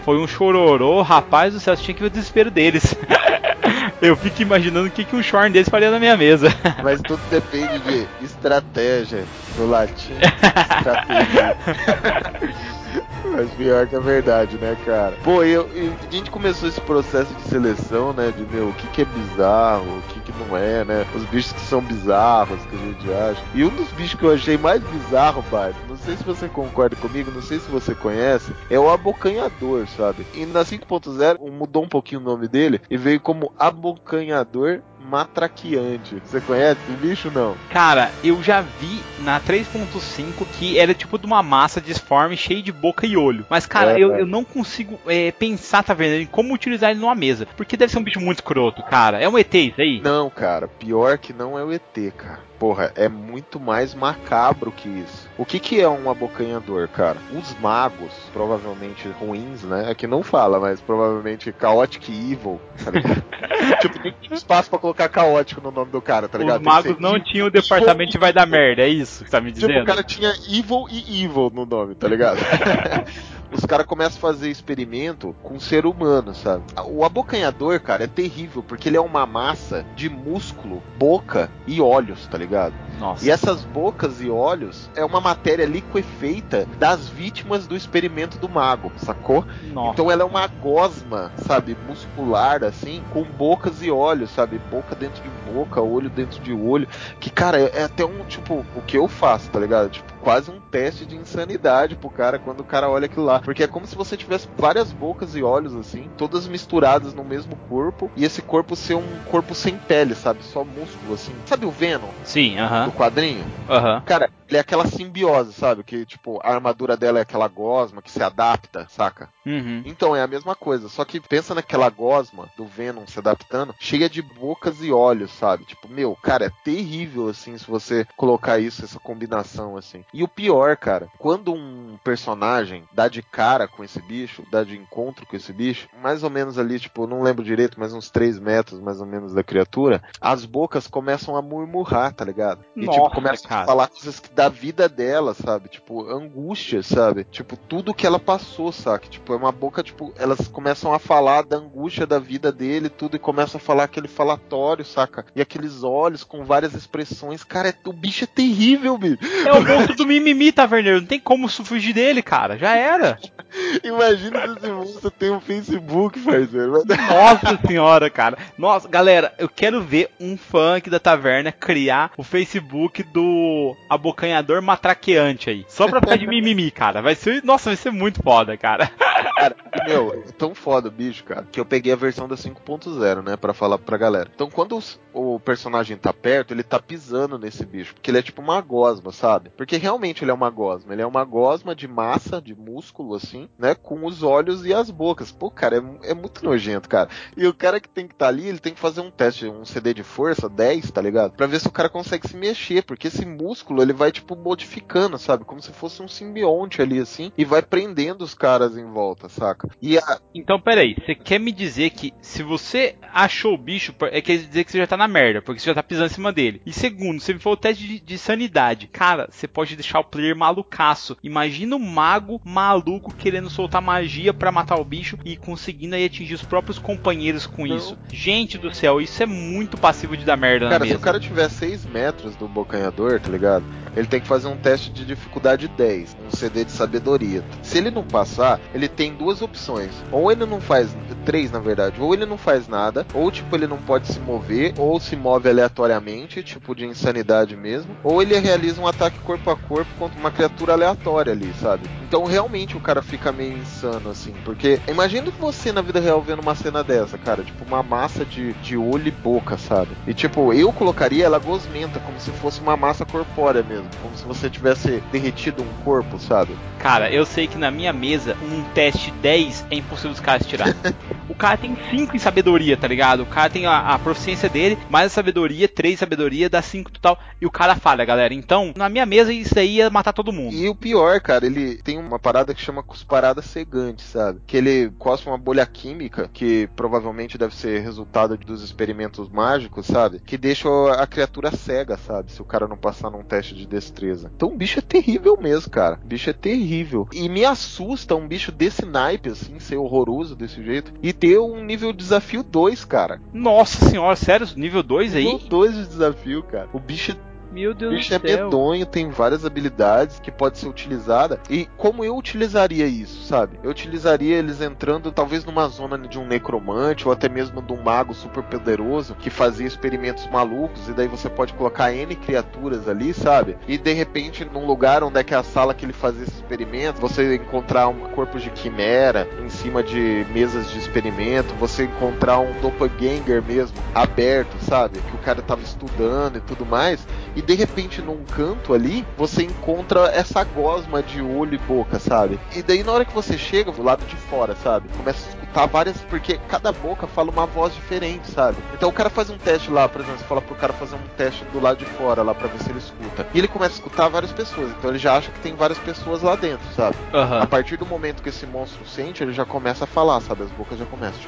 Foi 0.04 0.18
um 0.18 0.28
chororô, 0.28 1.02
rapaz 1.02 1.54
do 1.54 1.60
céu, 1.60 1.76
tinha 1.76 1.94
que 1.96 2.02
ver 2.02 2.08
o 2.08 2.12
desespero 2.12 2.50
deles. 2.52 2.96
eu 4.02 4.16
fico 4.16 4.42
imaginando 4.42 4.88
o 4.88 4.92
que, 4.92 5.06
que 5.06 5.16
um 5.16 5.24
Shorn 5.24 5.50
desse 5.52 5.70
faria 5.70 5.90
na 5.92 6.00
minha 6.00 6.18
mesa. 6.18 6.48
Mas 6.84 7.02
tudo 7.02 7.22
depende 7.30 7.80
de 7.80 8.08
estratégia 8.26 9.24
do 9.56 9.68
latim. 9.70 10.14
Estratégia. 10.14 11.58
Mas 13.36 13.50
pior 13.52 13.88
que 13.88 13.96
é 13.96 14.00
verdade, 14.00 14.58
né, 14.58 14.78
cara? 14.86 15.18
Pô, 15.24 15.44
eu, 15.44 15.68
eu- 15.74 15.94
a 16.08 16.14
gente 16.14 16.30
começou 16.30 16.68
esse 16.70 16.80
processo 16.82 17.34
de 17.34 17.42
seleção, 17.44 18.14
né? 18.14 18.32
De 18.36 18.44
meu, 18.54 18.68
o 18.70 18.74
que, 18.74 18.86
que 18.88 19.02
é 19.02 19.06
bizarro, 19.06 19.86
o 19.98 20.02
que, 20.10 20.20
que 20.34 20.44
não 20.50 20.58
é, 20.58 20.84
né? 20.84 21.06
Os 21.16 21.24
bichos 21.26 21.54
que 21.54 21.62
são 21.62 21.82
bizarros, 21.82 22.60
que 22.66 22.76
a 22.76 22.80
gente 22.80 23.14
acha. 23.14 23.44
E 23.54 23.64
um 23.64 23.70
dos 23.70 23.88
bichos 23.90 24.20
que 24.20 24.26
eu 24.26 24.34
achei 24.34 24.58
mais 24.58 24.82
bizarro, 24.84 25.44
Bart, 25.52 25.76
não 25.88 25.98
sei 25.98 26.18
se 26.18 26.24
você 26.24 26.48
concorda 26.48 26.96
comigo, 26.96 27.32
não 27.32 27.42
sei 27.42 27.60
se 27.60 27.70
você 27.70 27.94
conhece, 27.96 28.54
é 28.70 28.80
o 28.80 28.90
abocanhador, 28.90 29.88
sabe? 29.88 30.26
E 30.34 30.46
na 30.46 30.62
5.0 30.62 31.40
mudou 31.52 31.84
um 31.84 31.90
pouquinho 31.90 32.22
o 32.22 32.24
nome 32.24 32.48
dele 32.48 32.82
e 32.90 32.98
veio 32.98 33.20
como 33.20 33.54
abocanhador 33.58 34.82
matraqueante. 35.04 36.22
Você 36.26 36.40
conhece 36.42 36.80
esse 36.88 36.98
bicho 36.98 37.32
não? 37.32 37.56
Cara, 37.70 38.12
eu 38.24 38.42
já 38.42 38.62
vi 38.62 39.02
na 39.20 39.40
3.5 39.40 40.46
que 40.58 40.78
era 40.78 40.94
tipo 40.94 41.18
de 41.18 41.26
uma 41.26 41.42
massa 41.44 41.82
disforme 41.82 42.38
cheia 42.38 42.62
de 42.62 42.72
boca 42.72 43.06
e 43.06 43.18
olho. 43.18 43.46
Mas, 43.50 43.66
cara, 43.66 43.98
É, 44.00 44.04
eu, 44.04 44.16
é. 44.16 44.22
eu 44.22 44.26
não 44.26 44.44
consigo 44.44 45.00
é, 45.08 45.32
pensar, 45.32 45.84
tá 45.84 45.94
vendo, 45.94 46.22
em 46.22 46.26
como 46.26 46.54
utilizar 46.54 46.92
ele 46.92 47.00
numa 47.00 47.16
mesa. 47.16 47.48
Porque 47.58 47.78
deve 47.78 47.92
ser 47.92 48.00
um 48.00 48.04
bicho 48.04 48.20
muito 48.22 48.40
escroto, 48.40 48.84
cara. 48.84 49.20
É 49.20 49.28
um 49.28 49.38
ET 49.38 49.54
isso 49.54 49.82
aí? 49.82 50.02
Não, 50.02 50.30
cara, 50.30 50.68
pior 50.68 51.18
que 51.18 51.34
não 51.34 51.58
é 51.58 51.64
o 51.64 51.72
ET, 51.72 51.82
cara. 52.18 52.40
Porra, 52.60 52.92
é 52.96 53.10
muito 53.10 53.60
mais 53.60 53.94
macabro 53.94 54.72
que 54.72 54.88
isso. 54.88 55.23
O 55.36 55.46
que 55.46 55.60
que 55.60 55.82
é 55.82 55.90
um 55.90 56.12
abocanhador, 56.12 56.88
cara? 56.88 57.18
Os 57.32 57.58
magos, 57.60 58.12
provavelmente 58.32 59.08
ruins, 59.20 59.64
né? 59.64 59.90
Aqui 59.90 60.06
não 60.06 60.22
fala, 60.22 60.60
mas 60.60 60.80
provavelmente 60.80 61.54
chaotic 61.60 62.08
evil, 62.10 62.62
tá 62.84 62.92
ligado? 62.92 63.24
tipo, 63.82 64.00
tem 64.00 64.14
espaço 64.32 64.70
pra 64.70 64.78
colocar 64.78 65.10
caótico 65.10 65.60
no 65.60 65.72
nome 65.72 65.92
do 65.92 66.00
cara, 66.00 66.28
tá 66.28 66.38
ligado? 66.38 66.58
Os 66.58 66.68
que 66.68 66.70
magos 66.70 67.00
não 67.00 67.20
tinham 67.20 67.48
o 67.48 67.52
departamento 67.52 68.12
de 68.12 68.18
vai 68.20 68.32
dar 68.32 68.46
merda, 68.46 68.84
é 68.84 68.88
isso 68.90 69.26
que 69.26 69.32
tá 69.32 69.42
me 69.42 69.52
Tipo, 69.52 69.68
dizendo? 69.68 69.84
o 69.84 69.88
cara 69.88 70.04
tinha 70.04 70.30
evil 70.48 70.86
e 70.92 71.24
evil 71.24 71.52
no 71.52 71.66
nome, 71.66 71.96
tá 71.96 72.08
ligado? 72.08 72.38
os 73.54 73.66
caras 73.66 73.86
começam 73.86 74.18
a 74.18 74.22
fazer 74.22 74.50
experimento 74.50 75.36
com 75.44 75.60
ser 75.60 75.86
humano, 75.86 76.34
sabe? 76.34 76.64
O 76.88 77.04
abocanhador, 77.04 77.80
cara, 77.80 78.04
é 78.04 78.08
terrível, 78.08 78.64
porque 78.64 78.90
ele 78.90 78.98
é 78.98 79.02
uma 79.02 79.26
massa 79.26 79.86
de 79.96 80.10
músculo, 80.10 80.82
boca 80.98 81.50
e 81.68 81.80
olhos, 81.80 82.28
tá 82.28 82.38
ligado? 82.38 82.74
Nossa. 83.00 83.26
E 83.26 83.30
essas 83.30 83.64
bocas 83.64 84.22
e 84.22 84.30
olhos 84.30 84.90
é 84.96 85.04
uma 85.04 85.20
matéria 85.20 85.66
liquefeita 85.66 86.68
das 86.80 87.08
vítimas 87.10 87.68
do 87.68 87.76
experimento 87.76 88.38
do 88.38 88.50
mago, 88.50 88.92
sacou? 88.98 89.46
Nossa. 89.72 89.92
Então 89.94 90.12
ela 90.12 90.24
é 90.24 90.26
uma 90.26 90.48
gosma, 90.48 91.32
sabe, 91.38 91.78
muscular, 91.88 92.64
assim, 92.64 93.04
com 93.12 93.24
bocas 93.24 93.82
e 93.82 93.92
olhos, 93.92 94.30
sabe? 94.32 94.60
Boca 94.72 94.96
dentro 94.96 95.22
de 95.22 95.30
boca, 95.52 95.82
olho 95.82 96.10
dentro 96.10 96.42
de 96.42 96.54
olho. 96.54 96.88
Que, 97.20 97.30
cara, 97.30 97.60
é, 97.60 97.84
até 97.84 98.06
um, 98.06 98.24
tipo, 98.26 98.66
o 98.76 98.82
que 98.82 98.98
eu 98.98 99.08
faço, 99.08 99.50
tá 99.50 99.60
ligado? 99.60 99.90
Tipo, 99.90 100.14
quase 100.22 100.50
um 100.50 100.60
teste 100.60 101.06
de 101.06 101.16
insanidade 101.16 101.96
pro 101.96 102.10
cara 102.10 102.40
quando 102.40 102.62
o 102.62 102.64
cara 102.64 102.90
olha 102.90 103.06
aquilo 103.06 103.26
lá. 103.26 103.40
Porque 103.44 103.64
é 103.64 103.68
como 103.68 103.86
se 103.86 103.96
você 103.96 104.16
tivesse 104.18 104.48
várias 104.58 104.92
bocas 104.92 105.36
e 105.36 105.44
olhos, 105.44 105.76
assim, 105.76 106.10
todas 106.18 106.48
misturadas 106.48 107.14
no 107.14 107.24
mesmo 107.24 107.56
corpo, 107.70 108.12
e 108.16 108.24
esse 108.24 108.42
corpo 108.42 108.76
ser 108.76 108.96
um 108.96 109.20
corpo 109.30 109.54
sem 109.54 109.78
pele, 109.78 110.16
sabe? 110.16 110.44
Só 110.44 110.64
músculo, 110.64 111.14
assim. 111.14 111.34
Sabe 111.46 111.66
o 111.66 111.72
Venom 111.72 112.10
Sim, 112.24 112.58
aham. 112.58 112.86
do 112.86 112.92
quadrinho? 112.92 113.46
Aham. 113.70 114.02
Cara, 114.06 114.26
ele 114.26 114.43
é 114.58 114.60
aquela 114.60 114.86
simbiose, 114.88 115.54
sabe? 115.54 115.84
Que, 115.84 116.06
tipo, 116.06 116.40
a 116.44 116.52
armadura 116.54 116.96
dela 116.98 117.20
é 117.20 117.22
aquela 117.22 117.48
gosma 117.48 118.02
que 118.02 118.12
se 118.12 118.22
adapta, 118.22 118.88
saca? 118.90 119.30
Uhum. 119.46 119.82
Então, 119.86 120.16
é 120.16 120.22
a 120.22 120.28
mesma 120.28 120.56
coisa. 120.56 120.88
Só 120.90 121.04
que 121.06 121.20
pensa 121.20 121.54
naquela 121.56 121.90
gosma 121.90 122.50
do 122.58 122.66
Venom 122.66 123.06
se 123.08 123.20
adaptando, 123.20 123.76
cheia 123.80 124.10
de 124.10 124.22
bocas 124.22 124.82
e 124.82 124.92
olhos, 124.92 125.32
sabe? 125.32 125.66
Tipo, 125.66 125.88
meu, 125.88 126.16
cara, 126.16 126.46
é 126.46 126.52
terrível, 126.64 127.28
assim, 127.30 127.58
se 127.58 127.66
você 127.70 128.06
colocar 128.16 128.60
isso, 128.60 128.84
essa 128.84 129.00
combinação, 129.00 129.78
assim. 129.78 130.04
E 130.14 130.24
o 130.24 130.28
pior, 130.28 130.78
cara, 130.78 131.08
quando 131.18 131.54
um 131.54 131.98
personagem 132.04 132.84
dá 132.92 133.08
de 133.08 133.22
cara 133.22 133.68
com 133.68 133.84
esse 133.84 134.02
bicho, 134.02 134.44
dá 134.52 134.64
de 134.64 134.76
encontro 134.78 135.26
com 135.26 135.36
esse 135.36 135.52
bicho, 135.52 135.88
mais 136.02 136.24
ou 136.24 136.30
menos 136.30 136.58
ali, 136.58 136.80
tipo, 136.80 137.08
não 137.08 137.22
lembro 137.22 137.44
direito, 137.44 137.80
mas 137.80 137.94
uns 137.94 138.10
3 138.10 138.40
metros 138.40 138.80
mais 138.80 139.00
ou 139.00 139.06
menos 139.06 139.34
da 139.34 139.44
criatura, 139.44 140.02
as 140.22 140.46
bocas 140.46 140.88
começam 140.88 141.36
a 141.36 141.42
murmurrar, 141.42 142.14
tá 142.14 142.24
ligado? 142.24 142.64
E, 142.76 142.82
tipo, 142.82 142.96
Nossa, 142.98 143.16
começam 143.16 143.50
cara. 143.50 143.64
a 143.64 143.66
falar 143.66 143.88
coisas 143.88 144.20
que- 144.20 144.30
da 144.44 144.50
vida 144.50 144.90
dela, 144.90 145.34
sabe? 145.34 145.70
Tipo, 145.70 146.06
angústia, 146.10 146.84
sabe? 146.84 147.24
Tipo, 147.24 147.56
tudo 147.56 147.94
que 147.94 148.06
ela 148.06 148.20
passou, 148.20 148.74
saca? 148.74 149.08
Tipo, 149.08 149.34
é 149.34 149.38
uma 149.38 149.54
boca, 149.54 149.82
tipo, 149.82 150.14
elas 150.18 150.50
começam 150.50 150.94
a 150.94 151.00
falar 151.00 151.44
da 151.44 151.56
angústia 151.58 152.06
da 152.06 152.20
vida 152.20 152.52
dele, 152.52 152.90
tudo, 152.90 153.16
e 153.16 153.20
começam 153.20 153.58
a 153.58 153.62
falar 153.64 153.86
aquele 153.86 154.08
falatório, 154.10 154.84
saca? 154.84 155.26
E 155.34 155.42
aqueles 155.42 155.82
olhos 155.82 156.26
com 156.26 156.44
várias 156.44 156.74
expressões. 156.74 157.42
Cara, 157.44 157.70
é- 157.70 157.76
o 157.86 157.94
bicho 157.94 158.26
é 158.26 158.28
terrível, 158.28 158.98
bicho. 158.98 159.20
É 159.48 159.54
o 159.54 159.64
monstro 159.66 159.96
do 159.96 160.06
mimimi, 160.06 160.52
Taverneiro. 160.52 161.00
Não 161.00 161.08
tem 161.08 161.20
como 161.22 161.48
fugir 161.48 161.94
dele, 161.94 162.22
cara. 162.22 162.58
Já 162.58 162.76
era. 162.76 163.18
Imagina 163.84 164.48
se 164.48 164.58
esse 164.60 164.68
monstro 164.72 165.12
tem 165.12 165.32
um 165.32 165.40
Facebook, 165.40 166.20
parceiro. 166.20 166.84
Nossa 166.86 167.60
senhora, 167.66 168.10
cara. 168.10 168.38
Nossa, 168.58 168.88
galera, 168.88 169.34
eu 169.38 169.48
quero 169.50 169.82
ver 169.82 170.10
um 170.20 170.36
fã 170.38 170.78
aqui 170.78 170.90
da 170.90 171.00
taverna 171.00 171.52
criar 171.52 172.12
o 172.18 172.24
Facebook 172.24 173.04
do 173.04 173.76
abocanhador 173.90 174.62
matraqueante 174.62 175.50
aí. 175.50 175.66
Só 175.68 175.88
pra 175.88 176.00
ficar 176.00 176.18
de 176.18 176.28
mimimi, 176.28 176.72
cara. 176.72 177.02
Vai 177.02 177.16
ser. 177.16 177.44
Nossa, 177.44 177.70
vai 177.70 177.78
ser 177.78 177.92
muito 177.92 178.22
foda, 178.22 178.56
cara. 178.58 178.92
Cara, 179.38 179.56
meu, 179.88 180.14
é 180.14 180.32
tão 180.34 180.54
foda 180.54 180.88
o 180.88 180.92
bicho, 180.92 181.24
cara, 181.24 181.48
que 181.52 181.60
eu 181.60 181.66
peguei 181.66 181.92
a 181.94 181.96
versão 181.98 182.28
da 182.28 182.36
5.0, 182.36 183.22
né, 183.24 183.36
Pra 183.38 183.54
falar 183.54 183.78
pra 183.78 183.98
galera. 183.98 184.30
Então, 184.34 184.50
quando 184.50 184.78
os- 184.78 185.00
o 185.14 185.40
personagem 185.40 185.98
tá 185.98 186.12
perto, 186.14 186.52
ele 186.54 186.64
tá 186.64 186.80
pisando 186.80 187.38
nesse 187.38 187.66
bicho, 187.66 187.94
porque 187.94 188.10
ele 188.12 188.18
é 188.20 188.22
tipo 188.22 188.42
uma 188.42 188.60
gosma, 188.62 189.12
sabe? 189.12 189.50
Porque 189.56 189.78
realmente 189.78 190.24
ele 190.24 190.32
é 190.32 190.34
uma 190.34 190.50
gosma, 190.50 190.94
ele 190.94 191.02
é 191.02 191.06
uma 191.06 191.24
gosma 191.24 191.76
de 191.76 191.88
massa, 191.88 192.42
de 192.42 192.56
músculo, 192.56 193.16
assim, 193.16 193.50
né, 193.64 193.74
com 193.74 194.06
os 194.06 194.24
olhos 194.24 194.66
e 194.66 194.74
as 194.74 194.92
bocas. 194.92 195.32
Pô, 195.32 195.50
cara, 195.50 195.78
é, 195.78 196.12
é 196.12 196.14
muito 196.14 196.44
nojento, 196.44 196.90
cara. 196.90 197.08
E 197.38 197.48
o 197.48 197.54
cara 197.54 197.80
que 197.80 197.88
tem 197.88 198.06
que 198.06 198.14
tá 198.14 198.28
ali, 198.28 198.46
ele 198.46 198.60
tem 198.60 198.74
que 198.74 198.80
fazer 198.80 199.00
um 199.00 199.10
teste, 199.10 199.48
um 199.48 199.64
CD 199.64 199.94
de 199.94 200.04
força, 200.04 200.50
10, 200.50 200.92
tá 200.92 201.02
ligado? 201.02 201.32
Pra 201.32 201.48
ver 201.48 201.62
se 201.62 201.68
o 201.68 201.72
cara 201.72 201.88
consegue 201.88 202.28
se 202.28 202.36
mexer, 202.36 202.84
porque 202.84 203.08
esse 203.08 203.26
músculo, 203.26 203.82
ele 203.82 203.94
vai, 203.94 204.12
tipo, 204.12 204.36
modificando, 204.36 205.18
sabe? 205.18 205.46
Como 205.46 205.62
se 205.62 205.72
fosse 205.72 206.04
um 206.04 206.10
simbionte 206.10 206.82
ali, 206.82 207.00
assim, 207.00 207.32
e 207.38 207.46
vai 207.46 207.62
prendendo 207.62 208.24
os 208.24 208.34
caras 208.34 208.78
em 208.78 208.86
volta, 208.86 209.30
saca? 209.30 209.70
E 209.82 209.98
a, 209.98 210.20
Então, 210.36 210.60
peraí, 210.60 210.96
você 210.96 211.16
quer 211.16 211.40
me 211.40 211.54
dizer 211.54 211.92
que 211.92 212.14
se 212.22 212.44
você 212.44 212.96
achou 213.14 213.54
o 213.54 213.58
bicho, 213.58 213.96
é 214.12 214.22
quer 214.22 214.40
dizer 214.40 214.66
que 214.66 214.72
você 214.74 214.80
já 214.80 214.88
tá 214.88 214.98
na 214.98 215.08
merda, 215.08 215.42
porque 215.42 215.62
você 215.62 215.68
já 215.68 215.76
tá 215.76 215.84
pisando 215.84 216.08
em 216.08 216.14
cima 216.14 216.34
dele. 216.34 216.62
E 216.66 216.74
segundo, 216.74 217.22
se 217.22 217.34
for 217.40 217.52
o 217.52 217.58
teste 217.58 217.88
de, 217.88 218.00
de 218.02 218.18
sanidade, 218.18 218.88
cara, 218.88 219.30
você 219.32 219.48
pode 219.48 219.78
deixar 219.78 220.02
o 220.02 220.04
player 220.04 220.36
malucaço. 220.36 221.18
Imagina 221.24 221.78
um 221.78 221.80
mago 221.80 222.42
maluco 222.44 223.14
querendo 223.14 223.53
soltar 223.54 223.82
magia 223.82 224.34
pra 224.34 224.52
matar 224.52 224.78
o 224.80 224.84
bicho 224.84 225.18
e 225.24 225.38
conseguindo 225.38 225.96
aí 225.96 226.06
atingir 226.06 226.34
os 226.34 226.44
próprios 226.44 226.80
companheiros 226.80 227.46
com 227.46 227.66
Não. 227.66 227.76
isso. 227.78 227.98
Gente 228.12 228.58
do 228.58 228.74
céu, 228.74 229.00
isso 229.00 229.22
é 229.22 229.26
muito 229.26 229.78
passivo 229.78 230.18
de 230.18 230.26
dar 230.26 230.36
merda 230.38 230.68
Cara, 230.68 230.80
na 230.80 230.86
se 230.86 230.92
mesa. 230.92 231.00
o 231.00 231.04
cara 231.04 231.20
tiver 231.20 231.50
6 231.50 231.86
metros 231.86 232.36
do 232.36 232.48
bocanhador, 232.48 233.20
tá 233.20 233.30
ligado? 233.30 233.64
Ele 233.96 234.08
tem 234.08 234.20
que 234.20 234.28
fazer 234.28 234.48
um 234.48 234.58
teste 234.58 234.92
de 234.92 235.06
dificuldade 235.06 235.68
10, 235.68 236.18
um 236.28 236.36
CD 236.36 236.66
de 236.66 236.72
sabedoria. 236.72 237.44
Se 237.62 237.78
ele 237.78 237.92
não 237.92 238.04
passar, 238.04 238.60
ele 238.74 238.88
tem 238.88 239.14
duas 239.14 239.42
opções. 239.42 239.92
Ou 240.12 240.32
ele 240.32 240.46
não 240.46 240.60
faz, 240.60 240.96
três 241.26 241.52
na 241.52 241.60
verdade, 241.60 242.02
ou 242.02 242.14
ele 242.14 242.26
não 242.26 242.38
faz 242.38 242.68
nada, 242.68 243.06
ou 243.14 243.32
tipo, 243.32 243.56
ele 243.56 243.68
não 243.68 243.78
pode 243.78 244.08
se 244.08 244.20
mover, 244.20 244.74
ou 244.78 245.00
se 245.00 245.16
move 245.16 245.50
aleatoriamente, 245.50 246.44
tipo 246.44 246.76
de 246.76 246.86
insanidade 246.86 247.56
mesmo, 247.56 247.96
ou 248.04 248.22
ele 248.22 248.38
realiza 248.38 248.82
um 248.82 248.88
ataque 248.88 249.20
corpo 249.20 249.50
a 249.50 249.56
corpo 249.56 249.92
contra 249.98 250.20
uma 250.20 250.32
criatura 250.32 250.74
aleatória 250.74 251.32
ali, 251.32 251.54
sabe? 251.62 251.90
Então 252.08 252.26
realmente 252.26 252.78
o 252.78 252.80
cara 252.80 253.02
fica 253.02 253.32
meio 253.32 253.58
insano, 253.58 254.10
assim, 254.10 254.34
porque 254.44 254.80
imagina 254.88 255.32
você 255.40 255.72
na 255.72 255.82
vida 255.82 256.00
real 256.00 256.22
vendo 256.22 256.42
uma 256.42 256.56
cena 256.56 256.84
dessa, 256.84 257.18
cara, 257.18 257.44
tipo 257.44 257.64
uma 257.66 257.82
massa 257.82 258.26
de, 258.26 258.54
de 258.54 258.78
olho 258.78 259.08
e 259.08 259.12
boca, 259.12 259.58
sabe? 259.58 259.92
E 260.06 260.14
tipo, 260.14 260.54
eu 260.54 260.72
colocaria 260.72 261.26
ela 261.26 261.40
gosmenta, 261.40 262.00
como 262.00 262.20
se 262.20 262.32
fosse 262.32 262.60
uma 262.60 262.78
massa 262.78 263.06
corpórea 263.06 263.64
mesmo, 263.64 263.83
como 264.02 264.16
se 264.16 264.24
você 264.24 264.50
tivesse 264.50 265.02
derretido 265.12 265.64
um 265.64 265.84
corpo, 265.84 266.20
sabe? 266.20 266.56
Cara, 266.80 267.10
eu 267.12 267.26
sei 267.26 267.48
que 267.48 267.58
na 267.58 267.72
minha 267.72 267.94
mesa, 267.94 268.36
um 268.42 268.62
teste 268.74 269.12
10 269.22 269.68
é 269.72 269.76
impossível 269.76 270.12
dos 270.12 270.20
caras 270.20 270.46
tirar. 270.46 270.76
o 271.30 271.36
cara 271.36 271.58
tem 271.58 271.78
5 271.92 272.16
em 272.16 272.20
sabedoria, 272.20 272.76
tá 272.76 272.88
ligado? 272.88 273.24
O 273.24 273.26
cara 273.26 273.50
tem 273.50 273.66
a, 273.66 273.94
a 273.94 274.00
proficiência 274.00 274.50
dele, 274.50 274.78
mais 274.90 275.08
a 275.08 275.10
sabedoria, 275.10 275.68
3 275.68 275.98
sabedoria, 275.98 276.50
dá 276.50 276.62
5 276.62 276.92
total. 276.92 277.18
E 277.40 277.46
o 277.46 277.52
cara 277.52 277.76
falha, 277.76 278.04
galera. 278.04 278.34
Então, 278.34 278.74
na 278.76 278.90
minha 278.90 279.06
mesa, 279.06 279.32
isso 279.32 279.58
aí 279.58 279.78
ia 279.78 279.90
matar 279.90 280.14
todo 280.14 280.34
mundo. 280.34 280.54
E 280.54 280.68
o 280.68 280.76
pior, 280.76 281.20
cara, 281.22 281.46
ele 281.46 281.78
tem 281.78 281.98
uma 281.98 282.20
parada 282.20 282.54
que 282.54 282.62
chama 282.62 282.84
cusparada 282.84 283.42
cegante, 283.42 284.04
sabe? 284.04 284.42
Que 284.46 284.58
ele 284.58 284.92
cospe 285.00 285.28
uma 285.28 285.38
bolha 285.38 285.66
química, 285.66 286.30
que 286.34 286.70
provavelmente 286.76 287.38
deve 287.38 287.56
ser 287.56 287.82
resultado 287.82 288.38
dos 288.38 288.64
experimentos 288.64 289.30
mágicos, 289.30 289.86
sabe? 289.86 290.20
Que 290.20 290.38
deixa 290.38 290.68
a 290.94 291.08
criatura 291.08 291.52
cega, 291.52 291.98
sabe? 291.98 292.32
Se 292.32 292.42
o 292.42 292.46
cara 292.46 292.68
não 292.68 292.78
passar 292.78 293.10
num 293.10 293.24
teste 293.24 293.56
de 293.56 293.66
destreza. 293.74 294.32
Então 294.36 294.50
o 294.50 294.56
bicho 294.56 294.80
é 294.80 294.82
terrível 294.82 295.38
mesmo, 295.40 295.72
cara. 295.72 296.00
O 296.04 296.08
bicho 296.08 296.30
é 296.30 296.34
terrível. 296.34 297.08
E 297.12 297.28
me 297.28 297.44
assusta 297.44 298.16
um 298.16 298.28
bicho 298.28 298.52
desse 298.52 298.86
naipe, 298.86 299.30
assim, 299.30 299.60
ser 299.60 299.78
horroroso 299.78 300.36
desse 300.36 300.64
jeito. 300.64 300.94
E 301.02 301.12
ter 301.12 301.40
um 301.40 301.64
nível 301.64 301.92
desafio 301.92 302.44
2, 302.44 302.86
cara. 302.86 303.20
Nossa 303.34 303.90
senhora, 303.90 304.16
sério? 304.16 304.48
Nível 304.56 304.84
2 304.84 305.14
Nível 305.14 305.40
aí? 305.40 305.50
2 305.50 305.76
de 305.76 305.88
desafio, 305.88 306.44
cara. 306.44 306.70
O 306.74 306.80
bicho 306.80 307.12
é 307.12 307.33
Meu 307.54 307.74
Deus 307.74 307.94
bicho 307.94 308.14
é 308.14 308.20
do 308.20 308.28
céu. 308.28 308.46
medonho, 308.46 308.86
tem 308.86 309.10
várias 309.10 309.46
habilidades 309.46 310.20
que 310.20 310.32
pode 310.32 310.58
ser 310.58 310.68
utilizada. 310.68 311.40
E 311.50 311.68
como 311.78 312.04
eu 312.04 312.18
utilizaria 312.18 312.86
isso, 312.88 313.24
sabe? 313.24 313.60
Eu 313.64 313.72
utilizaria 313.72 314.38
eles 314.38 314.62
entrando 314.62 315.12
talvez 315.12 315.46
numa 315.46 315.68
zona 315.68 315.98
de 315.98 316.18
um 316.18 316.26
necromante 316.26 317.08
ou 317.08 317.14
até 317.14 317.30
mesmo 317.30 317.62
de 317.62 317.72
um 317.72 317.82
mago 317.82 318.14
super 318.14 318.44
poderoso 318.44 319.16
que 319.16 319.30
fazia 319.30 319.68
experimentos 319.68 320.28
malucos 320.28 320.88
e 320.88 320.94
daí 320.94 321.08
você 321.08 321.30
pode 321.30 321.54
colocar 321.54 321.94
N 321.94 322.16
criaturas 322.16 322.88
ali, 322.88 323.14
sabe? 323.14 323.58
E 323.68 323.78
de 323.78 323.94
repente 323.94 324.46
num 324.46 324.66
lugar 324.66 325.04
onde 325.04 325.20
é 325.20 325.24
que 325.24 325.34
é 325.34 325.38
a 325.38 325.44
sala 325.44 325.74
que 325.74 325.86
ele 325.86 325.94
fazia 325.94 326.24
esse 326.24 326.32
experimento, 326.32 327.00
você 327.00 327.36
encontrar 327.36 327.88
um 327.88 328.00
corpo 328.10 328.40
de 328.40 328.50
quimera 328.50 329.28
em 329.44 329.50
cima 329.50 329.84
de 329.84 330.26
mesas 330.32 330.72
de 330.72 330.80
experimento, 330.80 331.54
você 331.56 331.84
encontrar 331.84 332.40
um 332.40 332.52
doppelganger 332.62 333.44
mesmo 333.44 333.78
aberto, 333.94 334.56
sabe? 334.64 335.00
Que 335.00 335.16
o 335.16 335.20
cara 335.20 335.42
tava 335.42 335.62
estudando 335.62 336.38
e 336.38 336.42
tudo 336.42 336.66
mais. 336.66 337.06
E 337.36 337.42
de 337.42 337.54
repente, 337.56 338.02
num 338.02 338.24
canto 338.26 338.74
ali, 338.74 339.06
você 339.18 339.44
encontra 339.44 340.12
essa 340.14 340.44
gosma 340.44 341.02
de 341.02 341.22
olho 341.22 341.56
e 341.56 341.58
boca, 341.58 342.00
sabe? 342.00 342.40
E 342.56 342.62
daí, 342.62 342.84
na 342.84 342.92
hora 342.92 343.06
que 343.06 343.14
você 343.14 343.38
chega 343.38 343.72
do 343.72 343.82
lado 343.82 344.06
de 344.06 344.16
fora, 344.16 344.56
sabe? 344.56 344.88
Começa 344.98 345.26
a 345.26 345.30
escutar 345.30 345.66
várias. 345.68 345.98
Porque 346.10 346.40
cada 346.48 346.72
boca 346.72 347.08
fala 347.08 347.32
uma 347.32 347.46
voz 347.46 347.74
diferente, 347.74 348.30
sabe? 348.32 348.58
Então 348.74 348.90
o 348.90 348.94
cara 348.94 349.10
faz 349.10 349.30
um 349.30 349.38
teste 349.38 349.72
lá, 349.72 349.88
por 349.90 350.02
exemplo, 350.02 350.20
você 350.20 350.26
fala 350.26 350.42
pro 350.42 350.56
cara 350.56 350.74
fazer 350.74 350.96
um 350.96 351.08
teste 351.18 351.44
do 351.46 351.60
lado 351.60 351.78
de 351.78 351.86
fora 351.86 352.22
lá 352.22 352.36
pra 352.36 352.48
ver 352.48 352.60
se 352.60 352.70
ele 352.70 352.80
escuta. 352.80 353.26
E 353.34 353.40
ele 353.40 353.48
começa 353.48 353.74
a 353.76 353.78
escutar 353.78 354.08
várias 354.10 354.32
pessoas. 354.32 354.72
Então 354.78 354.90
ele 354.92 355.00
já 355.00 355.18
acha 355.18 355.32
que 355.32 355.40
tem 355.40 355.56
várias 355.56 355.80
pessoas 355.80 356.22
lá 356.22 356.36
dentro, 356.36 356.66
sabe? 356.76 356.96
A 357.12 357.18
Aham. 357.18 357.48
partir 357.48 357.78
do 357.78 357.86
momento 357.86 358.22
que 358.22 358.30
esse 358.30 358.46
monstro 358.46 358.86
sente, 358.86 359.24
ele 359.24 359.34
já 359.34 359.46
começa 359.46 359.86
a 359.86 359.88
falar, 359.88 360.22
sabe? 360.22 360.44
As 360.44 360.52
bocas 360.52 360.78
já 360.78 360.86
começam. 360.86 361.22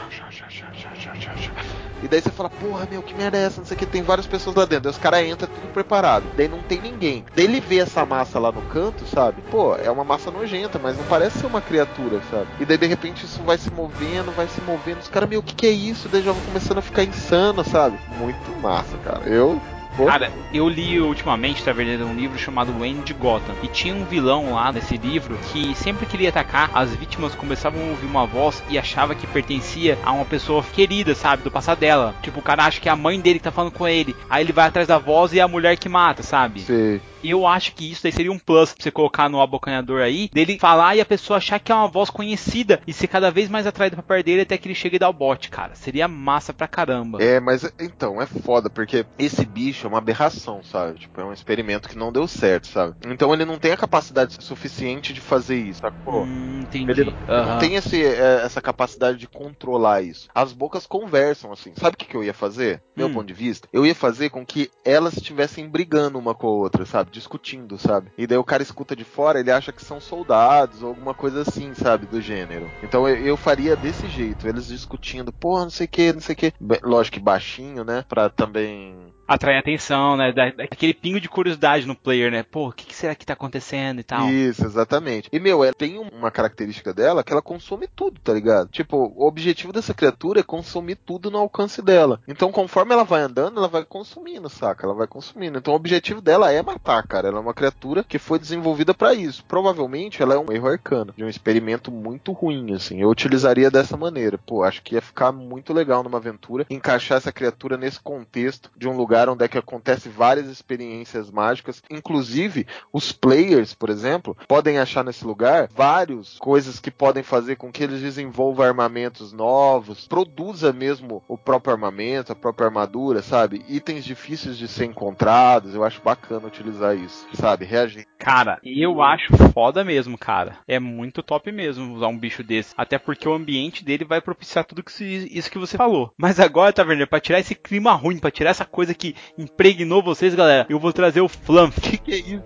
E 2.06 2.08
daí 2.08 2.22
você 2.22 2.30
fala, 2.30 2.52
porra, 2.52 2.88
meu, 2.89 3.02
que 3.02 3.15
merda 3.15 3.36
é 3.36 3.46
essa? 3.46 3.60
Não 3.60 3.65
sei 3.65 3.76
o 3.76 3.80
que, 3.80 3.86
tem 3.88 4.04
várias 4.04 4.28
pessoas 4.28 4.56
lá 4.56 4.63
dentro. 4.63 4.84
Daí 4.84 4.91
os 4.91 4.98
caras 5.00 5.26
entram 5.26 5.50
tudo 5.52 5.74
preparado. 5.74 6.26
Daí 6.38 6.48
não 6.48 6.62
tem 6.62 6.80
ninguém. 6.80 7.26
Daí 7.36 7.46
ele 7.46 7.60
vê 7.60 7.80
essa 7.80 8.06
massa 8.06 8.38
lá 8.38 8.52
no 8.52 8.62
canto, 8.62 9.08
sabe? 9.08 9.41
Pô, 9.50 9.76
é 9.76 9.89
uma 9.89 10.04
massa 10.04 10.30
nojenta, 10.30 10.78
mas 10.78 10.96
não 10.96 11.04
parece 11.06 11.39
ser 11.39 11.48
uma 11.48 11.62
criatura, 11.62 12.22
sabe? 12.30 12.48
E 12.60 12.65
daí 12.65 12.78
de 12.78 12.86
repente 12.86 13.26
isso 13.26 13.41
vai 13.41 13.58
se 13.58 13.72
movendo, 13.72 14.32
vai 14.36 14.48
se 14.48 14.62
movendo. 14.62 15.00
Os 15.00 15.08
caras, 15.08 15.28
meu, 15.28 15.39
o 15.39 15.44
que, 15.44 15.56
que 15.56 15.65
é 15.65 15.72
isso? 15.72 16.08
Daí 16.08 16.22
já 16.22 16.32
vão 16.32 16.41
começando 16.44 16.78
a 16.78 16.84
ficar 16.84 17.04
insano, 17.04 17.63
sabe? 17.63 17.98
Muito 18.20 18.52
massa, 18.62 18.96
cara. 19.00 19.28
Eu 19.28 19.60
Cara, 20.03 20.31
eu 20.53 20.67
li 20.67 20.99
ultimamente, 20.99 21.63
tá 21.63 21.71
vendo, 21.71 22.05
um 22.05 22.15
livro 22.15 22.38
chamado 22.38 22.73
Wayne 22.77 23.01
de 23.01 23.13
Gotham. 23.13 23.55
E 23.63 23.67
tinha 23.67 23.95
um 23.95 24.03
vilão 24.03 24.53
lá 24.53 24.71
nesse 24.71 24.97
livro 24.97 25.38
que 25.51 25.73
sempre 25.75 26.05
que 26.05 26.15
ele 26.17 26.23
ia 26.23 26.29
atacar, 26.29 26.69
as 26.73 26.93
vítimas 26.95 27.34
começavam 27.36 27.81
a 27.81 27.89
ouvir 27.91 28.05
uma 28.05 28.25
voz 28.25 28.62
e 28.69 28.77
achava 28.77 29.15
que 29.15 29.25
pertencia 29.27 29.97
a 30.03 30.12
uma 30.12 30.25
pessoa 30.25 30.63
querida, 30.63 31.15
sabe, 31.15 31.43
do 31.43 31.51
passado 31.51 31.79
dela. 31.79 32.13
Tipo, 32.21 32.39
o 32.39 32.43
cara 32.43 32.65
acha 32.65 32.81
que 32.81 32.89
é 32.89 32.91
a 32.91 32.95
mãe 32.95 33.19
dele 33.19 33.39
que 33.39 33.43
tá 33.43 33.51
falando 33.51 33.71
com 33.71 33.88
ele. 33.88 34.15
Aí 34.29 34.43
ele 34.43 34.53
vai 34.53 34.67
atrás 34.67 34.88
da 34.88 34.97
voz 34.97 35.31
e 35.34 35.39
é 35.39 35.41
a 35.41 35.47
mulher 35.47 35.77
que 35.77 35.88
mata, 35.88 36.23
sabe? 36.23 36.62
Sim. 36.62 36.99
E 37.25 37.31
eu 37.31 37.47
acho 37.47 37.73
que 37.73 37.91
isso 37.91 38.03
daí 38.03 38.11
seria 38.11 38.31
um 38.31 38.38
plus 38.38 38.71
pra 38.73 38.83
você 38.83 38.91
colocar 38.91 39.27
no 39.27 39.41
abocanhador 39.41 40.01
aí, 40.01 40.29
dele 40.31 40.59
falar 40.59 40.95
e 40.95 41.01
a 41.01 41.05
pessoa 41.05 41.38
achar 41.38 41.59
que 41.59 41.71
é 41.71 41.75
uma 41.75 41.88
voz 41.88 42.09
conhecida 42.09 42.79
e 42.85 42.93
ser 42.93 43.07
cada 43.07 43.31
vez 43.31 43.49
mais 43.49 43.65
atraído 43.65 43.95
pra 43.95 44.03
perto 44.03 44.25
dele 44.25 44.41
até 44.41 44.57
que 44.57 44.67
ele 44.67 44.75
chegue 44.75 44.97
e 44.97 44.99
dá 44.99 45.09
o 45.09 45.13
bote, 45.13 45.49
cara. 45.49 45.73
Seria 45.75 46.07
massa 46.07 46.53
pra 46.53 46.67
caramba. 46.67 47.21
É, 47.21 47.39
mas 47.39 47.63
então, 47.79 48.21
é 48.21 48.25
foda, 48.27 48.69
porque 48.69 49.05
esse 49.17 49.43
bicho 49.45 49.88
é 49.88 49.89
uma 49.89 49.97
aberração, 49.97 50.61
sabe? 50.63 50.99
Tipo, 50.99 51.19
é 51.21 51.25
um 51.25 51.33
experimento 51.33 51.89
que 51.89 51.97
não 51.97 52.11
deu 52.11 52.27
certo, 52.27 52.67
sabe? 52.67 52.93
Então 53.07 53.33
ele 53.33 53.45
não 53.45 53.57
tem 53.57 53.71
a 53.71 53.77
capacidade 53.77 54.35
suficiente 54.39 55.11
de 55.13 55.19
fazer 55.21 55.57
isso, 55.57 55.79
sacou? 55.79 56.25
Hum, 56.25 56.59
entendi. 56.61 56.91
Ele 56.91 57.03
não, 57.05 57.13
Aham. 57.27 57.53
não 57.53 57.57
tem 57.59 57.75
esse, 57.75 58.03
é, 58.05 58.41
essa 58.43 58.61
capacidade 58.61 59.17
de 59.17 59.27
controlar 59.27 60.01
isso. 60.03 60.27
As 60.35 60.53
bocas 60.53 60.85
conversam, 60.85 61.51
assim. 61.51 61.73
Sabe 61.75 61.95
o 61.95 61.97
que, 61.97 62.05
que 62.05 62.15
eu 62.15 62.23
ia 62.23 62.33
fazer? 62.33 62.81
Meu 62.95 63.09
Hum. 63.09 63.13
ponto 63.13 63.27
de 63.27 63.33
vista? 63.33 63.67
Eu 63.73 63.85
ia 63.85 63.95
fazer 63.95 64.29
com 64.29 64.45
que 64.45 64.69
elas 64.83 65.15
estivessem 65.17 65.67
brigando 65.67 66.19
uma 66.19 66.35
com 66.35 66.47
a 66.47 66.51
outra, 66.51 66.85
sabe? 66.85 67.11
Discutindo, 67.15 67.78
sabe? 67.78 68.12
E 68.17 68.28
daí 68.28 68.38
o 68.38 68.43
cara 68.43 68.62
escuta 68.62 68.93
de 68.93 69.06
fora, 69.06 69.39
ele 69.39 69.49
acha 69.49 69.71
que 69.71 69.84
são 69.86 70.01
soldados 70.01 70.84
ou 70.84 70.89
alguma 70.89 71.13
coisa 71.13 71.43
assim, 71.43 71.73
sabe? 71.73 72.06
Do 72.06 72.19
gênero. 72.19 72.69
Então 72.84 73.08
eu, 73.08 73.15
eu 73.15 73.38
faria 73.38 73.78
desse 73.78 74.10
jeito, 74.10 74.45
eles 74.45 74.67
discutindo, 74.67 75.32
porra, 75.32 75.63
não 75.63 75.69
sei 75.69 75.86
o 75.86 75.89
que, 75.89 76.12
não 76.12 76.19
sei 76.19 76.34
o 76.34 76.38
que. 76.38 76.54
Lógico 76.84 77.15
que 77.15 77.23
baixinho, 77.23 77.86
né? 77.86 78.04
Pra 78.10 78.30
também 78.30 79.14
Atrai 79.27 79.57
atenção, 79.57 80.15
né? 80.15 80.31
Dá, 80.31 80.51
dá 80.51 80.63
aquele 80.65 80.93
pingo 80.93 81.19
de 81.19 81.27
curiosidade 81.27 81.85
no 81.88 81.95
player, 81.95 82.31
né? 82.31 82.43
Pô, 82.43 82.69
o 82.69 82.71
que, 82.71 82.85
que 82.85 82.95
será 82.95 83.15
que 83.15 83.25
tá 83.25 83.33
acontecendo 83.33 83.99
e 83.99 84.03
tal. 84.03 84.29
Isso, 84.29 84.63
exatamente. 84.65 85.29
E, 85.31 85.39
meu, 85.39 85.63
ela 85.63 85.73
tem 85.73 85.97
um- 85.97 86.09
uma 86.09 86.29
característica 86.29 86.93
dela 86.93 87.23
que 87.23 87.31
ela 87.31 87.41
consome 87.41 87.88
tudo, 87.88 88.19
tá 88.21 88.33
ligado? 88.33 88.69
Tipo, 88.69 89.11
o 89.15 89.25
objetivo 89.27 89.73
dessa 89.73 89.93
criatura 89.93 90.41
é 90.41 90.43
consumir 90.43 90.95
tudo 90.95 91.31
no 91.31 91.38
alcance 91.39 91.81
dela. 91.81 92.21
Então, 92.27 92.51
conforme 92.51 92.93
ela 92.93 93.03
vai 93.03 93.21
andando, 93.21 93.57
ela 93.57 93.67
vai 93.67 93.83
consumindo, 93.83 94.47
saca? 94.49 94.85
Ela 94.85 94.93
vai 94.93 95.07
consumindo. 95.07 95.57
Então, 95.57 95.73
o 95.73 95.77
objetivo 95.77 96.21
dela 96.21 96.51
é 96.51 96.61
matar, 96.61 97.01
cara. 97.07 97.27
Ela 97.27 97.38
é 97.38 97.41
uma 97.41 97.53
criatura 97.53 98.03
que 98.03 98.19
foi 98.19 98.38
desenvolvida 98.38 98.93
pra 98.93 99.13
isso. 99.13 99.43
Provavelmente, 99.45 100.21
ela 100.21 100.35
é 100.35 100.38
um 100.38 100.51
erro 100.51 100.67
arcano, 100.67 101.13
de 101.17 101.23
um 101.23 101.29
experimento 101.29 101.91
muito 101.91 102.31
ruim, 102.31 102.73
assim. 102.73 103.01
Eu 103.01 103.09
utilizaria 103.09 103.71
dessa 103.71 103.97
maneira. 103.97 104.38
Pô, 104.38 104.63
acho 104.63 104.83
que 104.83 104.93
ia 104.95 105.01
ficar 105.01 105.31
muito 105.31 105.73
legal 105.73 106.03
numa 106.03 106.17
aventura 106.19 106.65
encaixar 106.69 107.17
essa 107.17 107.31
criatura 107.31 107.75
nesse 107.77 107.99
contexto 107.99 108.69
de 108.77 108.88
um 108.88 108.95
lugar 108.95 109.14
onde 109.30 109.43
é 109.43 109.47
que 109.47 109.58
acontece 109.58 110.10
várias 110.10 110.47
experiências 110.47 111.32
mágicas. 111.32 111.82
Inclusive, 111.89 112.67
os 112.91 113.12
players, 113.12 113.73
por 113.73 113.89
exemplo, 113.89 114.36
podem 114.47 114.78
achar 114.78 115.04
nesse 115.04 115.25
lugar 115.25 115.69
várias 115.73 116.38
coisas 116.38 116.80
que 116.80 116.91
podem 116.91 117.23
fazer 117.23 117.56
com 117.56 117.71
que 117.71 117.84
eles 117.84 118.01
desenvolvam 118.01 118.65
armamentos 118.65 119.32
novos, 119.34 120.08
produza 120.08 120.71
mesmo 120.73 121.23
o 121.28 121.38
próprio 121.38 121.73
armamento, 121.73 122.32
a 122.32 122.36
própria 122.36 122.67
armadura, 122.67 123.21
sabe? 123.21 123.63
Itens 123.67 124.04
difíceis 124.06 124.58
de 124.58 124.67
ser 124.67 124.86
encontrados. 124.86 125.73
Eu 125.73 125.84
acho 125.84 126.01
bacana 126.01 126.47
utilizar 126.47 126.95
isso, 126.95 127.28
sabe? 127.34 127.65
Reagir. 127.65 128.06
Cara, 128.17 128.60
eu 128.63 129.01
acho 129.01 129.36
foda 129.54 129.84
mesmo, 129.84 130.17
cara. 130.17 130.58
É 130.67 130.80
muito 130.80 131.21
top 131.23 131.51
mesmo 131.51 131.93
usar 131.95 132.08
um 132.08 132.17
bicho 132.17 132.43
desse. 132.43 132.73
Até 132.78 132.97
porque 132.97 133.28
o 133.28 133.34
ambiente 133.34 133.84
dele 133.84 134.04
vai 134.06 134.19
propiciar 134.21 134.65
tudo 134.65 134.84
que 134.84 134.91
se- 134.91 135.30
isso 135.32 135.51
que 135.51 135.58
você 135.60 135.78
falou. 135.78 136.12
Mas 136.17 136.39
agora, 136.39 136.73
Taverneiro, 136.73 137.10
pra 137.10 137.19
tirar 137.19 137.39
esse 137.39 137.54
clima 137.56 137.93
ruim, 137.93 138.17
pra 138.17 138.32
tirar 138.32 138.49
essa 138.51 138.65
coisa 138.65 138.93
que 138.93 139.05
impregnou 139.38 140.02
vocês, 140.02 140.34
galera, 140.34 140.65
eu 140.70 140.80
vou 140.80 140.94
trazer 140.94 141.22
o 141.22 141.28
Flump. 141.28 141.74
Que 141.86 141.98
que 141.98 142.13
é 142.13 142.18
isso, 142.18 142.44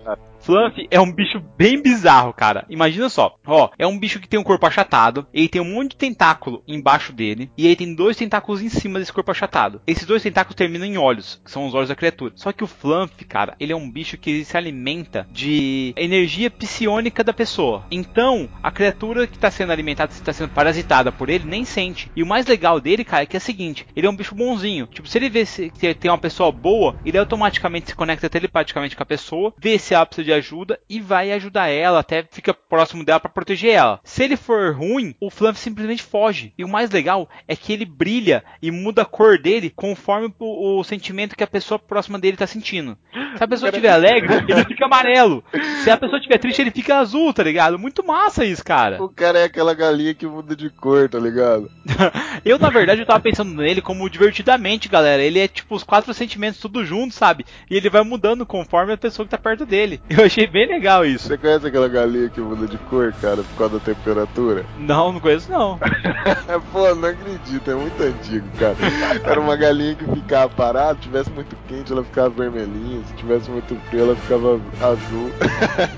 Fluff 0.50 0.88
é 0.90 1.00
um 1.00 1.12
bicho 1.12 1.40
bem 1.56 1.80
bizarro, 1.80 2.34
cara. 2.34 2.66
Imagina 2.68 3.08
só. 3.08 3.36
Ó, 3.46 3.70
é 3.78 3.86
um 3.86 3.96
bicho 3.96 4.18
que 4.18 4.28
tem 4.28 4.40
um 4.40 4.42
corpo 4.42 4.66
achatado. 4.66 5.24
Ele 5.32 5.48
tem 5.48 5.62
um 5.62 5.74
monte 5.74 5.90
de 5.90 5.96
tentáculo 5.96 6.64
embaixo 6.66 7.12
dele. 7.12 7.52
E 7.56 7.66
ele 7.66 7.76
tem 7.76 7.94
dois 7.94 8.16
tentáculos 8.16 8.60
em 8.60 8.68
cima 8.68 8.98
desse 8.98 9.12
corpo 9.12 9.30
achatado. 9.30 9.80
Esses 9.86 10.04
dois 10.04 10.24
tentáculos 10.24 10.56
terminam 10.56 10.84
em 10.84 10.98
olhos, 10.98 11.40
que 11.44 11.52
são 11.52 11.68
os 11.68 11.74
olhos 11.74 11.88
da 11.88 11.94
criatura. 11.94 12.32
Só 12.34 12.50
que 12.50 12.64
o 12.64 12.66
Fluff, 12.66 13.24
cara, 13.26 13.54
ele 13.60 13.72
é 13.72 13.76
um 13.76 13.88
bicho 13.88 14.18
que 14.18 14.44
se 14.44 14.56
alimenta 14.56 15.24
de 15.30 15.94
energia 15.96 16.50
psiônica 16.50 17.22
da 17.22 17.32
pessoa. 17.32 17.86
Então, 17.88 18.48
a 18.60 18.72
criatura 18.72 19.28
que 19.28 19.36
está 19.36 19.52
sendo 19.52 19.70
alimentada, 19.70 20.10
está 20.10 20.32
sendo 20.32 20.50
parasitada 20.50 21.12
por 21.12 21.30
ele, 21.30 21.44
nem 21.44 21.64
sente. 21.64 22.10
E 22.16 22.24
o 22.24 22.26
mais 22.26 22.44
legal 22.46 22.80
dele, 22.80 23.04
cara, 23.04 23.22
é 23.22 23.26
que 23.26 23.36
é 23.36 23.38
o 23.38 23.40
seguinte: 23.40 23.86
ele 23.94 24.08
é 24.08 24.10
um 24.10 24.16
bicho 24.16 24.34
bonzinho. 24.34 24.88
Tipo, 24.88 25.06
se 25.06 25.16
ele 25.16 25.30
vê 25.30 25.44
que 25.44 25.94
tem 25.94 26.10
uma 26.10 26.18
pessoa 26.18 26.50
boa, 26.50 26.96
ele 27.04 27.18
automaticamente 27.18 27.90
se 27.90 27.94
conecta 27.94 28.28
telepaticamente 28.28 28.96
com 28.96 29.02
a 29.04 29.06
pessoa, 29.06 29.54
vê 29.56 29.78
se 29.78 29.94
ela 29.94 30.04
precisa 30.04 30.24
de 30.24 30.39
ajuda 30.40 30.80
e 30.88 31.00
vai 31.00 31.30
ajudar 31.32 31.68
ela, 31.68 32.00
até 32.00 32.26
fica 32.28 32.52
próximo 32.52 33.04
dela 33.04 33.20
para 33.20 33.30
proteger 33.30 33.72
ela. 33.72 34.00
Se 34.02 34.24
ele 34.24 34.36
for 34.36 34.74
ruim, 34.74 35.14
o 35.20 35.30
Fluff 35.30 35.58
simplesmente 35.58 36.02
foge. 36.02 36.52
E 36.58 36.64
o 36.64 36.68
mais 36.68 36.90
legal 36.90 37.28
é 37.46 37.54
que 37.54 37.72
ele 37.72 37.84
brilha 37.84 38.42
e 38.60 38.70
muda 38.70 39.02
a 39.02 39.06
cor 39.06 39.38
dele 39.38 39.70
conforme 39.70 40.32
o, 40.38 40.80
o 40.80 40.84
sentimento 40.84 41.36
que 41.36 41.44
a 41.44 41.46
pessoa 41.46 41.78
próxima 41.78 42.18
dele 42.18 42.36
tá 42.36 42.46
sentindo. 42.46 42.98
Se 43.36 43.44
a 43.44 43.48
pessoa 43.48 43.68
estiver 43.70 43.90
alegre, 43.90 44.34
ele 44.48 44.64
fica 44.64 44.86
amarelo. 44.86 45.44
Se 45.84 45.90
a 45.90 45.96
pessoa 45.96 46.18
estiver 46.18 46.38
triste, 46.38 46.60
ele 46.60 46.70
fica 46.70 46.98
azul, 46.98 47.32
tá 47.32 47.42
ligado? 47.42 47.78
Muito 47.78 48.04
massa 48.04 48.44
isso, 48.44 48.64
cara. 48.64 49.02
O 49.02 49.08
cara 49.08 49.38
é 49.38 49.44
aquela 49.44 49.74
galinha 49.74 50.14
que 50.14 50.26
muda 50.26 50.56
de 50.56 50.70
cor, 50.70 51.08
tá 51.08 51.18
ligado? 51.18 51.70
Eu, 52.44 52.58
na 52.58 52.70
verdade, 52.70 53.02
eu 53.02 53.06
tava 53.06 53.20
pensando 53.20 53.52
nele 53.54 53.82
como 53.82 54.08
divertidamente, 54.08 54.88
galera. 54.88 55.22
Ele 55.22 55.38
é 55.38 55.46
tipo 55.48 55.74
os 55.74 55.82
quatro 55.82 56.12
sentimentos 56.14 56.60
tudo 56.60 56.84
junto, 56.84 57.14
sabe? 57.14 57.44
E 57.68 57.76
ele 57.76 57.90
vai 57.90 58.02
mudando 58.02 58.46
conforme 58.46 58.92
a 58.92 58.96
pessoa 58.96 59.26
que 59.26 59.30
tá 59.30 59.38
perto 59.38 59.66
dele. 59.66 60.00
Eu 60.08 60.19
achei 60.24 60.46
bem 60.46 60.66
legal 60.66 61.04
isso. 61.04 61.28
Você 61.28 61.38
conhece 61.38 61.66
aquela 61.66 61.88
galinha 61.88 62.28
que 62.28 62.40
muda 62.40 62.66
de 62.66 62.78
cor, 62.78 63.12
cara, 63.20 63.42
por 63.42 63.56
causa 63.56 63.78
da 63.78 63.84
temperatura? 63.84 64.64
Não, 64.78 65.12
não 65.12 65.20
conheço 65.20 65.50
não. 65.50 65.78
Pô, 66.72 66.94
não 66.94 67.08
acredito, 67.08 67.70
é 67.70 67.74
muito 67.74 68.02
antigo, 68.02 68.46
cara. 68.58 68.76
Era 69.24 69.40
uma 69.40 69.56
galinha 69.56 69.94
que 69.94 70.04
ficava 70.04 70.48
parada, 70.48 70.94
se 70.94 71.02
tivesse 71.02 71.30
muito 71.30 71.56
quente, 71.68 71.92
ela 71.92 72.04
ficava 72.04 72.28
vermelhinha, 72.30 73.02
se 73.06 73.14
tivesse 73.14 73.50
muito 73.50 73.74
frio, 73.88 74.04
ela 74.04 74.16
ficava 74.16 74.60
azul. 74.80 75.30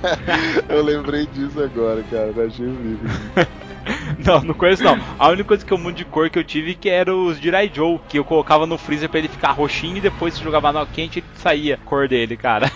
Eu 0.68 0.82
lembrei 0.82 1.26
disso 1.26 1.62
agora, 1.62 2.02
cara, 2.10 2.32
eu 2.34 2.46
achei 2.46 2.66
horrível. 2.66 3.10
Não, 4.24 4.40
não 4.42 4.54
conheço 4.54 4.82
não. 4.84 4.98
A 5.18 5.28
única 5.28 5.48
coisa 5.48 5.64
que 5.64 5.72
eu 5.72 5.78
mudo 5.78 5.94
de 5.94 6.04
cor 6.04 6.30
que 6.30 6.38
eu 6.38 6.44
tive 6.44 6.74
que 6.74 6.88
era 6.88 7.14
os 7.14 7.38
Jirai 7.38 7.70
Joe, 7.72 7.98
que 8.08 8.18
eu 8.18 8.24
colocava 8.24 8.66
no 8.66 8.78
freezer 8.78 9.08
pra 9.08 9.18
ele 9.18 9.28
ficar 9.28 9.50
roxinho 9.52 9.96
e 9.96 10.00
depois 10.00 10.34
se 10.34 10.42
jogava 10.42 10.72
no 10.72 10.86
quente 10.86 11.18
ele 11.18 11.26
saía 11.34 11.74
a 11.74 11.78
cor 11.78 12.08
dele, 12.08 12.36
cara. 12.36 12.70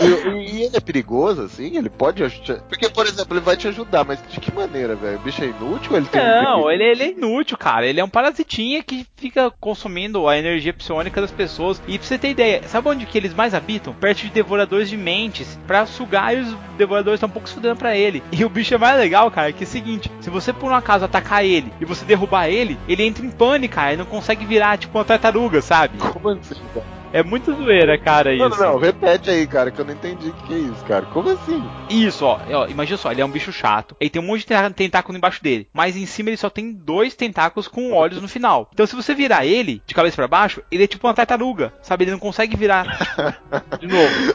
E, 0.00 0.58
e 0.58 0.62
ele 0.62 0.76
é 0.76 0.80
perigoso, 0.80 1.42
assim? 1.42 1.76
Ele 1.76 1.88
pode 1.90 2.22
ajudar? 2.24 2.60
Porque, 2.62 2.88
por 2.88 3.06
exemplo, 3.06 3.34
ele 3.36 3.44
vai 3.44 3.56
te 3.56 3.68
ajudar, 3.68 4.04
mas 4.04 4.20
de 4.28 4.40
que 4.40 4.52
maneira, 4.52 4.94
velho? 4.94 5.16
O 5.18 5.20
bicho 5.20 5.42
é 5.42 5.46
inútil 5.46 5.92
ou 5.92 5.96
ele 5.98 6.06
tem 6.06 6.20
um 6.20 6.24
Não, 6.24 6.62
perigo? 6.64 6.70
ele, 6.70 6.84
ele 6.84 7.02
é 7.02 7.10
inútil, 7.10 7.56
cara. 7.56 7.86
Ele 7.86 8.00
é 8.00 8.04
um 8.04 8.08
parasitinha 8.08 8.82
que 8.82 9.06
fica 9.16 9.50
consumindo 9.60 10.26
a 10.28 10.36
energia 10.38 10.72
psiônica 10.72 11.20
das 11.20 11.30
pessoas. 11.30 11.80
E 11.86 11.98
pra 11.98 12.06
você 12.06 12.18
ter 12.18 12.30
ideia, 12.30 12.62
sabe 12.66 12.88
onde 12.88 13.06
que 13.06 13.16
eles 13.18 13.34
mais 13.34 13.54
habitam? 13.54 13.92
Perto 13.94 14.22
de 14.22 14.30
devoradores 14.30 14.88
de 14.88 14.96
mentes. 14.96 15.58
Pra 15.66 15.86
sugar 15.86 16.34
e 16.36 16.40
os 16.40 16.56
devoradores 16.76 17.16
estão 17.18 17.28
um 17.28 17.32
pouco 17.32 17.48
se 17.48 17.54
fudendo 17.54 17.76
pra 17.76 17.96
ele. 17.96 18.22
E 18.32 18.44
o 18.44 18.48
bicho 18.48 18.74
é 18.74 18.78
mais 18.78 18.98
legal, 18.98 19.30
cara, 19.30 19.52
que 19.52 19.64
é 19.64 19.66
o 19.66 19.70
seguinte: 19.70 20.10
se 20.20 20.30
você 20.30 20.52
por 20.52 20.69
um 20.70 20.76
acaso 20.76 21.04
atacar 21.04 21.44
ele 21.44 21.72
e 21.80 21.84
você 21.84 22.04
derrubar 22.04 22.48
ele, 22.48 22.78
ele 22.88 23.02
entra 23.04 23.24
em 23.24 23.30
pânico, 23.30 23.74
cara. 23.74 23.92
Ele 23.92 23.98
não 24.02 24.06
consegue 24.06 24.44
virar 24.44 24.78
tipo 24.78 24.96
uma 24.96 25.04
tartaruga, 25.04 25.60
sabe? 25.60 25.98
Como 25.98 26.28
assim, 26.28 26.54
cara? 26.74 26.99
É 27.12 27.22
muito 27.22 27.52
zoeira, 27.54 27.98
cara, 27.98 28.32
isso. 28.32 28.48
Não, 28.48 28.56
não, 28.56 28.72
não, 28.74 28.78
repete 28.78 29.30
aí, 29.30 29.46
cara, 29.46 29.70
que 29.70 29.80
eu 29.80 29.84
não 29.84 29.92
entendi 29.92 30.28
o 30.28 30.32
que, 30.32 30.54
é 30.54 30.58
isso, 30.58 30.84
cara. 30.84 31.04
Como 31.06 31.28
assim? 31.30 31.62
Isso, 31.88 32.24
ó, 32.24 32.38
ó, 32.52 32.66
imagina 32.68 32.96
só, 32.96 33.10
ele 33.10 33.20
é 33.20 33.24
um 33.24 33.30
bicho 33.30 33.52
chato. 33.52 33.96
Ele 34.00 34.10
tem 34.10 34.22
um 34.22 34.26
monte 34.26 34.46
de 34.46 34.74
tentáculo 34.74 35.16
embaixo 35.18 35.42
dele. 35.42 35.66
Mas 35.72 35.96
em 35.96 36.06
cima 36.06 36.30
ele 36.30 36.36
só 36.36 36.48
tem 36.48 36.72
dois 36.72 37.14
tentáculos 37.14 37.66
com 37.66 37.92
olhos 37.92 38.22
no 38.22 38.28
final. 38.28 38.68
Então 38.72 38.86
se 38.86 38.94
você 38.94 39.14
virar 39.14 39.44
ele 39.44 39.82
de 39.86 39.94
cabeça 39.94 40.16
pra 40.16 40.28
baixo, 40.28 40.62
ele 40.70 40.84
é 40.84 40.86
tipo 40.86 41.06
uma 41.06 41.14
tartaruga. 41.14 41.72
Sabe? 41.82 42.04
Ele 42.04 42.12
não 42.12 42.18
consegue 42.18 42.56
virar 42.56 42.86
de 43.80 43.86
novo. 43.86 44.34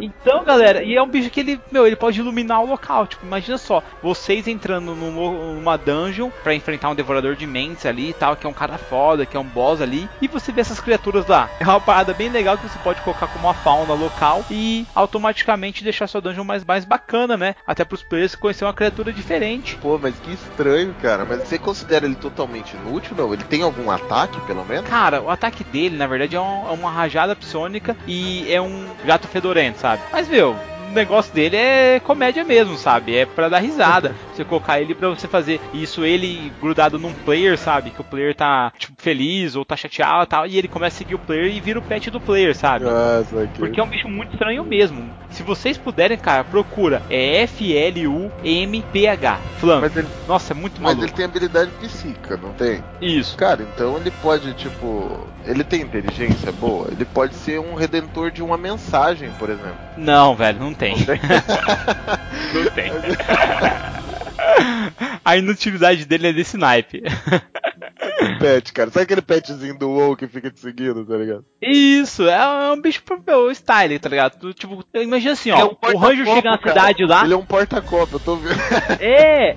Então, 0.00 0.44
galera, 0.44 0.82
e 0.82 0.94
é 0.96 1.02
um 1.02 1.08
bicho 1.08 1.30
que 1.30 1.40
ele, 1.40 1.60
meu, 1.70 1.86
ele 1.86 1.96
pode 1.96 2.18
iluminar 2.18 2.60
o 2.62 2.66
local. 2.66 3.06
Tipo, 3.06 3.24
imagina 3.24 3.56
só, 3.58 3.82
vocês 4.02 4.48
entrando 4.48 4.94
num- 4.94 5.54
numa 5.54 5.76
dungeon 5.76 6.30
pra 6.42 6.54
enfrentar 6.54 6.90
um 6.90 6.94
devorador 6.94 7.36
de 7.36 7.46
mentes 7.46 7.86
ali 7.86 8.10
e 8.10 8.14
tal, 8.14 8.36
que 8.36 8.46
é 8.46 8.50
um 8.50 8.54
cara 8.54 8.78
foda, 8.78 9.24
que 9.26 9.36
é 9.36 9.40
um 9.40 9.44
boss 9.44 9.80
ali, 9.80 10.08
e 10.20 10.26
você 10.28 10.50
vê 10.52 10.60
essas 10.60 10.80
criaturas 10.80 11.26
lá. 11.26 11.48
É 11.60 11.64
uma 11.64 11.80
parada 11.80 12.15
bem 12.16 12.28
legal 12.28 12.56
que 12.56 12.68
você 12.68 12.78
pode 12.78 13.00
colocar 13.02 13.26
como 13.28 13.46
uma 13.46 13.54
fauna 13.54 13.94
local 13.94 14.44
e 14.50 14.86
automaticamente 14.94 15.84
deixar 15.84 16.06
sua 16.06 16.20
dungeon 16.20 16.44
mais, 16.44 16.64
mais 16.64 16.84
bacana, 16.84 17.36
né? 17.36 17.54
Até 17.66 17.84
pros 17.84 18.02
players 18.02 18.34
conhecer 18.34 18.64
uma 18.64 18.72
criatura 18.74 19.12
diferente. 19.12 19.76
Pô, 19.76 19.98
mas 19.98 20.18
que 20.18 20.32
estranho, 20.32 20.94
cara. 21.00 21.24
Mas 21.24 21.42
você 21.48 21.58
considera 21.58 22.06
ele 22.06 22.14
totalmente 22.16 22.74
inútil, 22.76 23.16
não? 23.16 23.32
Ele 23.32 23.44
tem 23.44 23.62
algum 23.62 23.90
ataque, 23.90 24.40
pelo 24.42 24.64
menos? 24.64 24.88
Cara, 24.88 25.20
o 25.22 25.30
ataque 25.30 25.64
dele, 25.64 25.96
na 25.96 26.06
verdade, 26.06 26.36
é, 26.36 26.40
um- 26.40 26.68
é 26.68 26.72
uma 26.72 26.90
rajada 26.90 27.34
psônica 27.36 27.96
e 28.06 28.50
é 28.52 28.60
um 28.60 28.86
gato 29.04 29.28
fedorento, 29.28 29.78
sabe? 29.78 30.02
Mas, 30.12 30.28
meu, 30.28 30.56
negócio 30.96 31.32
dele 31.32 31.56
é 31.56 32.00
comédia 32.00 32.44
mesmo, 32.44 32.76
sabe? 32.76 33.14
É 33.16 33.24
pra 33.26 33.48
dar 33.48 33.58
risada. 33.58 34.14
Você 34.34 34.44
colocar 34.44 34.80
ele 34.80 34.94
pra 34.94 35.08
você 35.08 35.26
fazer 35.26 35.58
isso, 35.72 36.04
ele 36.04 36.52
grudado 36.60 36.98
num 36.98 37.12
player, 37.12 37.56
sabe? 37.56 37.90
Que 37.90 38.00
o 38.02 38.04
player 38.04 38.34
tá, 38.34 38.70
tipo, 38.78 39.00
feliz 39.00 39.56
ou 39.56 39.64
tá 39.64 39.74
chateado 39.76 40.24
e 40.24 40.26
tal, 40.26 40.46
e 40.46 40.58
ele 40.58 40.68
começa 40.68 40.96
a 40.96 40.98
seguir 40.98 41.14
o 41.14 41.18
player 41.18 41.46
e 41.54 41.60
vira 41.60 41.78
o 41.78 41.82
pet 41.82 42.10
do 42.10 42.20
player, 42.20 42.54
sabe? 42.54 42.84
Nossa, 42.84 43.44
aqui. 43.44 43.58
Porque 43.58 43.80
é 43.80 43.82
um 43.82 43.88
bicho 43.88 44.08
muito 44.08 44.32
estranho 44.34 44.62
mesmo. 44.62 45.08
Se 45.30 45.42
vocês 45.42 45.78
puderem, 45.78 46.18
cara, 46.18 46.44
procura. 46.44 47.02
É 47.08 47.42
F-L-U-M-P-H. 47.42 49.40
Flam. 49.58 49.80
Mas 49.80 49.96
ele, 49.96 50.08
Nossa, 50.28 50.52
é 50.52 50.56
muito 50.56 50.74
mas 50.80 50.94
maluco. 50.94 51.04
ele 51.04 51.12
tem 51.12 51.24
habilidade 51.24 51.70
psíquica, 51.80 52.36
não 52.36 52.52
tem? 52.52 52.82
Isso. 53.00 53.36
Cara, 53.36 53.62
então 53.62 53.96
ele 53.96 54.10
pode, 54.22 54.52
tipo. 54.54 55.26
Ele 55.44 55.62
tem 55.64 55.82
inteligência 55.82 56.50
boa? 56.52 56.88
Ele 56.90 57.04
pode 57.04 57.34
ser 57.34 57.60
um 57.60 57.74
redentor 57.74 58.30
de 58.30 58.42
uma 58.42 58.56
mensagem, 58.58 59.30
por 59.38 59.48
exemplo. 59.48 59.76
Não, 59.96 60.34
velho, 60.34 60.58
não 60.58 60.74
tem. 60.74 60.85
Não 60.94 62.70
tem. 62.70 62.92
A 65.24 65.36
inutilidade 65.36 66.04
dele 66.04 66.28
é 66.28 66.32
desse 66.32 66.56
naipe. 66.56 67.02
Pet, 68.38 68.72
cara. 68.72 68.90
Sabe 68.90 69.04
aquele 69.04 69.22
petzinho 69.22 69.78
do 69.78 69.88
WoW 69.90 70.16
que 70.16 70.26
fica 70.26 70.50
te 70.50 70.60
seguindo, 70.60 71.04
tá 71.04 71.16
ligado? 71.16 71.44
Isso, 71.62 72.22
é 72.28 72.36
um- 72.48 72.60
é 72.62 72.72
um 72.72 72.80
bicho 72.80 73.02
pro 73.02 73.20
meu 73.26 73.50
style, 73.50 73.98
tá 73.98 74.08
ligado? 74.08 74.38
Tu, 74.38 74.52
Tipo, 74.54 74.84
imagina 74.94 75.32
assim, 75.32 75.50
ó, 75.50 75.58
é 75.58 75.64
um 75.64 75.68
o 75.68 75.74
porta-copo, 75.76 76.24
chega 76.24 76.50
na 76.50 76.58
cara. 76.58 76.72
cidade 76.72 77.04
lá. 77.04 77.24
Ele 77.24 77.34
é 77.34 77.36
um 77.36 77.44
porta-copo, 77.44 78.16
eu 78.16 78.20
tô 78.20 78.36
vendo. 78.36 78.56
É! 79.00 79.56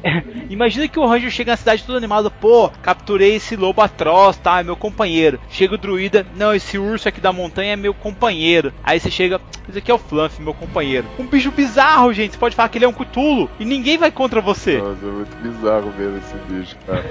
Imagina 0.49 0.87
que 0.87 0.99
o 0.99 1.05
Ranger 1.05 1.29
chega 1.31 1.51
na 1.53 1.57
cidade 1.57 1.83
todo 1.83 1.97
animado, 1.97 2.29
pô, 2.31 2.69
capturei 2.81 3.35
esse 3.35 3.55
lobo 3.55 3.81
atroz, 3.81 4.37
tá? 4.37 4.59
É 4.59 4.63
meu 4.63 4.75
companheiro. 4.75 5.39
Chega 5.49 5.75
o 5.75 5.77
druida, 5.77 6.25
não, 6.35 6.53
esse 6.53 6.77
urso 6.77 7.07
aqui 7.07 7.21
da 7.21 7.31
montanha 7.31 7.73
é 7.73 7.75
meu 7.75 7.93
companheiro. 7.93 8.73
Aí 8.83 8.99
você 8.99 9.09
chega, 9.11 9.39
esse 9.67 9.77
aqui 9.79 9.91
é 9.91 9.93
o 9.93 9.97
Fluff, 9.97 10.41
meu 10.41 10.53
companheiro. 10.53 11.07
Um 11.17 11.25
bicho 11.25 11.51
bizarro, 11.51 12.11
gente. 12.13 12.31
Você 12.33 12.37
pode 12.37 12.55
falar 12.55 12.69
que 12.69 12.77
ele 12.77 12.85
é 12.85 12.87
um 12.87 12.93
cutulo 12.93 13.49
e 13.59 13.65
ninguém 13.65 13.97
vai 13.97 14.11
contra 14.11 14.41
você. 14.41 14.77
Nossa, 14.77 15.05
é 15.05 15.09
muito 15.11 15.35
bizarro 15.37 15.91
ver 15.91 16.17
esse 16.17 16.35
bicho, 16.49 16.75
cara. 16.85 17.05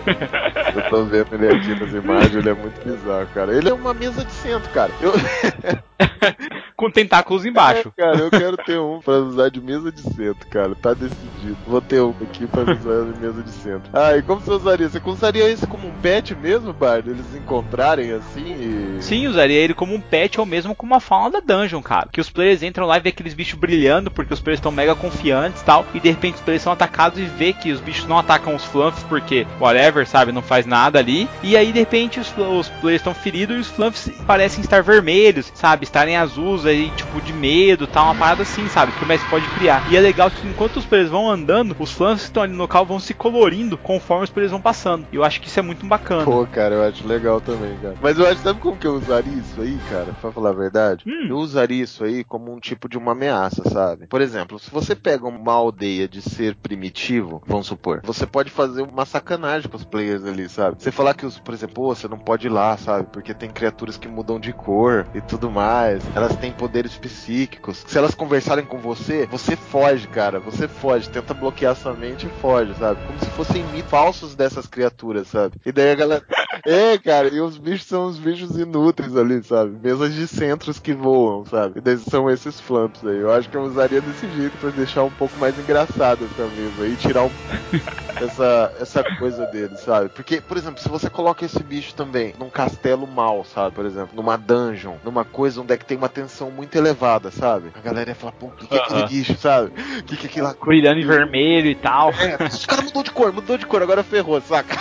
eu 0.75 0.91
tô 0.91 1.05
vendo 1.05 1.35
ele 1.35 1.58
nas 1.67 1.93
imagens, 1.93 2.35
ele 2.35 2.49
é 2.49 2.55
muito 2.55 2.81
bizarro, 2.85 3.27
cara. 3.35 3.57
Ele 3.57 3.69
é 3.69 3.75
uma 3.75 3.95
mesa 3.95 4.25
de 4.25 4.33
centro, 4.33 4.71
cara. 4.71 4.93
Eu, 5.01 5.13
Com 6.77 6.91
tentáculos 6.91 7.45
embaixo. 7.45 7.93
É, 7.97 8.03
cara, 8.03 8.19
eu 8.19 8.31
quero 8.31 8.57
ter 8.59 8.79
um 8.79 9.01
pra 9.01 9.15
usar 9.15 9.51
de 9.51 9.61
mesa 9.61 9.91
de 9.91 10.01
centro, 10.01 10.47
cara. 10.49 10.75
Tá 10.75 10.95
decidido. 10.95 11.57
Vou 11.67 11.81
ter 11.81 12.01
um 12.01 12.15
aqui 12.23 12.47
pra 12.47 12.63
usar 12.63 13.13
de 13.13 13.21
mesa 13.21 13.43
de 13.43 13.51
centro. 13.51 13.91
Ah, 13.93 14.17
e 14.17 14.23
como 14.23 14.41
você 14.41 14.53
usaria? 14.53 14.89
Você 14.89 15.01
usaria 15.05 15.51
esse 15.51 15.67
como 15.67 15.89
um 15.89 15.93
pet 16.01 16.37
mesmo, 16.37 16.73
Bard? 16.73 17.11
Eles 17.11 17.35
encontrarem 17.35 18.13
assim 18.13 18.97
e. 18.99 19.03
Sim, 19.03 19.27
usaria 19.27 19.59
ele 19.59 19.75
como 19.75 19.93
um 19.93 20.01
pet 20.01 20.39
ou 20.39 20.47
mesmo 20.47 20.75
como 20.75 20.93
uma 20.93 21.01
fauna 21.01 21.41
da 21.41 21.41
dungeon, 21.41 21.83
cara. 21.83 22.09
Que 22.13 22.21
os 22.21 22.31
players 22.31 22.63
entram 22.63 22.87
lá 22.87 22.97
e 22.97 23.01
vê 23.01 23.09
aqueles 23.09 23.35
bichos 23.35 23.59
brilhando, 23.59 24.11
porque 24.11 24.33
os 24.33 24.41
players 24.41 24.59
estão 24.59 24.71
mega 24.71 24.95
confiantes 24.95 25.63
e 25.63 25.65
tal. 25.65 25.85
E 25.93 25.99
de 25.99 26.09
repente 26.09 26.37
os 26.37 26.41
players 26.43 26.63
são 26.63 26.73
atacados 26.73 27.19
e 27.19 27.25
vê 27.25 27.53
que 27.53 27.73
os 27.73 27.81
bichos 27.81 28.07
não 28.07 28.19
atacam 28.19 28.55
os 28.55 28.65
fluffs 28.65 29.03
porque 29.05 29.47
whatever, 29.61 30.07
sabe, 30.07 30.31
não 30.31 30.43
faz 30.43 30.65
nada 30.65 31.01
ali. 31.01 31.29
E 31.43 31.57
aí 31.57 31.73
de 31.73 31.79
repente 31.81 32.21
os, 32.21 32.29
os 32.37 32.69
players 32.69 33.01
estão 33.01 33.15
feridos 33.15 33.57
e 33.57 33.61
os 33.61 33.69
fluffs 33.69 34.09
parecem 34.27 34.61
estar 34.61 34.81
vermelhos, 34.83 35.51
sabe? 35.55 35.88
Estarem 35.89 36.17
azuis 36.19 36.67
aí, 36.67 36.91
tipo, 36.91 37.19
de 37.21 37.33
medo 37.33 37.87
tal, 37.87 38.05
uma 38.05 38.15
parada 38.15 38.43
assim, 38.43 38.69
sabe? 38.69 38.93
Que 38.93 39.03
o 39.03 39.07
mestre 39.07 39.29
pode 39.29 39.49
criar. 39.49 39.83
E 39.87 39.97
é 39.97 40.01
legal 40.01 40.31
que 40.31 40.47
enquanto 40.47 40.77
os 40.77 40.85
players 40.85 41.09
vão 41.09 41.31
andando, 41.31 41.75
os 41.79 41.91
fluffs 41.91 42.21
que 42.21 42.27
estão 42.29 42.43
ali 42.43 42.53
no 42.53 42.59
local 42.59 42.85
vão 42.85 43.01
se 43.01 43.15
colorindo 43.15 43.79
conforme 43.79 44.25
os 44.25 44.31
players 44.31 44.53
vão 44.53 44.61
passando. 44.61 45.07
E 45.11 45.17
eu 45.17 45.25
acho 45.25 45.41
que 45.41 45.49
isso 45.49 45.59
é 45.59 45.63
muito 45.63 45.87
bacana. 45.87 46.27
Pô, 46.27 46.47
cara, 46.47 46.75
eu 46.75 46.83
acho 46.83 47.07
legal 47.07 47.41
também, 47.41 47.79
cara. 47.79 47.97
Mas 48.03 48.19
eu 48.19 48.27
acho, 48.29 48.43
sabe 48.43 48.61
como 48.61 48.77
que 48.79 48.87
eu 48.87 48.97
usaria 48.97 49.33
isso 49.33 49.63
aí, 49.63 49.79
cara? 49.81 50.13
Pra 50.13 50.31
falar 50.31 50.51
a 50.51 50.53
verdade? 50.53 51.05
Hum. 51.07 51.29
Eu 51.31 51.39
usaria 51.39 51.83
isso 51.83 52.05
aí 52.05 52.23
como 52.23 52.53
um 52.53 52.61
tipo 52.61 52.87
de 52.87 52.99
uma 52.99 53.13
ameaça, 53.13 53.63
sabe? 53.71 54.09
Por 54.09 54.21
exemplo, 54.21 54.59
se 54.59 54.71
você 54.71 54.95
pega 54.95 55.27
uma 55.27 55.53
aldeia 55.55 56.07
de 56.07 56.21
ser 56.21 56.55
primitivo, 56.57 57.43
vamos 57.47 57.67
supor, 57.67 58.03
você 58.05 58.27
pode 58.27 58.51
fazer 58.51 58.83
uma 58.83 59.07
sacanagem 59.07 59.71
com 59.71 59.77
os 59.79 59.85
players 59.85 60.23
ali, 60.25 60.51
sabe? 60.51 60.77
Você 60.79 60.93
falar 60.93 61.15
que 61.15 61.25
os, 61.25 61.39
por 61.39 61.55
exemplo, 61.55 61.77
"Pô, 61.77 61.95
você 61.95 62.07
não 62.07 62.19
pode 62.19 62.47
ir 62.47 62.51
lá, 62.51 62.77
sabe? 62.77 63.09
Porque 63.11 63.33
tem 63.33 63.49
criaturas 63.49 63.97
que 63.97 64.07
mudam 64.07 64.39
de 64.39 64.53
cor 64.53 65.07
e 65.15 65.21
tudo 65.23 65.51
mais. 65.51 65.78
Elas 66.15 66.37
têm 66.37 66.53
poderes 66.53 66.97
psíquicos. 66.97 67.85
Se 67.87 67.99
elas 67.99 68.15
conversarem 68.15 68.65
com 68.65 68.79
você, 68.79 69.27
você 69.27 69.57
foge, 69.57 70.07
cara. 70.07 70.39
Você 70.41 70.69
foge, 70.69 71.09
tenta 71.09 71.35
bloquear 71.35 71.75
sua 71.75 71.95
mente 71.95 72.27
e 72.27 72.41
foge, 72.41 72.75
sabe? 72.75 73.01
Como 73.07 73.19
se 73.19 73.31
fossem 73.31 73.65
mitos 73.65 73.89
falsos 73.89 74.35
dessas 74.35 74.67
criaturas, 74.67 75.29
sabe? 75.29 75.57
E 75.65 75.73
daí 75.73 75.91
a 75.91 75.95
galera. 75.95 76.23
É, 76.67 76.99
cara, 76.99 77.29
e 77.29 77.41
os 77.41 77.57
bichos 77.57 77.87
são 77.87 78.07
os 78.07 78.19
bichos 78.19 78.59
inúteis 78.59 79.17
ali, 79.17 79.43
sabe? 79.43 79.79
Mesas 79.81 80.13
de 80.13 80.27
centros 80.27 80.79
que 80.79 80.93
voam, 80.93 81.45
sabe? 81.47 81.79
E 81.79 81.81
daí 81.81 81.97
são 81.99 82.29
esses 82.29 82.61
flamps 82.61 83.05
aí. 83.07 83.19
Eu 83.19 83.33
acho 83.33 83.49
que 83.49 83.57
eu 83.57 83.63
usaria 83.63 84.01
desse 84.01 84.29
jeito 84.29 84.59
pra 84.59 84.71
deixar 84.71 85.05
um 85.05 85.11
pouco 85.11 85.39
mais 85.39 85.57
engraçado 85.59 86.25
essa 86.25 86.47
mesa 86.49 86.83
aí, 86.83 86.97
tirar 86.97 87.25
um, 87.25 87.31
essa, 88.21 88.73
essa 88.81 89.05
coisa 89.19 89.47
dele, 89.47 89.77
sabe? 89.77 90.09
Porque, 90.09 90.41
por 90.41 90.57
exemplo, 90.57 90.83
se 90.83 90.89
você 90.89 91.09
coloca 91.09 91.45
esse 91.45 91.63
bicho 91.63 91.95
também 91.95 92.35
num 92.39 92.51
castelo 92.51 93.07
mal, 93.07 93.45
sabe? 93.45 93.75
Por 93.75 93.87
exemplo, 93.87 94.17
numa 94.17 94.37
dungeon, 94.37 94.97
numa 95.05 95.25
coisa 95.25 95.61
onde 95.61 95.68
é 95.75 95.77
que 95.77 95.85
tem 95.85 95.97
uma 95.97 96.09
tensão 96.09 96.51
muito 96.51 96.77
elevada, 96.77 97.31
sabe? 97.31 97.71
A 97.75 97.81
galera 97.81 98.11
ia 98.11 98.15
falar, 98.15 98.33
pô, 98.33 98.47
o 98.47 98.51
que, 98.53 98.67
que 98.67 98.75
é 98.75 98.79
aquele 98.79 99.01
Aham. 99.01 99.09
bicho, 99.09 99.37
sabe? 99.39 99.73
O 100.01 100.05
que, 100.05 100.17
que 100.17 100.27
é 100.27 100.31
aquilo 100.31 100.47
lá? 100.47 100.55
Brilhando 100.65 101.01
em 101.01 101.07
vermelho 101.07 101.69
e 101.69 101.75
tal. 101.75 102.11
É, 102.13 102.47
esse 102.47 102.67
cara 102.67 102.83
mudou 102.83 103.03
de 103.03 103.11
cor, 103.11 103.33
mudou 103.33 103.57
de 103.57 103.67
cor, 103.67 103.83
agora 103.83 104.03
ferrou, 104.03 104.41
saca? 104.41 104.77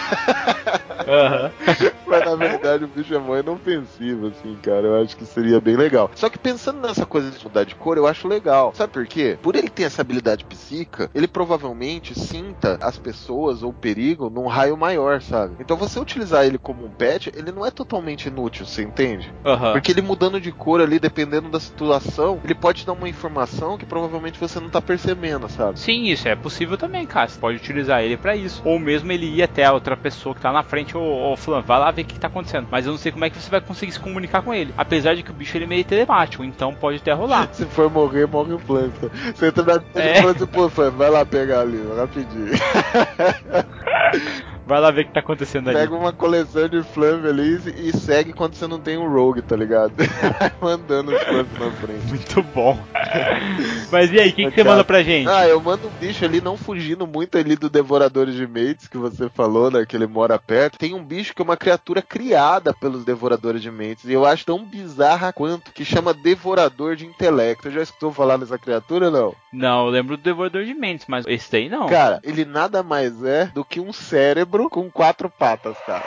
Aham. 1.07 1.51
Mas 2.07 2.25
na 2.25 2.35
verdade 2.35 2.83
o 2.83 2.87
bicho 2.87 3.13
é 3.13 3.19
mó 3.19 3.37
inofensivo, 3.37 4.27
assim, 4.27 4.57
cara. 4.61 4.87
Eu 4.87 5.01
acho 5.01 5.15
que 5.15 5.25
seria 5.25 5.59
bem 5.59 5.75
legal. 5.75 6.09
Só 6.15 6.29
que 6.29 6.39
pensando 6.39 6.79
nessa 6.79 7.05
coisa 7.05 7.29
de 7.31 7.43
mudar 7.43 7.63
de 7.63 7.75
cor, 7.75 7.97
eu 7.97 8.07
acho 8.07 8.27
legal. 8.27 8.73
Sabe 8.75 8.93
por 8.93 9.05
quê? 9.05 9.37
Por 9.41 9.55
ele 9.55 9.69
ter 9.69 9.83
essa 9.83 10.01
habilidade 10.01 10.45
psíquica, 10.45 11.09
ele 11.13 11.27
provavelmente 11.27 12.17
sinta 12.17 12.77
as 12.81 12.97
pessoas 12.97 13.63
ou 13.63 13.69
o 13.71 13.73
perigo 13.73 14.29
num 14.29 14.47
raio 14.47 14.77
maior, 14.77 15.21
sabe? 15.21 15.55
Então 15.59 15.77
você 15.77 15.99
utilizar 15.99 16.45
ele 16.45 16.57
como 16.57 16.85
um 16.85 16.89
pet, 16.89 17.31
ele 17.35 17.51
não 17.51 17.65
é 17.65 17.71
totalmente 17.71 18.27
inútil, 18.27 18.65
você 18.65 18.83
entende? 18.83 19.33
Aham. 19.45 19.73
Porque 19.73 19.91
ele 19.91 20.01
mudando 20.01 20.39
de 20.39 20.51
cor 20.51 20.76
ali, 20.81 20.99
dependendo 20.99 21.49
da 21.49 21.59
situação, 21.59 22.39
ele 22.43 22.55
pode 22.55 22.81
te 22.81 22.85
dar 22.85 22.93
uma 22.93 23.09
informação 23.09 23.77
que 23.77 23.85
provavelmente 23.85 24.39
você 24.39 24.59
não 24.59 24.69
tá 24.69 24.81
percebendo, 24.81 25.49
sabe? 25.49 25.79
Sim, 25.79 26.05
isso 26.05 26.27
é 26.27 26.35
possível 26.35 26.77
também, 26.77 27.05
cara. 27.05 27.27
Você 27.27 27.39
pode 27.39 27.57
utilizar 27.57 28.01
ele 28.01 28.17
pra 28.17 28.35
isso. 28.35 28.61
Ou 28.65 28.79
mesmo 28.79 29.11
ele 29.11 29.25
ir 29.25 29.43
até 29.43 29.65
a 29.65 29.73
outra 29.73 29.95
pessoa 29.97 30.33
que 30.35 30.41
tá 30.41 30.51
na 30.51 30.63
frente, 30.63 30.95
ô 30.97 31.35
Flan, 31.37 31.61
vai 31.61 31.79
lá 31.79 31.91
ver 31.91 32.01
o 32.01 32.05
que, 32.05 32.13
que 32.15 32.19
tá 32.19 32.27
acontecendo. 32.27 32.67
Mas 32.69 32.85
eu 32.85 32.91
não 32.91 32.99
sei 32.99 33.11
como 33.11 33.25
é 33.25 33.29
que 33.29 33.37
você 33.37 33.49
vai 33.49 33.61
conseguir 33.61 33.91
se 33.91 33.99
comunicar 33.99 34.41
com 34.41 34.53
ele. 34.53 34.73
Apesar 34.77 35.15
de 35.15 35.23
que 35.23 35.31
o 35.31 35.33
bicho 35.33 35.57
ele 35.57 35.65
é 35.65 35.67
meio 35.67 35.85
telemático, 35.85 36.43
então 36.43 36.73
pode 36.73 36.97
até 36.97 37.13
rolar. 37.13 37.47
Se 37.53 37.65
for 37.65 37.89
morrer, 37.89 38.27
morre 38.27 38.53
o 38.53 38.59
Flanta. 38.59 39.09
Você 39.35 39.47
entra 39.47 39.63
na 39.63 39.81
É. 40.01 40.21
e 40.21 40.25
assim, 40.25 40.45
pô, 40.45 40.67
vai 40.67 41.09
lá 41.09 41.25
pegar 41.25 41.61
ali, 41.61 41.81
rapidinho. 41.95 42.51
Vai 44.67 44.81
lá 44.81 44.91
ver 44.91 45.03
o 45.03 45.05
que 45.05 45.13
tá 45.13 45.21
acontecendo 45.21 45.69
ali. 45.69 45.79
Pega 45.79 45.95
uma 45.95 46.11
coleção 46.11 46.67
de 46.67 46.83
Flamp 46.83 47.25
ali 47.25 47.55
e, 47.77 47.95
segue 47.95 48.33
quando 48.33 48.55
você 48.55 48.67
não 48.67 48.79
tem 48.79 48.97
um 48.97 49.09
Rogue, 49.09 49.41
tá 49.41 49.55
ligado? 49.55 49.93
Vai 50.39 50.51
mandando 50.59 51.15
os 51.15 51.23
Flamp 51.23 51.47
na 51.57 51.71
frente. 51.71 52.05
Muito 52.07 52.43
bom. 52.53 52.77
Mas 53.91 54.11
e 54.11 54.19
aí, 54.19 54.29
o 54.29 54.33
que, 54.33 54.49
que 54.49 54.55
você 54.55 54.63
manda 54.63 54.83
pra 54.83 55.03
gente? 55.03 55.27
Ah, 55.29 55.47
eu 55.47 55.61
mando 55.61 55.87
um 55.87 55.91
bicho 55.91 56.23
ali, 56.25 56.41
não 56.41 56.57
fugindo 56.57 57.07
muito 57.07 57.37
ali 57.37 57.55
do 57.55 57.69
Devorador 57.69 58.27
de 58.27 58.47
Mentes 58.47 58.87
que 58.87 58.97
você 58.97 59.29
falou, 59.29 59.71
né? 59.71 59.85
Que 59.85 59.95
ele 59.95 60.07
mora 60.07 60.37
perto. 60.37 60.77
Tem 60.77 60.93
um 60.93 61.03
bicho 61.03 61.33
que 61.33 61.41
é 61.41 61.45
uma 61.45 61.57
criatura 61.57 62.01
criada 62.01 62.73
pelos 62.73 63.05
Devoradores 63.05 63.61
de 63.61 63.71
Mentes. 63.71 64.05
E 64.05 64.13
eu 64.13 64.25
acho 64.25 64.45
tão 64.45 64.63
bizarra 64.63 65.31
quanto, 65.31 65.71
que 65.71 65.85
chama 65.85 66.13
Devorador 66.13 66.95
de 66.95 67.05
Intelecto. 67.05 67.71
Já 67.71 67.81
escutou 67.81 68.11
falar 68.11 68.37
nessa 68.37 68.57
criatura, 68.57 69.09
não? 69.09 69.33
Não, 69.51 69.85
eu 69.85 69.91
lembro 69.91 70.17
do 70.17 70.23
Devorador 70.23 70.63
de 70.63 70.73
Mentes, 70.73 71.05
mas 71.07 71.25
esse 71.27 71.51
daí 71.51 71.69
não. 71.69 71.87
Cara, 71.87 72.19
ele 72.23 72.45
nada 72.45 72.83
mais 72.83 73.23
é 73.23 73.45
do 73.53 73.63
que 73.63 73.79
um 73.79 73.93
cérebro 73.93 74.69
com 74.69 74.89
quatro 74.89 75.29
patas, 75.29 75.77
cara. 75.85 76.03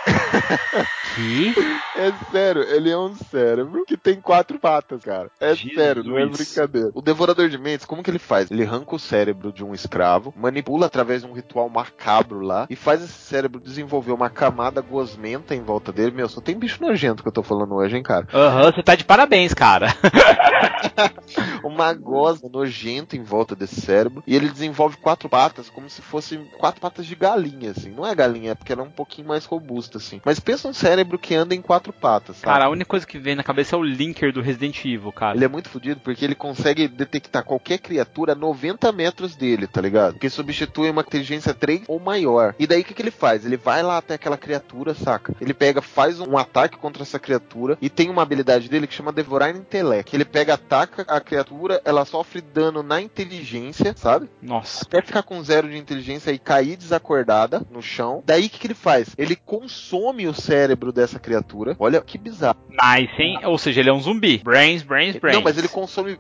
Que? 1.14 1.54
É 2.00 2.12
sério, 2.30 2.62
ele 2.62 2.88
é 2.88 2.96
um 2.96 3.14
cérebro 3.14 3.84
que 3.84 3.94
tem 3.94 4.20
quatro 4.20 4.58
patas, 4.58 5.02
cara. 5.02 5.30
É 5.38 5.54
Jesus. 5.54 5.74
sério, 5.74 6.02
não 6.02 6.16
é 6.16 6.24
brincadeira. 6.24 6.89
O 6.94 7.02
Devorador 7.02 7.48
de 7.48 7.58
Mentes, 7.58 7.86
como 7.86 8.02
que 8.02 8.10
ele 8.10 8.18
faz? 8.18 8.50
Ele 8.50 8.64
arranca 8.64 8.94
o 8.94 8.98
cérebro 8.98 9.52
de 9.52 9.64
um 9.64 9.74
escravo, 9.74 10.32
manipula 10.36 10.86
através 10.86 11.22
de 11.22 11.28
um 11.28 11.32
ritual 11.32 11.68
macabro 11.68 12.40
lá 12.40 12.66
e 12.68 12.76
faz 12.76 13.02
esse 13.02 13.12
cérebro 13.12 13.60
desenvolver 13.60 14.12
uma 14.12 14.30
camada 14.30 14.80
gosmenta 14.80 15.54
em 15.54 15.62
volta 15.62 15.92
dele. 15.92 16.12
Meu, 16.12 16.28
só 16.28 16.40
tem 16.40 16.58
bicho 16.58 16.82
nojento 16.82 17.22
que 17.22 17.28
eu 17.28 17.32
tô 17.32 17.42
falando 17.42 17.74
hoje, 17.74 17.96
hein, 17.96 18.02
cara. 18.02 18.26
Aham, 18.32 18.72
você 18.72 18.82
tá 18.82 18.94
de 18.94 19.04
parabéns, 19.04 19.54
cara. 19.54 19.88
uma 21.62 21.92
gosma 21.92 22.48
nojenta 22.48 23.16
em 23.16 23.22
volta 23.22 23.54
desse 23.54 23.80
cérebro. 23.80 24.22
E 24.26 24.34
ele 24.34 24.48
desenvolve 24.48 24.96
quatro 24.96 25.28
patas 25.28 25.68
como 25.70 25.88
se 25.88 26.02
fossem 26.02 26.44
quatro 26.58 26.80
patas 26.80 27.06
de 27.06 27.14
galinha, 27.14 27.70
assim. 27.70 27.90
Não 27.90 28.06
é 28.06 28.14
galinha, 28.14 28.52
é 28.52 28.54
porque 28.54 28.72
ela 28.72 28.82
é 28.82 28.84
um 28.84 28.90
pouquinho 28.90 29.28
mais 29.28 29.44
robusta, 29.44 29.98
assim. 29.98 30.20
Mas 30.24 30.40
pensa 30.40 30.68
um 30.68 30.72
cérebro 30.72 31.18
que 31.18 31.34
anda 31.34 31.54
em 31.54 31.62
quatro 31.62 31.92
patas, 31.92 32.36
sabe? 32.36 32.52
Cara, 32.52 32.66
a 32.66 32.70
única 32.70 32.88
coisa 32.88 33.06
que 33.06 33.18
vem 33.18 33.34
na 33.34 33.42
cabeça 33.42 33.76
é 33.76 33.78
o 33.78 33.82
Linker 33.82 34.32
do 34.32 34.40
Resident 34.40 34.84
Evil, 34.84 35.12
cara. 35.12 35.36
Ele 35.36 35.44
é 35.44 35.48
muito 35.48 35.68
fodido 35.68 36.00
porque 36.00 36.24
ele 36.24 36.34
consegue 36.34 36.79
detectar 36.88 37.44
qualquer 37.44 37.78
criatura 37.78 38.32
a 38.32 38.36
90 38.36 38.90
metros 38.92 39.36
dele, 39.36 39.66
tá 39.66 39.80
ligado? 39.80 40.18
Que 40.18 40.28
substitui 40.28 40.90
uma 40.90 41.02
inteligência 41.02 41.54
3 41.54 41.82
ou 41.88 41.98
maior. 41.98 42.54
E 42.58 42.66
daí 42.66 42.82
o 42.82 42.84
que, 42.84 42.94
que 42.94 43.02
ele 43.02 43.10
faz? 43.10 43.44
Ele 43.44 43.56
vai 43.56 43.82
lá 43.82 43.98
até 43.98 44.14
aquela 44.14 44.36
criatura, 44.36 44.94
saca? 44.94 45.34
Ele 45.40 45.54
pega, 45.54 45.82
faz 45.82 46.20
um 46.20 46.36
ataque 46.36 46.78
contra 46.78 47.02
essa 47.02 47.18
criatura 47.18 47.76
e 47.80 47.88
tem 47.88 48.10
uma 48.10 48.22
habilidade 48.22 48.68
dele 48.68 48.86
que 48.86 48.94
chama 48.94 49.12
Devorar 49.12 49.54
Intellect. 49.54 50.14
Ele 50.14 50.24
pega, 50.24 50.54
ataca 50.54 51.02
a 51.08 51.20
criatura, 51.20 51.80
ela 51.84 52.04
sofre 52.04 52.40
dano 52.40 52.82
na 52.82 53.00
inteligência, 53.00 53.94
sabe? 53.96 54.28
Nossa. 54.42 54.84
Até 54.84 55.02
ficar 55.02 55.22
com 55.22 55.42
zero 55.42 55.68
de 55.68 55.76
inteligência 55.76 56.30
e 56.30 56.38
cair 56.38 56.76
desacordada 56.76 57.62
no 57.70 57.82
chão. 57.82 58.22
Daí 58.24 58.46
o 58.46 58.50
que, 58.50 58.58
que 58.58 58.66
ele 58.66 58.74
faz? 58.74 59.08
Ele 59.16 59.36
consome 59.36 60.26
o 60.26 60.34
cérebro 60.34 60.92
dessa 60.92 61.18
criatura. 61.18 61.76
Olha 61.78 62.00
que 62.00 62.18
bizarro. 62.18 62.58
Nice, 62.70 63.20
hein? 63.20 63.40
Ou 63.44 63.58
seja, 63.58 63.80
ele 63.80 63.90
é 63.90 63.92
um 63.92 64.00
zumbi. 64.00 64.38
Brains, 64.38 64.82
brains, 64.82 65.16
brains. 65.16 65.36
Não, 65.36 65.42
mas 65.42 65.58
ele 65.58 65.68
consome 65.68 66.16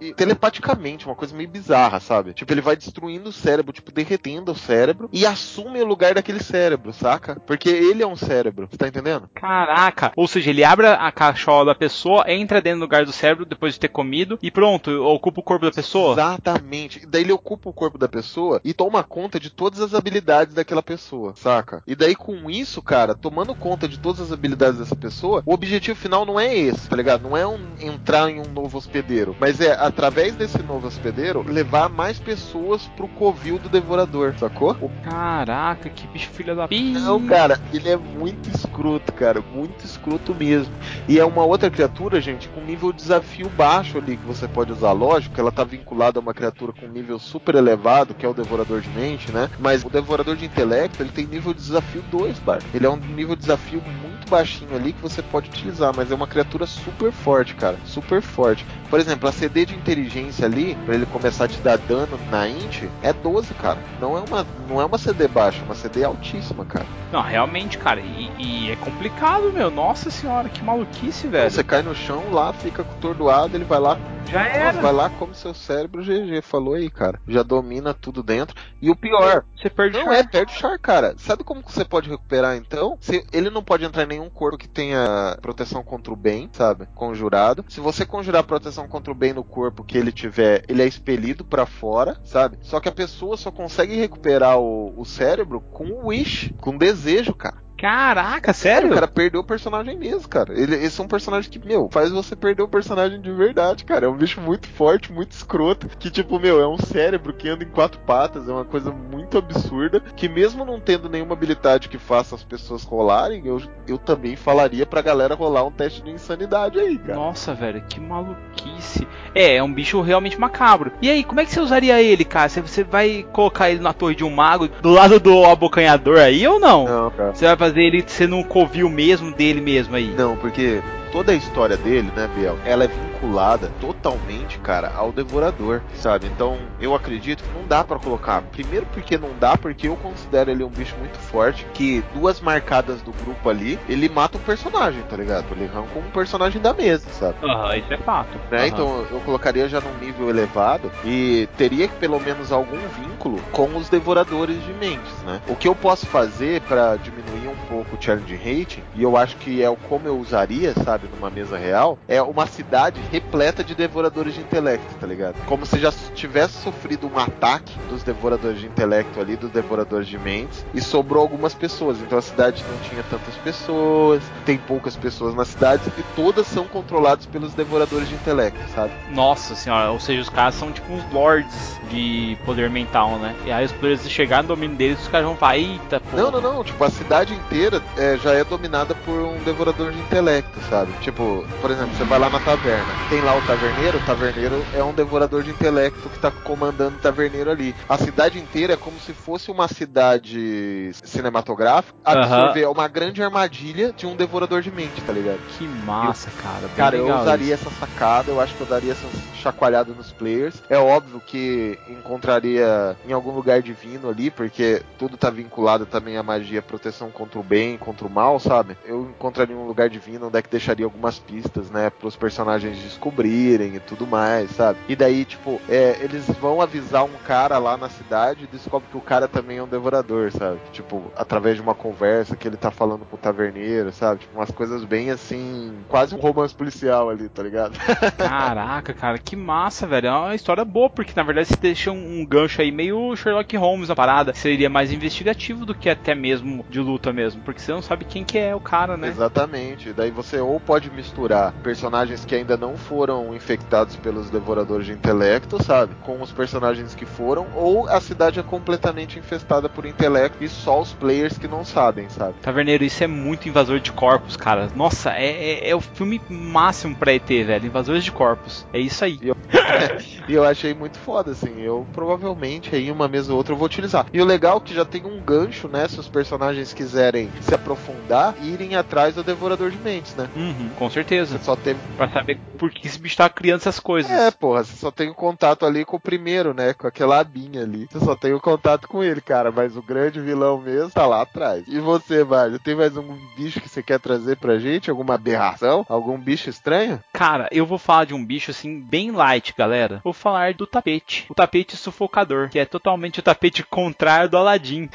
telepaticamente, 0.50 1.06
uma 1.06 1.14
coisa 1.14 1.34
meio 1.34 1.48
bizarra, 1.48 2.00
sabe? 2.00 2.34
Tipo, 2.34 2.52
ele 2.52 2.60
vai 2.60 2.76
destruindo 2.76 3.30
o 3.30 3.32
cérebro, 3.32 3.72
tipo, 3.72 3.92
derretendo 3.92 4.52
o 4.52 4.56
cérebro 4.56 5.08
e 5.12 5.24
assume 5.24 5.80
o 5.80 5.86
lugar 5.86 6.14
daquele 6.14 6.42
cérebro, 6.42 6.92
saca? 6.92 7.36
Porque 7.46 7.68
ele 7.68 8.02
é 8.02 8.06
um 8.06 8.16
cérebro, 8.16 8.68
você 8.70 8.76
tá 8.76 8.88
entendendo? 8.88 9.28
Caraca. 9.34 10.12
Ou 10.16 10.26
seja, 10.26 10.50
ele 10.50 10.64
abre 10.64 10.86
a 10.86 11.12
cachola 11.12 11.66
da 11.66 11.74
pessoa, 11.74 12.24
entra 12.26 12.60
dentro 12.60 12.80
do 12.80 12.82
lugar 12.82 13.04
do 13.04 13.12
cérebro 13.12 13.46
depois 13.46 13.74
de 13.74 13.80
ter 13.80 13.88
comido 13.88 14.38
e 14.42 14.50
pronto, 14.50 14.90
ocupa 14.90 15.40
o 15.40 15.44
corpo 15.44 15.64
da 15.64 15.72
pessoa. 15.72 16.12
Exatamente. 16.12 17.06
Daí 17.06 17.22
ele 17.22 17.32
ocupa 17.32 17.70
o 17.70 17.72
corpo 17.72 17.96
da 17.96 18.08
pessoa 18.08 18.60
e 18.64 18.74
toma 18.74 19.02
conta 19.02 19.38
de 19.38 19.50
todas 19.50 19.80
as 19.80 19.94
habilidades 19.94 20.54
daquela 20.54 20.82
pessoa, 20.82 21.34
saca? 21.36 21.82
E 21.86 21.94
daí 21.94 22.14
com 22.14 22.50
isso, 22.50 22.82
cara, 22.82 23.14
tomando 23.14 23.54
conta 23.54 23.88
de 23.88 23.98
todas 23.98 24.20
as 24.20 24.32
habilidades 24.32 24.78
dessa 24.78 24.96
pessoa, 24.96 25.42
o 25.46 25.52
objetivo 25.52 25.98
final 25.98 26.26
não 26.26 26.40
é 26.40 26.56
esse, 26.56 26.88
tá 26.88 26.96
ligado? 26.96 27.22
Não 27.22 27.36
é 27.36 27.46
um, 27.46 27.58
entrar 27.80 28.30
em 28.30 28.40
um 28.40 28.52
novo 28.52 28.78
hospedeiro, 28.78 29.36
mas 29.38 29.60
é 29.60 29.72
através 29.72 30.34
desse 30.40 30.62
novo 30.62 30.86
hospedeiro 30.86 31.44
levar 31.46 31.90
mais 31.90 32.18
pessoas 32.18 32.86
pro 32.96 33.06
covil 33.06 33.58
do 33.58 33.68
devorador, 33.68 34.34
sacou? 34.38 34.74
Caraca, 35.04 35.90
que 35.90 36.06
bicho 36.06 36.30
filha 36.30 36.54
da. 36.54 36.66
Não, 36.70 37.26
cara, 37.26 37.60
ele 37.74 37.90
é 37.90 37.96
muito 37.96 38.48
escroto, 38.48 39.12
cara, 39.12 39.42
muito 39.54 39.84
escroto 39.84 40.34
mesmo. 40.34 40.72
E 41.06 41.18
é 41.18 41.24
uma 41.26 41.44
outra 41.44 41.70
criatura, 41.70 42.22
gente, 42.22 42.48
com 42.48 42.62
nível 42.62 42.90
desafio 42.90 43.50
baixo 43.50 43.98
ali 43.98 44.16
que 44.16 44.26
você 44.26 44.48
pode 44.48 44.72
usar, 44.72 44.92
lógico, 44.92 45.34
que 45.34 45.40
ela 45.40 45.52
tá 45.52 45.62
vinculada 45.62 46.18
a 46.18 46.22
uma 46.22 46.32
criatura 46.32 46.72
com 46.72 46.86
nível 46.86 47.18
super 47.18 47.54
elevado, 47.54 48.14
que 48.14 48.24
é 48.24 48.28
o 48.28 48.32
devorador 48.32 48.80
de 48.80 48.88
mente, 48.90 49.30
né? 49.30 49.50
Mas 49.58 49.84
o 49.84 49.90
devorador 49.90 50.36
de 50.36 50.46
intelecto, 50.46 51.02
ele 51.02 51.10
tem 51.10 51.26
nível 51.26 51.52
de 51.52 51.60
desafio 51.60 52.02
2, 52.10 52.38
bar. 52.38 52.62
Ele 52.72 52.86
é 52.86 52.90
um 52.90 52.96
nível 52.96 53.36
de 53.36 53.42
desafio 53.42 53.82
muito 54.02 54.30
baixinho 54.30 54.74
ali 54.74 54.94
que 54.94 55.02
você 55.02 55.20
pode 55.20 55.50
utilizar, 55.50 55.92
mas 55.94 56.10
é 56.10 56.14
uma 56.14 56.26
criatura 56.26 56.64
super 56.64 57.12
forte, 57.12 57.54
cara, 57.54 57.76
super 57.84 58.22
forte. 58.22 58.64
Por 58.88 58.98
exemplo, 58.98 59.28
a 59.28 59.32
CD 59.32 59.66
de 59.66 59.74
inteligência 59.74 60.29
ali, 60.42 60.76
para 60.84 60.94
ele 60.94 61.06
começar 61.06 61.44
a 61.44 61.48
te 61.48 61.58
dar 61.60 61.78
dano 61.78 62.18
na 62.30 62.48
int, 62.48 62.84
é 63.02 63.12
12, 63.12 63.54
cara. 63.54 63.78
Não 64.00 64.16
é 64.16 64.20
uma, 64.20 64.46
não 64.68 64.80
é 64.80 64.84
uma 64.84 64.98
CD 64.98 65.26
baixa, 65.26 65.60
é 65.60 65.64
uma 65.64 65.74
CD 65.74 66.04
altíssima, 66.04 66.64
cara. 66.64 66.86
Não, 67.12 67.22
realmente, 67.22 67.76
cara, 67.78 68.00
e, 68.00 68.30
e 68.38 68.70
é 68.70 68.76
complicado, 68.76 69.52
meu. 69.52 69.70
Nossa 69.70 70.10
senhora, 70.10 70.48
que 70.48 70.62
maluquice, 70.62 71.26
velho. 71.26 71.50
Você 71.50 71.64
cai 71.64 71.82
no 71.82 71.94
chão 71.94 72.30
lá, 72.30 72.52
fica 72.52 72.82
atordoado, 72.82 73.56
ele 73.56 73.64
vai 73.64 73.80
lá. 73.80 73.98
Já 74.30 74.46
era. 74.46 74.80
Vai 74.80 74.92
lá, 74.92 75.10
come 75.10 75.34
seu 75.34 75.52
cérebro, 75.52 76.02
GG, 76.02 76.40
falou 76.42 76.74
aí, 76.74 76.88
cara. 76.88 77.20
Já 77.26 77.42
domina 77.42 77.92
tudo 77.92 78.22
dentro. 78.22 78.54
E 78.80 78.88
o 78.88 78.94
pior, 78.94 79.44
você 79.56 79.68
perde 79.68 79.98
não 79.98 80.04
char. 80.04 80.14
é, 80.14 80.22
perde 80.22 80.52
o 80.52 80.56
char, 80.56 80.78
cara. 80.78 81.14
Sabe 81.18 81.42
como 81.42 81.62
você 81.66 81.84
pode 81.84 82.08
recuperar 82.08 82.56
então? 82.56 82.96
Se, 83.00 83.26
ele 83.32 83.50
não 83.50 83.62
pode 83.62 83.84
entrar 83.84 84.04
em 84.04 84.08
nenhum 84.08 84.30
corpo 84.30 84.58
que 84.58 84.68
tenha 84.68 85.36
proteção 85.42 85.82
contra 85.82 86.12
o 86.12 86.16
bem, 86.16 86.48
sabe? 86.52 86.86
Conjurado. 86.94 87.64
Se 87.68 87.80
você 87.80 88.06
conjurar 88.06 88.44
proteção 88.44 88.86
contra 88.86 89.10
o 89.10 89.14
bem 89.14 89.32
no 89.32 89.42
corpo 89.42 89.82
que 89.82 89.98
ele 89.98 90.12
tiver, 90.20 90.64
ele 90.68 90.82
é 90.82 90.86
expelido 90.86 91.44
para 91.44 91.66
fora, 91.66 92.20
sabe? 92.24 92.58
Só 92.62 92.78
que 92.80 92.88
a 92.88 92.92
pessoa 92.92 93.36
só 93.36 93.50
consegue 93.50 93.96
recuperar 93.96 94.58
o, 94.58 94.92
o 94.98 95.04
cérebro 95.04 95.60
com 95.60 95.84
o 95.84 96.06
wish, 96.08 96.54
com 96.60 96.76
desejo, 96.76 97.34
cara. 97.34 97.62
Caraca, 97.80 98.52
sério? 98.52 98.90
O 98.90 98.94
cara 98.94 99.08
perdeu 99.08 99.40
o 99.40 99.44
personagem 99.44 99.96
mesmo, 99.96 100.28
cara. 100.28 100.52
Ele, 100.52 100.76
esse 100.76 101.00
é 101.00 101.04
um 101.04 101.08
personagem 101.08 101.50
que, 101.50 101.58
meu, 101.58 101.88
faz 101.90 102.10
você 102.10 102.36
perder 102.36 102.62
o 102.62 102.68
personagem 102.68 103.18
de 103.18 103.32
verdade, 103.32 103.86
cara. 103.86 104.04
É 104.04 104.08
um 104.08 104.16
bicho 104.16 104.38
muito 104.38 104.68
forte, 104.68 105.10
muito 105.10 105.32
escroto. 105.32 105.88
Que, 105.98 106.10
tipo, 106.10 106.38
meu, 106.38 106.60
é 106.60 106.68
um 106.68 106.76
cérebro 106.76 107.32
que 107.32 107.48
anda 107.48 107.64
em 107.64 107.68
quatro 107.68 107.98
patas. 108.00 108.46
É 108.46 108.52
uma 108.52 108.66
coisa 108.66 108.92
muito 108.92 109.38
absurda. 109.38 109.98
Que, 110.14 110.28
mesmo 110.28 110.62
não 110.62 110.78
tendo 110.78 111.08
nenhuma 111.08 111.32
habilidade 111.32 111.88
que 111.88 111.96
faça 111.96 112.34
as 112.34 112.44
pessoas 112.44 112.84
rolarem, 112.84 113.46
eu, 113.46 113.62
eu 113.88 113.96
também 113.96 114.36
falaria 114.36 114.84
pra 114.84 115.00
galera 115.00 115.34
rolar 115.34 115.64
um 115.64 115.72
teste 115.72 116.02
de 116.02 116.10
insanidade 116.10 116.78
aí, 116.78 116.98
cara. 116.98 117.14
Nossa, 117.14 117.54
velho, 117.54 117.82
que 117.88 117.98
maluquice. 117.98 119.08
É, 119.34 119.56
é 119.56 119.62
um 119.62 119.72
bicho 119.72 120.02
realmente 120.02 120.38
macabro. 120.38 120.92
E 121.00 121.08
aí, 121.08 121.24
como 121.24 121.40
é 121.40 121.46
que 121.46 121.52
você 121.52 121.60
usaria 121.60 122.02
ele, 122.02 122.26
cara? 122.26 122.50
Você, 122.50 122.60
você 122.60 122.84
vai 122.84 123.26
colocar 123.32 123.70
ele 123.70 123.80
na 123.80 123.94
torre 123.94 124.14
de 124.14 124.24
um 124.24 124.30
mago 124.30 124.68
do 124.68 124.90
lado 124.90 125.18
do 125.18 125.46
abocanhador 125.46 126.18
aí 126.18 126.46
ou 126.46 126.60
não? 126.60 126.84
Não, 126.84 127.10
cara. 127.10 127.34
Você 127.34 127.46
vai 127.46 127.56
fazer 127.56 127.69
ele 127.76 128.04
sendo 128.06 128.36
um 128.36 128.42
covil 128.42 128.88
mesmo 128.88 129.32
dele 129.32 129.60
mesmo 129.60 129.94
aí? 129.94 130.12
Não, 130.16 130.36
porque 130.36 130.82
toda 131.10 131.32
a 131.32 131.34
história 131.34 131.76
dele, 131.76 132.10
né, 132.14 132.28
Biel, 132.34 132.58
ela 132.64 132.84
é 132.84 132.88
vinculada 132.88 133.70
totalmente, 133.80 134.58
cara, 134.58 134.92
ao 134.94 135.12
devorador, 135.12 135.82
sabe? 135.94 136.26
Então, 136.26 136.58
eu 136.80 136.94
acredito 136.94 137.42
que 137.42 137.58
não 137.58 137.66
dá 137.66 137.84
para 137.84 137.98
colocar. 137.98 138.42
Primeiro 138.42 138.86
porque 138.86 139.18
não 139.18 139.30
dá, 139.38 139.56
porque 139.56 139.88
eu 139.88 139.96
considero 139.96 140.50
ele 140.50 140.64
um 140.64 140.68
bicho 140.68 140.96
muito 140.98 141.18
forte, 141.18 141.66
que 141.74 142.02
duas 142.14 142.40
marcadas 142.40 143.02
do 143.02 143.12
grupo 143.12 143.48
ali, 143.48 143.78
ele 143.88 144.08
mata 144.08 144.38
um 144.38 144.40
personagem, 144.40 145.02
tá 145.02 145.16
ligado? 145.16 145.46
Ele 145.52 145.64
arranca 145.64 145.98
um 145.98 146.10
personagem 146.10 146.60
da 146.60 146.72
mesa, 146.72 147.06
sabe? 147.10 147.36
Aham, 147.42 147.66
uhum, 147.66 147.74
isso 147.74 147.92
é 147.92 147.96
fato. 147.98 148.38
Né? 148.50 148.60
Uhum. 148.60 148.66
Então, 148.66 149.06
eu 149.10 149.20
colocaria 149.20 149.68
já 149.68 149.80
num 149.80 149.94
nível 149.98 150.30
elevado 150.30 150.90
e 151.04 151.48
teria 151.56 151.88
pelo 151.88 152.20
menos 152.20 152.52
algum 152.52 152.78
vínculo 153.00 153.40
com 153.52 153.76
os 153.76 153.88
devoradores 153.88 154.62
de 154.64 154.72
mentes, 154.74 155.22
né? 155.24 155.40
O 155.48 155.56
que 155.56 155.68
eu 155.68 155.74
posso 155.74 156.06
fazer 156.06 156.60
para 156.62 156.96
diminuir 156.96 157.48
um 157.48 157.59
pouco 157.68 157.96
challenge 158.00 158.34
rating, 158.36 158.82
e 158.94 159.02
eu 159.02 159.16
acho 159.16 159.36
que 159.36 159.62
é 159.62 159.68
o 159.68 159.76
como 159.76 160.06
eu 160.06 160.18
usaria, 160.18 160.72
sabe? 160.84 161.08
numa 161.14 161.30
mesa 161.30 161.58
real, 161.58 161.98
é 162.08 162.20
uma 162.22 162.46
cidade 162.46 163.00
repleta 163.10 163.62
de 163.62 163.74
devoradores 163.74 164.34
de 164.34 164.40
intelecto, 164.40 164.94
tá 164.98 165.06
ligado? 165.06 165.36
Como 165.46 165.66
se 165.66 165.78
já 165.78 165.92
tivesse 166.14 166.62
sofrido 166.62 167.06
um 167.06 167.18
ataque 167.18 167.72
dos 167.88 168.02
devoradores 168.02 168.60
de 168.60 168.66
intelecto 168.66 169.20
ali, 169.20 169.36
dos 169.36 169.50
devoradores 169.50 170.06
de 170.06 170.18
mentes, 170.18 170.64
e 170.72 170.80
sobrou 170.80 171.22
algumas 171.22 171.54
pessoas. 171.54 171.98
Então 171.98 172.18
a 172.18 172.22
cidade 172.22 172.64
não 172.68 172.78
tinha 172.88 173.02
tantas 173.04 173.34
pessoas, 173.36 174.22
tem 174.44 174.56
poucas 174.56 174.96
pessoas 174.96 175.34
na 175.34 175.44
cidade, 175.44 175.82
e 175.98 176.02
todas 176.14 176.46
são 176.46 176.64
controladas 176.66 177.26
pelos 177.26 177.54
devoradores 177.54 178.08
de 178.08 178.14
intelecto, 178.14 178.60
sabe? 178.74 178.92
Nossa 179.10 179.54
senhora, 179.54 179.90
ou 179.90 180.00
seja, 180.00 180.20
os 180.20 180.28
caras 180.28 180.54
são 180.54 180.72
tipo 180.72 180.92
uns 180.92 181.12
lords 181.12 181.78
de 181.90 182.36
poder 182.44 182.70
mental, 182.70 183.18
né? 183.18 183.34
E 183.44 183.52
aí 183.52 183.64
os 183.64 183.72
poderes 183.72 184.08
chegar 184.08 184.42
no 184.42 184.48
domínio 184.48 184.76
deles, 184.76 185.00
os 185.00 185.08
caras 185.08 185.26
vão 185.26 185.36
falar, 185.36 185.58
eita, 185.58 186.00
pô. 186.00 186.16
Não, 186.16 186.30
não, 186.30 186.40
não, 186.40 186.64
tipo, 186.64 186.82
a 186.84 186.90
cidade 186.90 187.38
inteira 187.50 187.82
é, 187.96 188.16
já 188.16 188.32
é 188.32 188.44
dominada 188.44 188.94
por 188.94 189.20
um 189.20 189.38
devorador 189.42 189.90
de 189.90 189.98
intelecto, 189.98 190.60
sabe? 190.70 190.92
Tipo, 191.00 191.44
por 191.60 191.70
exemplo, 191.72 191.92
você 191.96 192.04
vai 192.04 192.16
lá 192.16 192.30
na 192.30 192.38
taverna, 192.38 192.86
tem 193.08 193.20
lá 193.20 193.36
o 193.36 193.42
taverneiro, 193.42 193.98
o 193.98 194.06
taverneiro 194.06 194.64
é 194.72 194.84
um 194.84 194.94
devorador 194.94 195.42
de 195.42 195.50
intelecto 195.50 196.08
que 196.08 196.18
tá 196.20 196.30
comandando 196.30 196.96
o 196.96 197.00
taverneiro 197.00 197.50
ali. 197.50 197.74
A 197.88 197.98
cidade 197.98 198.38
inteira 198.38 198.74
é 198.74 198.76
como 198.76 199.00
se 199.00 199.12
fosse 199.12 199.50
uma 199.50 199.66
cidade 199.66 200.92
cinematográfica, 201.02 201.98
absorver 202.04 202.66
uma 202.66 202.86
grande 202.86 203.20
armadilha 203.20 203.92
de 203.92 204.06
um 204.06 204.14
devorador 204.14 204.62
de 204.62 204.70
mente, 204.70 205.02
tá 205.02 205.12
ligado? 205.12 205.40
Que 205.58 205.66
massa, 205.66 206.30
eu, 206.30 206.42
cara. 206.42 206.68
cara, 206.76 206.96
eu 206.96 207.20
usaria 207.20 207.54
isso. 207.54 207.68
essa 207.68 207.80
sacada, 207.80 208.30
eu 208.30 208.40
acho 208.40 208.54
que 208.54 208.60
eu 208.60 208.66
daria 208.66 208.92
essa 208.92 209.08
chacoalhada 209.34 209.92
nos 209.92 210.12
players. 210.12 210.54
É 210.70 210.78
óbvio 210.78 211.20
que 211.20 211.76
encontraria 211.88 212.96
em 213.08 213.12
algum 213.12 213.32
lugar 213.32 213.60
divino 213.60 214.08
ali, 214.08 214.30
porque 214.30 214.82
tudo 214.96 215.16
tá 215.16 215.30
vinculado 215.30 215.84
também 215.84 216.16
à 216.16 216.22
magia, 216.22 216.62
proteção 216.62 217.10
contra 217.10 217.39
o 217.40 217.44
bem, 217.44 217.76
contra 217.76 218.06
o 218.06 218.10
mal, 218.10 218.38
sabe? 218.38 218.76
Eu 218.84 219.02
encontraria 219.02 219.56
um 219.56 219.66
lugar 219.66 219.88
divino 219.88 220.28
onde 220.28 220.38
é 220.38 220.42
que 220.42 220.50
deixaria 220.50 220.84
algumas 220.86 221.18
pistas, 221.18 221.70
né, 221.70 221.90
pros 221.90 222.16
personagens 222.16 222.78
descobrirem 222.78 223.76
e 223.76 223.80
tudo 223.80 224.06
mais, 224.06 224.50
sabe? 224.52 224.78
E 224.88 224.96
daí, 224.96 225.24
tipo, 225.24 225.60
é, 225.68 225.98
eles 226.00 226.26
vão 226.40 226.60
avisar 226.60 227.04
um 227.04 227.18
cara 227.26 227.58
lá 227.58 227.76
na 227.76 227.88
cidade 227.88 228.44
e 228.44 228.46
descobre 228.46 228.88
que 228.90 228.96
o 228.96 229.00
cara 229.00 229.28
também 229.28 229.58
é 229.58 229.62
um 229.62 229.68
devorador, 229.68 230.30
sabe? 230.32 230.58
Tipo, 230.72 231.10
através 231.16 231.56
de 231.56 231.62
uma 231.62 231.74
conversa 231.74 232.36
que 232.36 232.46
ele 232.46 232.56
tá 232.56 232.70
falando 232.70 233.04
com 233.04 233.16
o 233.16 233.18
taverneiro, 233.18 233.92
sabe? 233.92 234.20
Tipo, 234.20 234.38
umas 234.38 234.50
coisas 234.50 234.84
bem 234.84 235.10
assim, 235.10 235.74
quase 235.88 236.14
um 236.14 236.18
romance 236.18 236.54
policial 236.54 237.10
ali, 237.10 237.28
tá 237.28 237.42
ligado? 237.42 237.78
Caraca, 238.16 238.92
cara, 238.92 239.18
que 239.18 239.36
massa, 239.36 239.86
velho. 239.86 240.08
É 240.08 240.12
uma 240.12 240.34
história 240.34 240.64
boa, 240.64 240.90
porque 240.90 241.12
na 241.14 241.22
verdade 241.22 241.48
você 241.48 241.56
deixa 241.56 241.90
um, 241.90 242.20
um 242.20 242.26
gancho 242.26 242.60
aí 242.60 242.70
meio 242.70 243.14
Sherlock 243.16 243.56
Holmes 243.56 243.88
na 243.88 243.96
parada. 243.96 244.34
Seria 244.34 244.70
mais 244.70 244.92
investigativo 244.92 245.64
do 245.64 245.74
que 245.74 245.88
até 245.88 246.14
mesmo 246.14 246.64
de 246.68 246.80
luta 246.80 247.12
mesmo, 247.12 247.19
porque 247.44 247.60
você 247.60 247.72
não 247.72 247.82
sabe 247.82 248.04
quem 248.04 248.24
que 248.24 248.38
é 248.38 248.54
o 248.54 248.60
cara, 248.60 248.96
né? 248.96 249.08
Exatamente. 249.08 249.92
Daí 249.92 250.10
você 250.10 250.38
ou 250.38 250.58
pode 250.60 250.90
misturar 250.90 251.52
personagens 251.62 252.24
que 252.24 252.34
ainda 252.34 252.56
não 252.56 252.76
foram 252.76 253.34
infectados 253.34 253.96
pelos 253.96 254.30
devoradores 254.30 254.86
de 254.86 254.92
intelecto, 254.92 255.62
sabe? 255.62 255.94
Com 256.02 256.20
os 256.22 256.32
personagens 256.32 256.94
que 256.94 257.06
foram, 257.06 257.46
ou 257.54 257.88
a 257.88 258.00
cidade 258.00 258.40
é 258.40 258.42
completamente 258.42 259.18
infestada 259.18 259.68
por 259.68 259.86
intelecto 259.86 260.42
e 260.42 260.48
só 260.48 260.80
os 260.80 260.92
players 260.92 261.38
que 261.38 261.48
não 261.48 261.64
sabem, 261.64 262.08
sabe? 262.08 262.34
Taverneiro, 262.42 262.84
isso 262.84 263.02
é 263.02 263.06
muito 263.06 263.48
invasor 263.48 263.80
de 263.80 263.92
corpos, 263.92 264.36
cara. 264.36 264.68
Nossa, 264.74 265.10
é, 265.10 265.26
é, 265.26 265.70
é 265.70 265.76
o 265.76 265.80
filme 265.80 266.20
máximo 266.28 266.94
pra 266.96 267.12
ET, 267.12 267.26
velho. 267.26 267.66
Invasores 267.66 268.04
de 268.04 268.12
corpos. 268.12 268.66
É 268.72 268.78
isso 268.78 269.04
aí. 269.04 269.18
E 269.22 269.28
eu, 269.28 269.36
e 270.28 270.34
eu 270.34 270.44
achei 270.44 270.74
muito 270.74 270.98
foda, 270.98 271.32
assim. 271.32 271.60
Eu 271.60 271.86
provavelmente 271.92 272.74
aí 272.74 272.90
uma 272.90 273.08
mesa 273.08 273.32
ou 273.32 273.38
outra 273.38 273.52
eu 273.52 273.58
vou 273.58 273.66
utilizar. 273.66 274.06
E 274.12 274.20
o 274.20 274.24
legal 274.24 274.58
é 274.58 274.60
que 274.60 274.74
já 274.74 274.84
tem 274.84 275.04
um 275.04 275.20
gancho, 275.20 275.68
né? 275.68 275.86
Se 275.88 275.98
os 275.98 276.08
personagens 276.08 276.72
quiserem 276.72 277.09
se 277.40 277.54
aprofundar, 277.54 278.34
irem 278.42 278.76
atrás 278.76 279.14
do 279.14 279.22
Devorador 279.22 279.70
de 279.70 279.78
Mentes, 279.78 280.14
né? 280.14 280.28
Uhum, 280.36 280.70
com 280.76 280.90
certeza. 280.90 281.38
Você 281.38 281.44
só 281.44 281.56
tem. 281.56 281.74
Pra 281.96 282.08
saber 282.08 282.38
por 282.58 282.70
que 282.70 282.86
esse 282.86 282.98
bicho 282.98 283.16
tá 283.16 283.28
criando 283.28 283.60
essas 283.60 283.80
coisas. 283.80 284.10
É, 284.10 284.30
porra, 284.30 284.64
você 284.64 284.76
só 284.76 284.90
tem 284.90 285.08
o 285.08 285.14
contato 285.14 285.64
ali 285.64 285.84
com 285.84 285.96
o 285.96 286.00
primeiro, 286.00 286.52
né? 286.52 286.74
Com 286.74 286.86
aquela 286.86 287.18
abinha 287.18 287.62
ali. 287.62 287.86
Você 287.90 288.04
só 288.04 288.14
tem 288.14 288.32
o 288.32 288.40
contato 288.40 288.86
com 288.86 289.02
ele, 289.02 289.20
cara. 289.20 289.50
Mas 289.50 289.76
o 289.76 289.82
grande 289.82 290.20
vilão 290.20 290.58
mesmo 290.58 290.90
tá 290.90 291.06
lá 291.06 291.22
atrás. 291.22 291.64
E 291.66 291.78
você, 291.78 292.22
Mário, 292.24 292.58
tem 292.58 292.74
mais 292.74 292.96
um 292.96 293.16
bicho 293.36 293.60
que 293.60 293.68
você 293.68 293.82
quer 293.82 293.98
trazer 293.98 294.36
pra 294.36 294.58
gente? 294.58 294.90
Alguma 294.90 295.14
aberração? 295.14 295.84
Algum 295.88 296.18
bicho 296.18 296.50
estranho? 296.50 297.00
Cara, 297.12 297.48
eu 297.50 297.66
vou 297.66 297.78
falar 297.78 298.04
de 298.06 298.14
um 298.14 298.24
bicho 298.24 298.50
assim, 298.50 298.80
bem 298.80 299.10
light, 299.10 299.54
galera. 299.56 300.00
Vou 300.04 300.12
falar 300.12 300.54
do 300.54 300.66
tapete. 300.66 301.26
O 301.28 301.34
tapete 301.34 301.76
sufocador, 301.76 302.48
que 302.50 302.58
é 302.58 302.64
totalmente 302.64 303.20
o 303.20 303.22
tapete 303.22 303.62
contrário 303.64 304.28
do 304.28 304.36
Aladdin. 304.36 304.88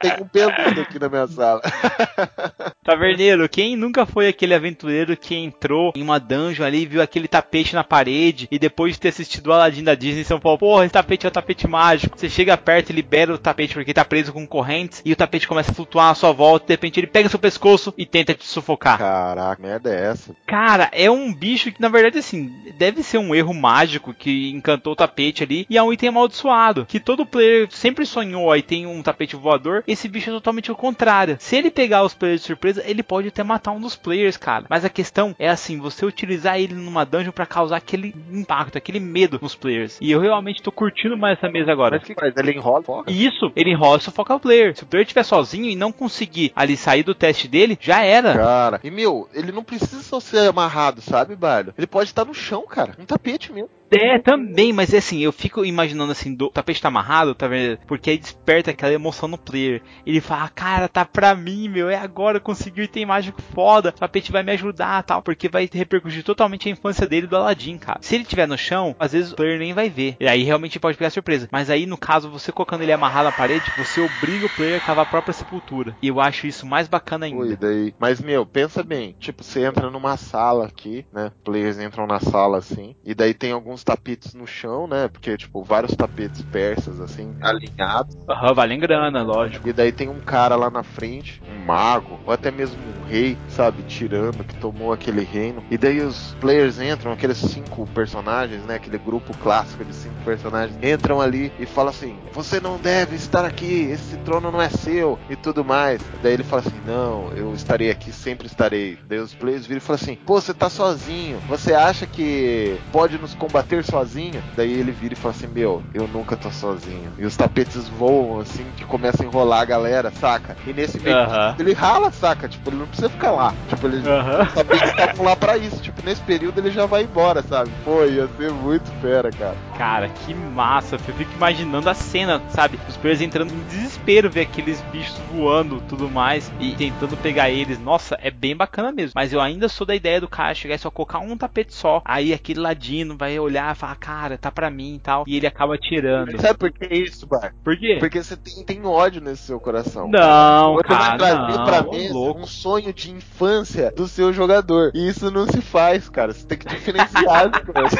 Tem 0.00 0.12
um 0.20 0.28
peludo 0.28 0.80
aqui 0.80 0.98
na 0.98 1.08
minha 1.08 1.26
sala. 1.26 1.45
Taverneiro, 2.84 3.48
quem 3.48 3.74
nunca 3.74 4.06
foi 4.06 4.28
aquele 4.28 4.54
aventureiro 4.54 5.16
que 5.16 5.34
entrou 5.34 5.92
em 5.96 6.02
uma 6.02 6.20
dungeon 6.20 6.64
ali 6.64 6.82
e 6.82 6.86
viu 6.86 7.02
aquele 7.02 7.26
tapete 7.26 7.74
na 7.74 7.82
parede 7.82 8.46
e 8.50 8.58
depois 8.58 8.94
de 8.94 9.00
ter 9.00 9.08
assistido 9.08 9.48
o 9.48 9.52
Aladdin 9.52 9.82
da 9.82 9.94
Disney, 9.94 10.24
São 10.24 10.38
Paulo, 10.38 10.58
porra, 10.58 10.84
esse 10.84 10.92
tapete 10.92 11.26
é 11.26 11.28
o 11.28 11.32
tapete 11.32 11.66
mágico. 11.66 12.16
Você 12.16 12.28
chega 12.28 12.56
perto 12.56 12.90
e 12.90 12.92
libera 12.92 13.34
o 13.34 13.38
tapete 13.38 13.74
porque 13.74 13.92
tá 13.92 14.04
preso 14.04 14.32
com 14.32 14.46
correntes 14.46 15.02
e 15.04 15.12
o 15.12 15.16
tapete 15.16 15.48
começa 15.48 15.72
a 15.72 15.74
flutuar 15.74 16.10
à 16.10 16.14
sua 16.14 16.32
volta 16.32 16.66
de 16.66 16.72
repente 16.72 17.00
ele 17.00 17.06
pega 17.06 17.28
seu 17.28 17.38
pescoço 17.38 17.92
e 17.96 18.06
tenta 18.06 18.34
te 18.34 18.46
sufocar. 18.46 18.98
Caraca, 18.98 19.60
merda 19.60 19.90
é 19.90 20.10
essa? 20.10 20.34
Cara, 20.46 20.88
é 20.92 21.10
um 21.10 21.32
bicho 21.32 21.72
que 21.72 21.80
na 21.80 21.88
verdade 21.88 22.18
assim, 22.18 22.52
deve 22.78 23.02
ser 23.02 23.18
um 23.18 23.34
erro 23.34 23.54
mágico 23.54 24.14
que 24.14 24.50
encantou 24.50 24.92
o 24.92 24.96
tapete 24.96 25.42
ali 25.42 25.66
e 25.68 25.76
é 25.76 25.82
um 25.82 25.92
item 25.92 26.10
amaldiçoado, 26.10 26.86
que 26.86 27.00
todo 27.00 27.26
player 27.26 27.68
sempre 27.70 28.06
sonhou 28.06 28.50
aí 28.50 28.62
tem 28.62 28.86
um 28.86 29.02
tapete 29.02 29.36
voador, 29.36 29.82
esse 29.86 30.08
bicho 30.08 30.30
é 30.30 30.32
totalmente 30.32 30.70
o 30.70 30.76
contrário. 30.76 31.35
Se 31.38 31.56
ele 31.56 31.70
pegar 31.70 32.02
os 32.02 32.14
players 32.14 32.40
de 32.40 32.46
surpresa, 32.46 32.82
ele 32.86 33.02
pode 33.02 33.28
até 33.28 33.42
matar 33.42 33.72
um 33.72 33.80
dos 33.80 33.96
players, 33.96 34.36
cara. 34.36 34.66
Mas 34.68 34.84
a 34.84 34.88
questão 34.88 35.34
é 35.38 35.48
assim, 35.48 35.78
você 35.78 36.04
utilizar 36.04 36.58
ele 36.58 36.74
numa 36.74 37.04
dungeon 37.04 37.32
para 37.32 37.46
causar 37.46 37.76
aquele 37.76 38.14
impacto, 38.30 38.78
aquele 38.78 39.00
medo 39.00 39.38
nos 39.40 39.54
players. 39.54 39.98
E 40.00 40.10
eu 40.10 40.20
realmente 40.20 40.62
tô 40.62 40.72
curtindo 40.72 41.16
mais 41.16 41.38
essa 41.38 41.48
mesa 41.48 41.72
agora. 41.72 41.96
Mas 41.96 42.06
que 42.06 42.14
faz? 42.14 42.36
Ele 42.36 42.52
enrola? 42.52 42.82
Foca? 42.82 43.10
Isso, 43.10 43.52
ele 43.56 43.70
enrola 43.70 43.98
e 43.98 44.02
sufoca 44.02 44.34
o 44.34 44.40
player. 44.40 44.76
Se 44.76 44.82
o 44.82 44.86
player 44.86 45.04
estiver 45.04 45.24
sozinho 45.24 45.66
e 45.66 45.76
não 45.76 45.92
conseguir 45.92 46.52
ali 46.54 46.76
sair 46.76 47.02
do 47.02 47.14
teste 47.14 47.48
dele, 47.48 47.78
já 47.80 48.02
era. 48.02 48.34
Cara, 48.34 48.80
e 48.82 48.90
meu, 48.90 49.28
ele 49.32 49.52
não 49.52 49.64
precisa 49.64 50.02
só 50.02 50.20
ser 50.20 50.48
amarrado, 50.48 51.00
sabe, 51.00 51.34
Bardo? 51.36 51.74
Ele 51.76 51.86
pode 51.86 52.10
estar 52.10 52.24
no 52.24 52.34
chão, 52.34 52.64
cara. 52.66 52.94
Um 52.98 53.04
tapete 53.04 53.52
mesmo. 53.52 53.70
É, 53.96 54.18
também, 54.18 54.72
mas 54.72 54.92
é 54.92 54.98
assim, 54.98 55.20
eu 55.20 55.32
fico 55.32 55.64
imaginando 55.64 56.12
assim, 56.12 56.34
do, 56.34 56.46
o 56.46 56.50
tapete 56.50 56.80
tá 56.80 56.88
amarrado, 56.88 57.34
tá 57.34 57.48
vendo? 57.48 57.78
Porque 57.86 58.10
aí 58.10 58.18
desperta 58.18 58.70
aquela 58.70 58.92
emoção 58.92 59.28
no 59.28 59.38
player. 59.38 59.82
Ele 60.04 60.20
fala, 60.20 60.48
cara, 60.48 60.88
tá 60.88 61.04
pra 61.04 61.34
mim, 61.34 61.68
meu, 61.68 61.88
é 61.88 61.96
agora, 61.96 62.38
eu 62.38 62.42
consegui 62.42 62.80
o 62.80 62.84
item 62.84 63.06
mágico 63.06 63.40
foda, 63.54 63.90
o 63.90 63.92
tapete 63.92 64.32
vai 64.32 64.42
me 64.42 64.52
ajudar 64.52 65.02
tal, 65.02 65.22
porque 65.22 65.48
vai 65.48 65.68
repercutir 65.72 66.22
totalmente 66.22 66.68
a 66.68 66.72
infância 66.72 67.06
dele 67.06 67.26
do 67.26 67.36
Aladdin, 67.36 67.78
cara. 67.78 67.98
Se 68.02 68.14
ele 68.14 68.24
tiver 68.24 68.46
no 68.46 68.58
chão, 68.58 68.94
às 68.98 69.12
vezes 69.12 69.32
o 69.32 69.36
player 69.36 69.58
nem 69.58 69.72
vai 69.72 69.88
ver. 69.88 70.16
E 70.20 70.26
aí 70.26 70.42
realmente 70.42 70.78
pode 70.78 70.96
pegar 70.96 71.10
surpresa. 71.10 71.48
Mas 71.50 71.70
aí, 71.70 71.86
no 71.86 71.96
caso, 71.96 72.30
você 72.30 72.52
colocando 72.52 72.82
ele 72.82 72.92
amarrado 72.92 73.26
na 73.26 73.32
parede, 73.32 73.64
você 73.76 74.00
obriga 74.00 74.46
o 74.46 74.50
player 74.50 74.76
a 74.76 74.84
cavar 74.84 75.06
a 75.06 75.08
própria 75.08 75.32
sepultura. 75.32 75.96
E 76.02 76.08
eu 76.08 76.20
acho 76.20 76.46
isso 76.46 76.66
mais 76.66 76.88
bacana 76.88 77.26
ainda. 77.26 77.42
Ui, 77.42 77.56
daí. 77.56 77.94
Mas, 77.98 78.20
meu, 78.20 78.44
pensa 78.46 78.82
bem. 78.82 79.14
Tipo, 79.18 79.42
você 79.42 79.64
entra 79.64 79.90
numa 79.90 80.16
sala 80.16 80.66
aqui, 80.66 81.06
né? 81.12 81.32
Players 81.44 81.78
entram 81.78 82.06
na 82.06 82.20
sala 82.20 82.58
assim. 82.58 82.94
E 83.04 83.14
daí 83.14 83.34
tem 83.34 83.52
alguns 83.52 83.84
tapetes 83.86 84.34
no 84.34 84.48
chão, 84.48 84.88
né? 84.88 85.06
Porque, 85.06 85.36
tipo, 85.36 85.62
vários 85.62 85.94
tapetes 85.94 86.42
persas, 86.42 87.00
assim, 87.00 87.36
alinhados. 87.40 88.16
Aham, 88.28 88.52
valem 88.52 88.80
grana, 88.80 89.22
lógico. 89.22 89.68
E 89.68 89.72
daí 89.72 89.92
tem 89.92 90.08
um 90.08 90.18
cara 90.18 90.56
lá 90.56 90.68
na 90.68 90.82
frente, 90.82 91.40
um 91.48 91.64
mago, 91.64 92.18
ou 92.26 92.32
até 92.32 92.50
mesmo 92.50 92.76
um 92.82 93.04
rei, 93.06 93.38
sabe? 93.48 93.84
Tirando, 93.84 94.42
que 94.42 94.56
tomou 94.56 94.92
aquele 94.92 95.22
reino. 95.22 95.62
E 95.70 95.78
daí 95.78 96.00
os 96.00 96.34
players 96.40 96.80
entram, 96.80 97.12
aqueles 97.12 97.38
cinco 97.38 97.86
personagens, 97.94 98.64
né? 98.64 98.74
Aquele 98.74 98.98
grupo 98.98 99.32
clássico 99.38 99.84
de 99.84 99.94
cinco 99.94 100.16
personagens, 100.24 100.76
entram 100.82 101.20
ali 101.20 101.52
e 101.60 101.64
falam 101.64 101.90
assim: 101.90 102.18
Você 102.32 102.58
não 102.58 102.78
deve 102.78 103.14
estar 103.14 103.44
aqui, 103.44 103.82
esse 103.92 104.16
trono 104.18 104.50
não 104.50 104.60
é 104.60 104.68
seu, 104.68 105.16
e 105.30 105.36
tudo 105.36 105.64
mais. 105.64 106.00
Daí 106.20 106.32
ele 106.32 106.42
fala 106.42 106.62
assim: 106.66 106.80
Não, 106.84 107.30
eu 107.36 107.54
estarei 107.54 107.90
aqui, 107.92 108.10
sempre 108.10 108.48
estarei. 108.48 108.98
Daí 109.08 109.20
os 109.20 109.32
players 109.32 109.64
viram 109.64 109.78
e 109.78 109.80
falam 109.80 110.02
assim: 110.02 110.16
Pô, 110.26 110.40
você 110.40 110.52
tá 110.52 110.68
sozinho, 110.68 111.38
você 111.48 111.72
acha 111.72 112.04
que 112.04 112.76
pode 112.90 113.16
nos 113.18 113.32
combater 113.34 113.65
sozinho? 113.82 114.42
Daí 114.56 114.72
ele 114.72 114.92
vira 114.92 115.14
e 115.14 115.16
fala 115.16 115.34
assim: 115.34 115.46
Meu, 115.46 115.82
eu 115.94 116.06
nunca 116.08 116.36
tô 116.36 116.50
sozinho. 116.50 117.12
E 117.18 117.24
os 117.24 117.36
tapetes 117.36 117.88
voam 117.88 118.40
assim, 118.40 118.64
que 118.76 118.84
começa 118.84 119.22
a 119.22 119.26
enrolar 119.26 119.60
a 119.60 119.64
galera, 119.64 120.10
saca? 120.10 120.56
E 120.66 120.72
nesse 120.72 121.00
meio 121.00 121.16
Aham. 121.16 121.54
ele 121.58 121.72
rala, 121.72 122.10
saca? 122.10 122.48
Tipo, 122.48 122.70
ele 122.70 122.76
não 122.76 122.86
precisa 122.86 123.08
ficar 123.08 123.30
lá. 123.32 123.54
Tipo, 123.68 123.86
ele 123.86 124.08
Aham. 124.08 124.42
os 124.42 124.52
tapetes 124.54 124.90
estavam 124.90 125.24
lá 125.24 125.36
pra 125.36 125.56
isso. 125.56 125.80
Tipo, 125.82 126.02
nesse 126.04 126.22
período 126.22 126.58
ele 126.58 126.70
já 126.70 126.86
vai 126.86 127.02
embora, 127.02 127.42
sabe? 127.42 127.70
Pô, 127.84 128.04
ia 128.04 128.28
ser 128.36 128.50
muito 128.52 128.90
fera, 129.00 129.30
cara. 129.30 129.56
Cara, 129.76 130.08
que 130.08 130.34
massa. 130.34 130.96
Eu 130.96 130.98
fico 130.98 131.32
imaginando 131.34 131.88
a 131.88 131.94
cena, 131.94 132.40
sabe? 132.48 132.78
Os 132.88 132.96
players 132.96 133.20
entrando 133.20 133.52
em 133.52 133.62
desespero, 133.68 134.30
ver 134.30 134.42
aqueles 134.42 134.80
bichos 134.92 135.16
voando 135.32 135.80
tudo 135.88 136.08
mais 136.10 136.50
e 136.60 136.72
tentando 136.72 137.16
pegar 137.18 137.50
eles. 137.50 137.78
Nossa, 137.78 138.16
é 138.20 138.30
bem 138.30 138.56
bacana 138.56 138.90
mesmo. 138.90 139.12
Mas 139.14 139.32
eu 139.32 139.40
ainda 139.40 139.68
sou 139.68 139.86
da 139.86 139.94
ideia 139.94 140.20
do 140.20 140.28
cara 140.28 140.54
chegar 140.54 140.74
e 140.74 140.78
só 140.78 140.90
colocar 140.90 141.18
um 141.18 141.36
tapete 141.36 141.74
só. 141.74 142.00
Aí 142.04 142.32
aquele 142.32 142.60
ladino 142.60 143.16
vai 143.16 143.38
olhar 143.38 143.74
e 143.74 143.78
falar, 143.78 143.96
cara, 143.96 144.38
tá 144.38 144.50
pra 144.50 144.70
mim 144.70 144.94
e 144.94 144.98
tal. 144.98 145.24
E 145.26 145.36
ele 145.36 145.46
acaba 145.46 145.76
tirando. 145.76 146.40
Sabe 146.40 146.58
por 146.58 146.72
que 146.72 146.86
isso, 146.94 147.26
Bar? 147.26 147.54
Por 147.62 147.76
quê? 147.78 147.96
Porque 148.00 148.22
você 148.22 148.36
tem, 148.36 148.64
tem 148.64 148.86
ódio 148.86 149.20
nesse 149.20 149.42
seu 149.42 149.60
coração. 149.60 150.08
Não, 150.08 150.74
Você 150.74 150.88
vai 150.88 150.98
cara, 150.98 151.16
trazer 151.18 151.58
não, 151.58 151.64
pra 151.64 151.82
mesa 151.82 152.14
louco. 152.14 152.40
um 152.40 152.46
sonho 152.46 152.92
de 152.92 153.10
infância 153.10 153.92
do 153.94 154.08
seu 154.08 154.32
jogador. 154.32 154.90
E 154.94 155.08
isso 155.08 155.30
não 155.30 155.46
se 155.46 155.60
faz, 155.60 156.08
cara. 156.08 156.32
Você 156.32 156.46
tem 156.46 156.56
que 156.58 156.68
diferenciar 156.68 157.50
as 157.54 157.62
coisas. 157.62 157.98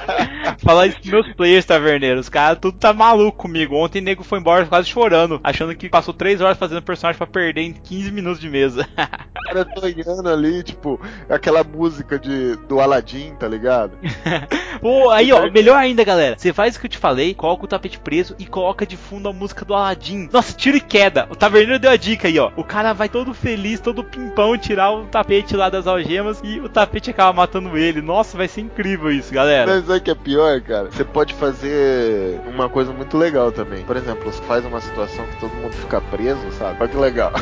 Falar 0.64 0.86
isso 0.86 1.00
meus 1.10 1.32
players, 1.34 1.64
taverneiro. 1.64 2.20
Os 2.20 2.28
caras 2.28 2.58
tudo 2.60 2.78
tá 2.78 2.92
maluco 2.92 3.38
comigo. 3.38 3.76
Ontem 3.76 4.00
o 4.00 4.04
nego 4.04 4.22
foi 4.22 4.38
embora 4.38 4.66
quase 4.66 4.88
chorando, 4.88 5.40
achando 5.42 5.74
que 5.74 5.88
passou 5.88 6.14
3 6.14 6.40
horas 6.40 6.58
fazendo 6.58 6.82
personagem 6.82 7.18
pra 7.18 7.26
perder 7.26 7.62
em 7.62 7.72
15 7.72 8.10
minutos 8.10 8.40
de 8.40 8.48
mesa. 8.48 8.88
O 9.40 9.52
cara 9.52 9.66
sonhando 9.80 10.28
ali, 10.28 10.62
tipo, 10.62 11.00
aquela 11.28 11.64
música 11.64 12.16
de, 12.20 12.54
do 12.68 12.78
Aladdin, 12.78 13.34
tá 13.34 13.48
ligado? 13.48 13.98
Pô, 14.80 15.10
aí 15.10 15.32
ó, 15.32 15.50
melhor 15.50 15.76
ainda, 15.76 16.04
galera. 16.04 16.38
Você 16.38 16.52
faz 16.52 16.76
o 16.76 16.80
que 16.80 16.86
eu 16.86 16.90
te 16.90 16.98
falei, 16.98 17.34
coloca 17.34 17.64
o 17.64 17.68
tapete 17.68 17.98
preso 17.98 18.36
e 18.38 18.46
coloca 18.46 18.86
de 18.86 18.96
fundo 18.96 19.28
a 19.28 19.32
música 19.32 19.64
do 19.64 19.74
Aladdin. 19.74 20.28
Nossa, 20.32 20.52
tiro 20.56 20.76
e 20.76 20.80
queda. 20.80 21.26
O 21.30 21.34
taverneiro 21.34 21.80
deu 21.80 21.90
a 21.90 21.96
dica 21.96 22.28
aí, 22.28 22.38
ó. 22.38 22.52
O 22.56 22.62
cara 22.62 22.92
vai 22.92 23.08
todo 23.08 23.34
feliz, 23.34 23.80
todo 23.80 24.04
pimpão 24.04 24.56
tirar 24.56 24.92
o 24.92 25.06
tapete 25.06 25.56
lá 25.56 25.68
das 25.68 25.86
algemas 25.86 26.40
e 26.44 26.60
o 26.60 26.68
tapete 26.68 27.10
acaba 27.10 27.32
matando 27.32 27.76
ele. 27.76 28.00
Nossa, 28.00 28.36
vai 28.36 28.46
ser 28.46 28.60
incrível 28.60 29.10
isso, 29.10 29.32
galera. 29.32 29.66
Mas 29.74 29.86
sabe 29.86 29.98
o 29.98 30.02
que 30.02 30.10
é 30.10 30.14
pior, 30.14 30.60
cara? 30.60 30.90
Você 31.00 31.04
pode 31.04 31.32
fazer 31.32 32.38
uma 32.46 32.68
coisa 32.68 32.92
muito 32.92 33.16
legal 33.16 33.50
também. 33.50 33.82
Por 33.84 33.96
exemplo, 33.96 34.30
você 34.30 34.42
faz 34.42 34.66
uma 34.66 34.82
situação 34.82 35.24
que 35.28 35.40
todo 35.40 35.50
mundo 35.54 35.72
fica 35.72 35.98
preso, 35.98 36.52
sabe? 36.58 36.76
Olha 36.78 36.88
que 36.90 36.96
legal. 36.98 37.32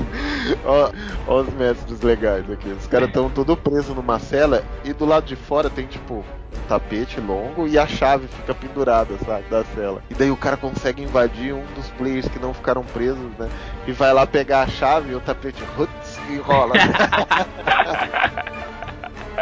ó 0.64 1.40
os 1.42 1.52
mestres 1.52 2.00
legais 2.00 2.50
aqui. 2.50 2.70
Os 2.70 2.86
caras 2.86 3.08
estão 3.08 3.28
todos 3.28 3.58
presos 3.58 3.94
numa 3.94 4.18
cela 4.18 4.64
e 4.82 4.94
do 4.94 5.04
lado 5.04 5.26
de 5.26 5.36
fora 5.36 5.68
tem, 5.68 5.86
tipo, 5.86 6.14
um 6.14 6.68
tapete 6.70 7.20
longo 7.20 7.68
e 7.68 7.78
a 7.78 7.86
chave 7.86 8.26
fica 8.28 8.54
pendurada, 8.54 9.14
sabe? 9.26 9.44
Da 9.50 9.62
cela. 9.74 10.00
E 10.08 10.14
daí 10.14 10.30
o 10.30 10.36
cara 10.36 10.56
consegue 10.56 11.02
invadir 11.02 11.52
um 11.52 11.66
dos 11.74 11.90
players 11.98 12.28
que 12.28 12.38
não 12.38 12.54
ficaram 12.54 12.82
presos, 12.82 13.30
né? 13.38 13.50
E 13.86 13.92
vai 13.92 14.10
lá 14.14 14.26
pegar 14.26 14.62
a 14.62 14.68
chave 14.68 15.12
e 15.12 15.14
o 15.14 15.20
tapete 15.20 15.62
putz, 15.76 16.18
enrola. 16.30 16.72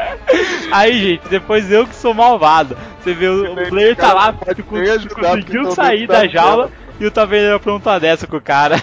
Aí, 0.73 0.99
gente, 1.01 1.29
depois 1.29 1.71
eu 1.71 1.87
que 1.87 1.95
sou 1.95 2.15
malvado. 2.15 2.77
Você 3.01 3.15
vê, 3.15 3.29
o, 3.29 3.53
o 3.53 3.69
player 3.69 3.97
tá 3.97 4.13
lá, 4.13 4.33
porque 4.33 4.63
conseguiu 4.63 5.71
sair 5.73 6.07
da 6.07 6.27
jaula 6.27 6.71
e 7.01 7.07
o 7.07 7.11
taverneiro 7.11 7.57
apronta 7.57 7.99
dessa 7.99 8.27
com 8.27 8.37
o 8.37 8.41
cara. 8.41 8.77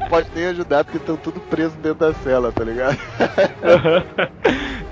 Não 0.00 0.08
pode 0.08 0.28
nem 0.34 0.46
ajudar 0.46 0.84
porque 0.84 0.98
estão 0.98 1.16
tudo 1.16 1.40
presos 1.40 1.74
dentro 1.74 1.98
da 1.98 2.14
cela, 2.14 2.52
tá 2.52 2.64
ligado? 2.64 2.96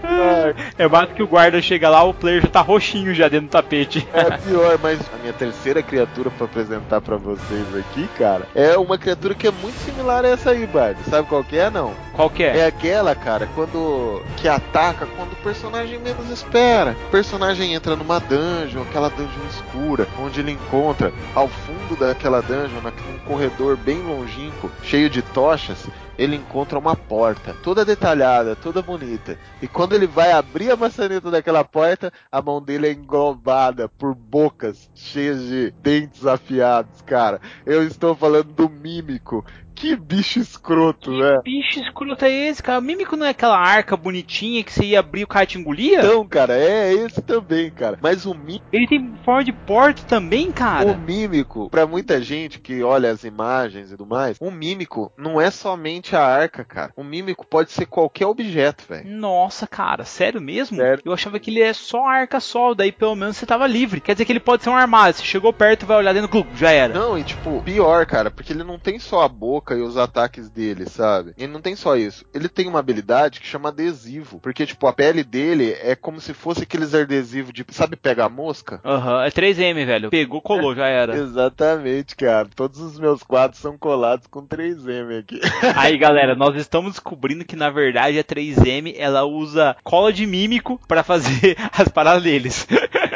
É 0.78 0.88
basta 0.88 1.14
que 1.14 1.22
o 1.22 1.26
guarda 1.26 1.60
chega 1.62 1.88
lá, 1.88 2.02
o 2.02 2.14
player 2.14 2.42
já 2.42 2.48
tá 2.48 2.60
roxinho 2.60 3.14
já 3.14 3.28
dentro 3.28 3.46
do 3.46 3.50
tapete. 3.50 4.06
É 4.12 4.36
pior, 4.38 4.78
mas 4.82 5.00
a 5.12 5.18
minha 5.18 5.32
terceira 5.32 5.82
criatura 5.82 6.30
pra 6.30 6.46
apresentar 6.46 7.00
pra 7.00 7.16
vocês 7.16 7.66
aqui, 7.76 8.08
cara, 8.18 8.46
é 8.54 8.76
uma 8.76 8.98
criatura 8.98 9.34
que 9.34 9.46
é 9.46 9.50
muito 9.50 9.76
similar 9.78 10.24
a 10.24 10.28
essa 10.28 10.50
aí, 10.50 10.66
Bard. 10.66 10.98
Sabe 11.08 11.28
qual 11.28 11.44
que 11.44 11.58
é, 11.58 11.70
não? 11.70 11.94
Qual 12.14 12.28
que 12.28 12.42
é? 12.42 12.58
É 12.58 12.66
aquela, 12.66 13.14
cara, 13.14 13.48
quando 13.54 14.22
que 14.36 14.48
ataca 14.48 15.06
quando 15.16 15.32
o 15.32 15.36
personagem 15.36 15.98
menos 15.98 16.30
espera. 16.30 16.96
O 17.08 17.10
personagem 17.10 17.74
entra 17.74 17.96
numa 17.96 18.18
dungeon, 18.20 18.82
aquela 18.82 19.08
dungeon 19.08 19.46
escura, 19.48 20.06
onde 20.18 20.40
ele 20.40 20.52
encontra 20.52 21.12
ao 21.34 21.48
fundo 21.48 21.96
daquela 21.98 22.40
dungeon, 22.40 22.80
num 22.82 23.18
corredor 23.26 23.76
bem 23.76 24.00
longínquo, 24.02 24.70
cheio 24.82 25.08
de 25.08 25.22
tochas, 25.22 25.86
ele 26.18 26.36
encontra 26.36 26.78
uma 26.78 26.94
porta, 26.94 27.54
toda 27.62 27.84
detalhada, 27.84 28.54
toda 28.54 28.82
bonita. 28.82 29.38
E 29.60 29.68
quando 29.68 29.94
ele 29.94 30.06
vai 30.06 30.32
abrir 30.32 30.70
a 30.70 30.76
maçaneta 30.76 31.30
daquela 31.30 31.64
porta, 31.64 32.12
a 32.30 32.42
mão 32.42 32.60
dele 32.60 32.88
é 32.88 32.92
englobada 32.92 33.88
por 33.88 34.14
bocas 34.14 34.90
cheias 34.94 35.42
de 35.42 35.70
dentes 35.82 36.26
afiados, 36.26 37.00
cara. 37.02 37.40
Eu 37.64 37.86
estou 37.86 38.14
falando 38.14 38.52
do 38.52 38.68
mímico. 38.68 39.44
Que 39.82 39.96
bicho 39.96 40.38
escroto, 40.38 41.10
Que 41.10 41.18
né? 41.20 41.40
bicho 41.42 41.80
escroto 41.80 42.24
é 42.24 42.30
esse, 42.30 42.62
cara? 42.62 42.78
O 42.78 42.82
mímico 42.82 43.16
não 43.16 43.26
é 43.26 43.30
aquela 43.30 43.58
arca 43.58 43.96
bonitinha 43.96 44.62
que 44.62 44.72
você 44.72 44.84
ia 44.84 45.00
abrir 45.00 45.22
e 45.22 45.24
o 45.24 45.26
cara 45.26 45.44
te 45.44 45.58
engolia? 45.58 45.98
Então, 45.98 46.24
cara, 46.24 46.56
é 46.56 46.92
esse 46.94 47.20
também, 47.20 47.68
cara. 47.68 47.98
Mas 48.00 48.24
o 48.24 48.32
mímico. 48.32 48.64
Ele 48.72 48.86
tem 48.86 49.12
forma 49.24 49.42
de 49.42 49.50
porta 49.52 50.02
também, 50.04 50.50
O 50.50 50.52
cara. 50.52 50.94
mímico, 50.96 51.68
pra 51.68 51.84
muita 51.84 52.22
gente 52.22 52.60
que 52.60 52.80
olha 52.80 53.10
as 53.10 53.24
imagens 53.24 53.88
e 53.90 53.96
tudo 53.96 54.06
mais, 54.06 54.36
o 54.40 54.52
mímico 54.52 55.12
não 55.18 55.40
é 55.40 55.50
somente 55.50 56.14
a 56.14 56.24
arca, 56.24 56.64
cara. 56.64 56.92
O 56.96 57.02
mímico 57.02 57.44
pode 57.44 57.72
ser 57.72 57.86
qualquer 57.86 58.26
objeto, 58.26 58.84
velho. 58.88 59.10
Nossa, 59.10 59.66
cara, 59.66 60.04
sério 60.04 60.40
mesmo? 60.40 60.76
Sério. 60.76 61.02
Eu 61.04 61.12
achava 61.12 61.40
que 61.40 61.50
ele 61.50 61.60
é 61.60 61.72
só 61.72 62.06
a 62.06 62.12
arca 62.12 62.38
só, 62.38 62.72
daí 62.72 62.92
pelo 62.92 63.16
menos 63.16 63.36
você 63.36 63.44
tava 63.44 63.66
livre. 63.66 64.00
Quer 64.00 64.12
dizer 64.12 64.26
que 64.26 64.30
ele 64.32 64.38
pode 64.38 64.62
ser 64.62 64.70
um 64.70 64.76
armário. 64.76 65.12
Você 65.12 65.24
chegou 65.24 65.52
perto, 65.52 65.86
vai 65.86 65.96
olhar 65.96 66.12
dentro, 66.12 66.28
clube, 66.28 66.50
já 66.54 66.70
era. 66.70 66.94
Não, 66.94 67.18
e 67.18 67.24
tipo, 67.24 67.60
pior, 67.64 68.06
cara, 68.06 68.30
porque 68.30 68.52
ele 68.52 68.62
não 68.62 68.78
tem 68.78 69.00
só 69.00 69.22
a 69.22 69.28
boca 69.28 69.71
e 69.76 69.82
os 69.82 69.96
ataques 69.96 70.48
dele, 70.48 70.88
sabe? 70.88 71.34
Ele 71.36 71.52
não 71.52 71.60
tem 71.60 71.74
só 71.76 71.96
isso. 71.96 72.24
Ele 72.34 72.48
tem 72.48 72.68
uma 72.68 72.78
habilidade 72.78 73.40
que 73.40 73.46
chama 73.46 73.68
adesivo. 73.68 74.38
Porque, 74.40 74.66
tipo, 74.66 74.86
a 74.86 74.92
pele 74.92 75.24
dele 75.24 75.76
é 75.80 75.94
como 75.94 76.20
se 76.20 76.34
fosse 76.34 76.62
aqueles 76.62 76.94
adesivos 76.94 77.52
de. 77.52 77.64
Sabe, 77.70 77.96
pega 77.96 78.24
a 78.24 78.28
mosca? 78.28 78.80
Aham, 78.84 79.24
é 79.24 79.30
3M, 79.30 79.86
velho. 79.86 80.10
Pegou, 80.10 80.40
colou, 80.40 80.74
já 80.74 80.86
era. 80.86 81.16
Exatamente, 81.16 82.16
cara. 82.16 82.48
Todos 82.54 82.80
os 82.80 82.98
meus 82.98 83.22
quadros 83.22 83.60
são 83.60 83.78
colados 83.78 84.26
com 84.26 84.46
3M 84.46 85.20
aqui. 85.20 85.40
Aí, 85.76 85.96
galera, 85.96 86.34
nós 86.34 86.56
estamos 86.56 86.92
descobrindo 86.92 87.44
que 87.44 87.56
na 87.56 87.70
verdade 87.70 88.18
a 88.18 88.24
3M 88.24 88.94
ela 88.96 89.24
usa 89.24 89.76
cola 89.82 90.12
de 90.12 90.26
mímico 90.26 90.80
pra 90.86 91.02
fazer 91.02 91.56
as 91.76 91.88
paradas 91.88 92.22
deles. 92.22 92.66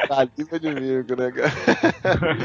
Saliva 0.08 0.60
de 0.60 0.68
mico, 0.68 1.16
né, 1.16 1.32
cara? 1.32 2.38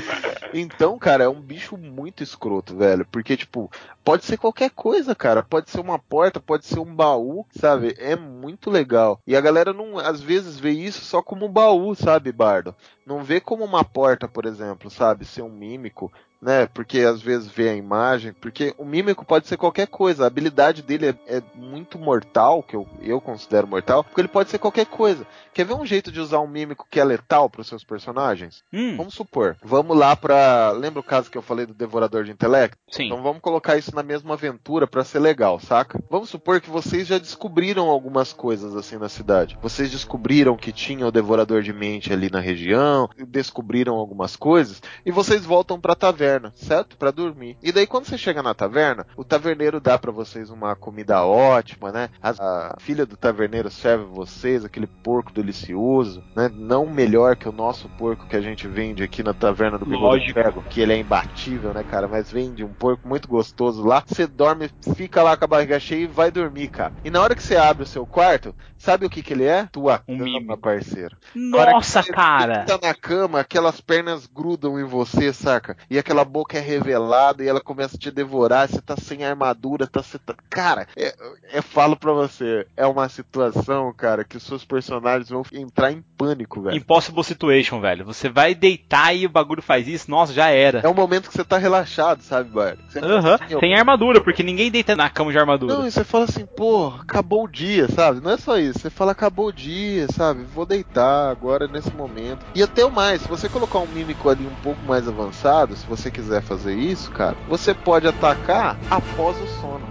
então, 0.54 0.98
cara, 0.98 1.24
é 1.24 1.30
um 1.30 1.40
bicho 1.40 1.78
muito 1.78 2.24
escroto, 2.24 2.76
velho. 2.76 3.06
Porque, 3.12 3.38
tipo, 3.38 3.70
pode 4.04 4.26
ser 4.26 4.38
qualquer 4.38 4.70
coisa, 4.72 5.16
cara. 5.16 5.44
Pode 5.44 5.70
ser 5.70 5.80
uma 5.80 6.00
porta, 6.00 6.40
pode 6.40 6.66
ser 6.66 6.80
um 6.80 6.96
baú, 6.96 7.46
sabe? 7.52 7.96
É 7.98 8.16
muito 8.16 8.70
legal. 8.70 9.20
E 9.26 9.36
a 9.36 9.42
galera 9.42 9.74
não, 9.74 9.98
às 9.98 10.22
vezes, 10.22 10.60
vê 10.60 10.72
isso 10.72 11.04
só 11.06 11.22
como 11.22 11.50
baú, 11.50 11.96
sabe, 11.96 12.32
Bardo? 12.32 12.76
Não 13.12 13.24
vê 13.24 13.40
como 13.42 13.64
uma 13.66 13.84
porta, 13.84 14.28
por 14.28 14.46
exemplo, 14.46 14.90
sabe? 14.90 15.26
Ser 15.26 15.42
um 15.42 15.50
mímico, 15.50 16.12
né? 16.42 16.66
Porque 16.66 17.00
às 17.00 17.22
vezes 17.22 17.48
vê 17.52 17.70
a 17.70 17.76
imagem. 17.76 18.34
Porque 18.34 18.74
o 18.78 18.86
mímico 18.86 19.26
pode 19.26 19.48
ser 19.48 19.58
qualquer 19.58 19.88
coisa. 19.88 20.24
A 20.24 20.28
habilidade 20.28 20.82
dele 20.82 21.10
é, 21.10 21.38
é 21.38 21.42
muito 21.56 22.00
mortal, 22.00 22.64
que 22.64 22.76
eu, 22.76 22.88
eu 23.02 23.20
considero 23.22 23.68
mortal, 23.68 24.04
porque 24.04 24.22
ele 24.22 24.28
pode 24.28 24.50
ser 24.50 24.58
qualquer 24.60 24.86
coisa. 24.86 25.28
Quer 25.54 25.66
ver 25.66 25.74
um 25.74 25.86
jeito 25.86 26.12
de 26.12 26.20
usar 26.22 26.40
um 26.40 26.48
mímico 26.48 26.88
que 26.90 27.00
é 27.00 27.04
letal 27.04 27.50
para 27.50 27.60
os 27.62 27.68
seus 27.68 27.84
personagens? 27.84 28.64
Hum, 28.72 28.96
Vamos 28.96 29.14
supor, 29.14 29.58
vamos 29.62 29.98
lá 29.98 30.16
pra. 30.16 30.72
Lembra 30.72 31.02
o 31.02 31.04
caso 31.04 31.30
que 31.30 31.38
eu 31.38 31.42
falei 31.42 31.66
do 31.66 31.74
Devorador 31.74 32.24
de 32.24 32.32
Intelecto? 32.32 32.78
sim. 32.90 33.08
Então 33.08 33.22
vamos 33.22 33.42
colocar 33.42 33.76
isso 33.78 33.94
na 33.94 34.02
mesma 34.02 34.34
aventura 34.36 34.88
pra 34.88 35.04
ser 35.04 35.20
legal, 35.20 35.60
saca? 35.60 36.02
Vamos 36.10 36.30
supor 36.30 36.62
que 36.62 36.70
vocês 36.70 37.06
já 37.08 37.18
descobriram 37.18 37.90
algumas 37.90 38.32
coisas 38.32 38.74
assim 38.76 38.96
na 38.98 39.10
cidade. 39.10 39.58
Vocês 39.62 39.92
descobriram 39.92 40.56
que 40.56 40.72
tinha 40.72 41.06
o 41.06 41.12
Devorador 41.12 41.62
de 41.62 41.74
Mente 41.74 42.14
ali 42.14 42.30
na 42.32 42.40
região, 42.40 43.01
descobriram 43.28 43.96
algumas 43.96 44.36
coisas 44.36 44.82
e 45.06 45.12
vocês 45.12 45.46
voltam 45.46 45.80
pra 45.80 45.96
taverna, 45.96 46.52
certo? 46.56 46.98
Pra 46.98 47.12
dormir. 47.12 47.58
E 47.62 47.72
daí 47.72 47.88
quando 47.88 48.06
você 48.06 48.18
chega 48.18 48.42
na 48.44 48.54
taverna, 48.54 49.06
o 49.16 49.24
taverneiro 49.24 49.80
dá 49.80 49.98
pra 49.98 50.12
vocês 50.12 50.50
uma 50.50 50.76
comida 50.76 51.24
ótima, 51.26 51.92
né? 51.92 52.10
A, 52.22 52.30
a 52.30 52.76
filha 52.80 53.06
do 53.06 53.18
taverneiro 53.18 53.70
serve 53.70 54.06
vocês 54.06 54.66
aquele 54.66 54.88
porco 54.88 55.32
delicioso, 55.32 56.24
né? 56.36 56.50
Não 56.54 56.86
melhor 56.86 57.36
que 57.36 57.48
o 57.48 57.52
nosso 57.52 57.88
porco 57.90 58.28
que 58.28 58.36
a 58.36 58.42
gente 58.42 58.68
vende 58.68 59.04
aqui 59.04 59.24
na 59.24 59.34
taverna 59.34 59.78
do 59.78 59.86
Bigodo 59.86 60.06
Lógico. 60.06 60.40
Cego, 60.42 60.64
que 60.70 60.82
ele 60.82 60.94
é 60.94 60.98
imbatível, 60.98 61.74
né, 61.74 61.84
cara? 61.84 62.08
Mas 62.08 62.32
vende 62.32 62.64
um 62.64 62.74
porco 62.74 63.08
muito 63.08 63.28
gostoso 63.28 63.84
lá. 63.84 64.04
Você 64.06 64.28
dorme, 64.28 64.70
fica 64.96 65.22
lá 65.24 65.36
com 65.38 65.46
a 65.46 65.48
barriga 65.48 65.80
cheia 65.80 66.04
e 66.04 66.08
vai 66.08 66.32
dormir, 66.32 66.68
cara. 66.70 66.94
E 67.04 67.10
na 67.10 67.22
hora 67.22 67.36
que 67.36 67.44
você 67.44 67.56
abre 67.56 67.84
o 67.84 67.88
seu 67.88 68.06
quarto, 68.06 68.56
sabe 68.78 69.06
o 69.06 69.10
que 69.10 69.22
que 69.22 69.34
ele 69.34 69.46
é? 69.46 69.68
Tua 69.72 70.02
Um 70.08 70.18
cama, 70.18 70.40
mimo. 70.40 70.58
parceiro. 70.58 71.16
Nossa, 71.36 72.04
cara. 72.04 72.66
Na 72.82 72.94
cama, 72.94 73.40
aquelas 73.40 73.80
pernas 73.80 74.26
grudam 74.26 74.80
em 74.80 74.84
você, 74.84 75.32
saca? 75.32 75.78
E 75.90 75.98
aquela 75.98 76.26
boca 76.26 76.58
é 76.58 76.62
revelada 76.62 77.44
e 77.44 77.48
ela 77.48 77.62
começa 77.62 77.96
a 77.96 78.00
te 78.00 78.10
devorar. 78.10 78.68
Você 78.68 78.82
tá 78.82 78.96
sem 78.98 79.24
armadura, 79.24 79.88
tá. 79.88 80.02
Você 80.02 80.18
tá... 80.18 80.36
Cara, 80.50 80.88
é, 80.96 81.14
é, 81.54 81.62
falo 81.62 81.96
pra 81.96 82.12
você, 82.12 82.66
é 82.76 82.86
uma 82.86 83.08
situação, 83.08 83.94
cara, 83.94 84.24
que 84.24 84.38
os 84.38 84.44
seus 84.44 84.66
personagens 84.66 85.30
vão 85.30 85.44
entrar 85.54 85.92
em 85.92 86.04
pânico, 86.18 86.62
velho. 86.62 86.78
Impossible 86.78 87.24
situation, 87.24 87.80
velho. 87.80 88.06
Você 88.06 88.30
vai 88.30 88.56
deitar 88.56 89.16
e 89.16 89.26
o 89.26 89.30
bagulho 89.30 89.62
faz 89.62 89.88
isso, 89.88 90.10
nossa, 90.10 90.34
já 90.34 90.50
era. 90.50 90.80
É 90.84 90.90
um 90.90 90.94
momento 90.94 91.30
que 91.30 91.36
você 91.36 91.44
tá 91.44 91.58
relaxado, 91.58 92.22
sabe? 92.22 92.50
Você 92.50 93.00
Aham, 93.00 93.40
ó, 93.56 93.60
sem 93.60 93.76
armadura, 93.76 94.22
porque 94.22 94.44
ninguém 94.44 94.72
deita 94.72 94.96
na 94.96 95.10
cama 95.10 95.32
de 95.32 95.38
armadura. 95.38 95.76
Não, 95.76 95.88
e 95.88 95.92
você 95.92 96.04
fala 96.04 96.26
assim, 96.26 96.46
pô, 96.46 96.88
acabou 96.88 97.44
o 97.44 97.48
dia, 97.48 97.88
sabe? 97.90 98.22
Não 98.22 98.32
é 98.32 98.38
só 98.38 98.58
isso. 98.58 98.80
Você 98.80 98.90
fala, 98.90 99.12
acabou 99.12 99.48
o 99.48 99.54
dia, 99.54 100.08
sabe? 100.12 100.44
Vou 100.44 100.66
deitar 100.66 101.30
agora 101.30 101.68
nesse 101.68 101.92
momento. 101.92 102.40
E 102.56 102.64
até 102.64 102.71
o 102.86 102.92
mais, 102.92 103.22
se 103.22 103.28
você 103.28 103.50
colocar 103.50 103.80
um 103.80 103.88
mímico 103.88 104.30
ali 104.30 104.48
um 104.48 104.56
pouco 104.56 104.80
mais 104.86 105.08
avançado, 105.08 105.76
se 105.76 105.86
você 105.86 106.10
quiser 106.10 106.42
fazer 106.42 106.74
isso, 106.74 107.12
cara, 107.12 107.36
você 107.48 107.74
pode 107.74 108.08
atacar 108.08 108.78
após 108.90 109.40
o 109.42 109.48
sono. 109.60 109.86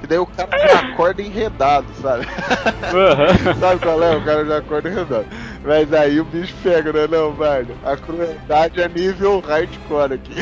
Que 0.00 0.06
daí 0.06 0.18
o 0.18 0.26
cara 0.26 0.50
já 0.58 0.80
acorda 0.80 1.22
enredado, 1.22 1.86
sabe? 2.02 2.26
Aham. 2.92 3.54
sabe 3.58 3.80
qual 3.80 4.02
é? 4.02 4.16
O 4.16 4.24
cara 4.24 4.44
já 4.44 4.58
acorda 4.58 4.88
enredado. 4.88 5.26
Mas 5.66 5.92
aí 5.92 6.20
o 6.20 6.24
bicho 6.24 6.54
pega, 6.62 6.92
né, 6.92 7.08
não, 7.08 7.34
velho? 7.34 7.76
A 7.84 7.96
crueldade 7.96 8.80
é 8.80 8.88
nível 8.88 9.40
hardcore 9.40 10.12
aqui. 10.12 10.34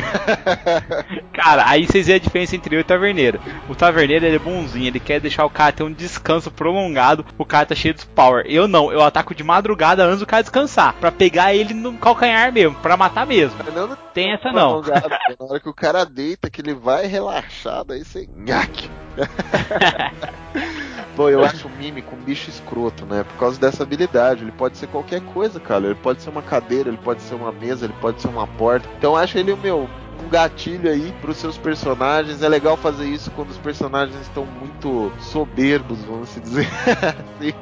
Cara, 1.32 1.66
aí 1.66 1.86
vocês 1.86 2.06
veem 2.06 2.16
a 2.16 2.20
diferença 2.20 2.54
entre 2.54 2.76
eu 2.76 2.80
e 2.80 2.82
o 2.82 2.84
taverneiro. 2.84 3.40
O 3.66 3.74
taverneiro 3.74 4.26
ele 4.26 4.36
é 4.36 4.38
bonzinho, 4.38 4.86
ele 4.86 5.00
quer 5.00 5.20
deixar 5.20 5.46
o 5.46 5.50
cara 5.50 5.72
ter 5.72 5.82
um 5.82 5.90
descanso 5.90 6.50
prolongado, 6.50 7.24
o 7.38 7.44
cara 7.46 7.64
tá 7.64 7.74
cheio 7.74 7.94
de 7.94 8.04
power. 8.04 8.44
Eu 8.46 8.68
não, 8.68 8.92
eu 8.92 9.00
ataco 9.00 9.34
de 9.34 9.42
madrugada 9.42 10.04
antes 10.04 10.20
do 10.20 10.26
cara 10.26 10.42
descansar, 10.42 10.92
pra 11.00 11.10
pegar 11.10 11.54
ele 11.54 11.72
no 11.72 11.94
calcanhar 11.94 12.52
mesmo, 12.52 12.74
pra 12.74 12.94
matar 12.94 13.26
mesmo. 13.26 13.58
Mas 13.64 13.74
não, 13.74 13.96
Tem 14.12 14.30
essa 14.30 14.52
não. 14.52 14.82
Na 15.40 15.46
hora 15.46 15.58
que 15.58 15.70
o 15.70 15.74
cara 15.74 16.04
deita, 16.04 16.50
que 16.50 16.60
ele 16.60 16.74
vai 16.74 17.06
relaxado, 17.06 17.94
aí 17.94 18.04
você. 18.04 18.28
Nhaque. 18.36 18.90
Pô, 21.16 21.28
eu 21.28 21.44
acho 21.44 21.68
o 21.68 21.70
mímico 21.70 22.14
um 22.14 22.18
bicho 22.18 22.50
escroto, 22.50 23.06
né? 23.06 23.24
Por 23.24 23.38
causa 23.38 23.60
dessa 23.60 23.82
habilidade. 23.82 24.42
Ele 24.42 24.52
pode 24.52 24.76
ser 24.76 24.86
qualquer 24.88 25.20
coisa, 25.20 25.60
cara. 25.60 25.86
Ele 25.86 25.94
pode 25.94 26.22
ser 26.22 26.30
uma 26.30 26.42
cadeira, 26.42 26.88
ele 26.88 26.98
pode 26.98 27.22
ser 27.22 27.34
uma 27.34 27.52
mesa, 27.52 27.84
ele 27.86 27.94
pode 28.00 28.20
ser 28.20 28.28
uma 28.28 28.46
porta. 28.46 28.88
Então 28.98 29.16
acho 29.16 29.38
ele 29.38 29.52
o 29.52 29.56
meu. 29.56 29.88
Um 30.24 30.28
gatilho 30.28 30.88
aí 30.88 31.12
pros 31.20 31.36
seus 31.36 31.58
personagens. 31.58 32.42
É 32.42 32.48
legal 32.48 32.76
fazer 32.76 33.04
isso 33.04 33.30
quando 33.32 33.50
os 33.50 33.58
personagens 33.58 34.20
estão 34.20 34.46
muito 34.46 35.12
soberbos, 35.20 36.02
vamos 36.04 36.28
se 36.30 36.40
dizer 36.40 36.68
assim, 37.02 37.52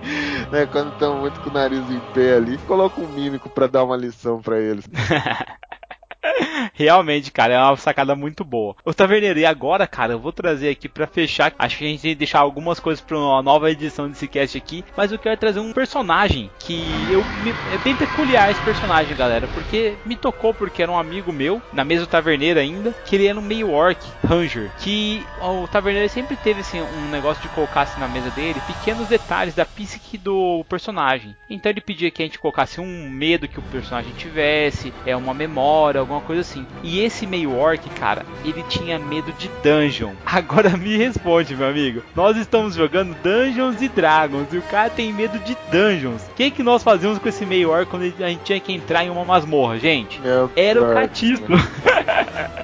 né? 0.51 0.67
Quando 0.67 0.93
estão 0.93 1.19
muito 1.19 1.41
com 1.41 1.51
o 1.51 1.53
nariz 1.53 1.89
em 1.91 2.01
pé 2.13 2.37
ali. 2.37 2.59
Coloca 2.59 3.01
um 3.01 3.09
mímico 3.09 3.49
pra 3.49 3.67
dar 3.67 3.85
uma 3.85 3.97
lição 3.97 4.41
pra 4.41 4.59
eles. 4.59 4.85
Realmente, 6.75 7.31
cara, 7.31 7.55
é 7.55 7.59
uma 7.59 7.77
sacada 7.77 8.15
muito 8.15 8.45
boa. 8.45 8.77
Ô 8.85 8.95
Taverneiro, 8.95 9.39
e 9.39 9.47
agora, 9.47 9.87
cara, 9.87 10.13
eu 10.13 10.19
vou 10.19 10.33
trazer 10.33 10.69
aqui 10.71 10.89
pra 10.89 11.07
fechar. 11.07 11.53
Acho 11.59 11.79
que 11.79 11.85
a 11.85 11.89
gente 11.89 12.03
tem 12.03 12.11
que 12.13 12.17
deixar 12.19 12.41
algumas 12.41 12.79
coisas 12.81 13.01
pra 13.03 13.19
uma 13.19 13.43
nova 13.43 13.71
edição 13.71 14.09
desse 14.09 14.29
cast 14.29 14.57
aqui. 14.57 14.85
Mas 14.97 15.11
eu 15.13 15.19
quero 15.19 15.37
trazer 15.37 15.61
um 15.61 15.73
personagem 15.73 16.51
que 16.59 17.11
eu 17.11 17.25
me- 17.25 17.57
é 17.65 17.79
bem 17.79 17.97
peculiar 17.97 18.51
esse 18.51 18.61
personagem, 18.63 19.17
galera. 19.17 19.49
Porque 19.49 19.99
me 20.05 20.17
tocou 20.17 20.55
porque 20.55 20.83
era 20.83 20.93
um 20.93 20.99
amigo 20.99 21.33
meu, 21.33 21.63
na 21.73 21.85
mesa 21.85 22.03
do 22.03 22.09
Taverneiro 22.09 22.61
ainda, 22.61 22.95
que 23.05 23.17
ele 23.17 23.27
era 23.27 23.39
um 23.39 23.43
meio 23.43 23.71
orc, 23.71 24.13
Ranger. 24.25 24.73
Que 24.77 25.27
o 25.37 25.67
Taverneiro 25.67 26.09
sempre 26.09 26.37
teve 26.37 26.61
assim, 26.61 26.81
um 26.81 27.09
negócio 27.09 27.43
de 27.43 27.49
colocar 27.49 27.83
assim, 27.83 27.99
na 28.01 28.09
mesa 28.09 28.31
dele 28.31 28.61
pequenos 28.61 29.09
detalhes 29.09 29.55
da 29.55 29.67
psique 29.67 30.17
do 30.19 30.65
personagem. 30.69 31.37
Então 31.51 31.71
ele 31.71 31.81
pedia 31.81 32.11
que 32.11 32.23
a 32.23 32.27
gente 32.27 32.39
colocasse 32.39 32.81
um 32.81 33.11
medo 33.11 33.49
que 33.49 33.59
o 33.59 33.63
personagem 33.63 34.13
tivesse, 34.13 34.95
é 35.05 35.17
uma 35.17 35.35
memória, 35.35 36.01
alguma 36.01 36.12
alguma 36.13 36.21
coisa 36.21 36.43
assim. 36.43 36.67
E 36.83 37.01
esse 37.01 37.27
meio 37.27 37.57
orc, 37.57 37.89
cara, 37.91 38.25
ele 38.45 38.63
tinha 38.69 38.99
medo 38.99 39.33
de 39.33 39.49
dungeon. 39.63 40.13
Agora 40.27 40.77
me 40.77 40.97
responde, 40.97 41.57
meu 41.57 41.69
amigo. 41.69 42.03
Nós 42.15 42.37
estamos 42.37 42.75
jogando 42.75 43.17
Dungeons 43.23 43.81
e 43.81 43.89
Dragons 43.89 44.53
e 44.53 44.59
o 44.59 44.63
cara 44.63 44.91
tem 44.91 45.13
medo 45.13 45.39
de 45.39 45.57
dungeons. 45.71 46.23
O 46.31 46.35
que, 46.35 46.51
que 46.51 46.63
nós 46.63 46.83
fazíamos 46.83 47.19
com 47.19 47.29
esse 47.29 47.47
meio 47.47 47.71
orc 47.71 47.91
quando 47.91 48.03
a 48.03 48.29
gente 48.29 48.43
tinha 48.45 48.61
que 48.61 48.73
entrar 48.73 49.05
em 49.05 49.11
uma 49.11 49.25
masmorra, 49.25 49.79
gente? 49.79 50.21
Meu 50.21 50.51
Era 50.55 50.83
o 50.83 50.95
catismo. 50.95 51.47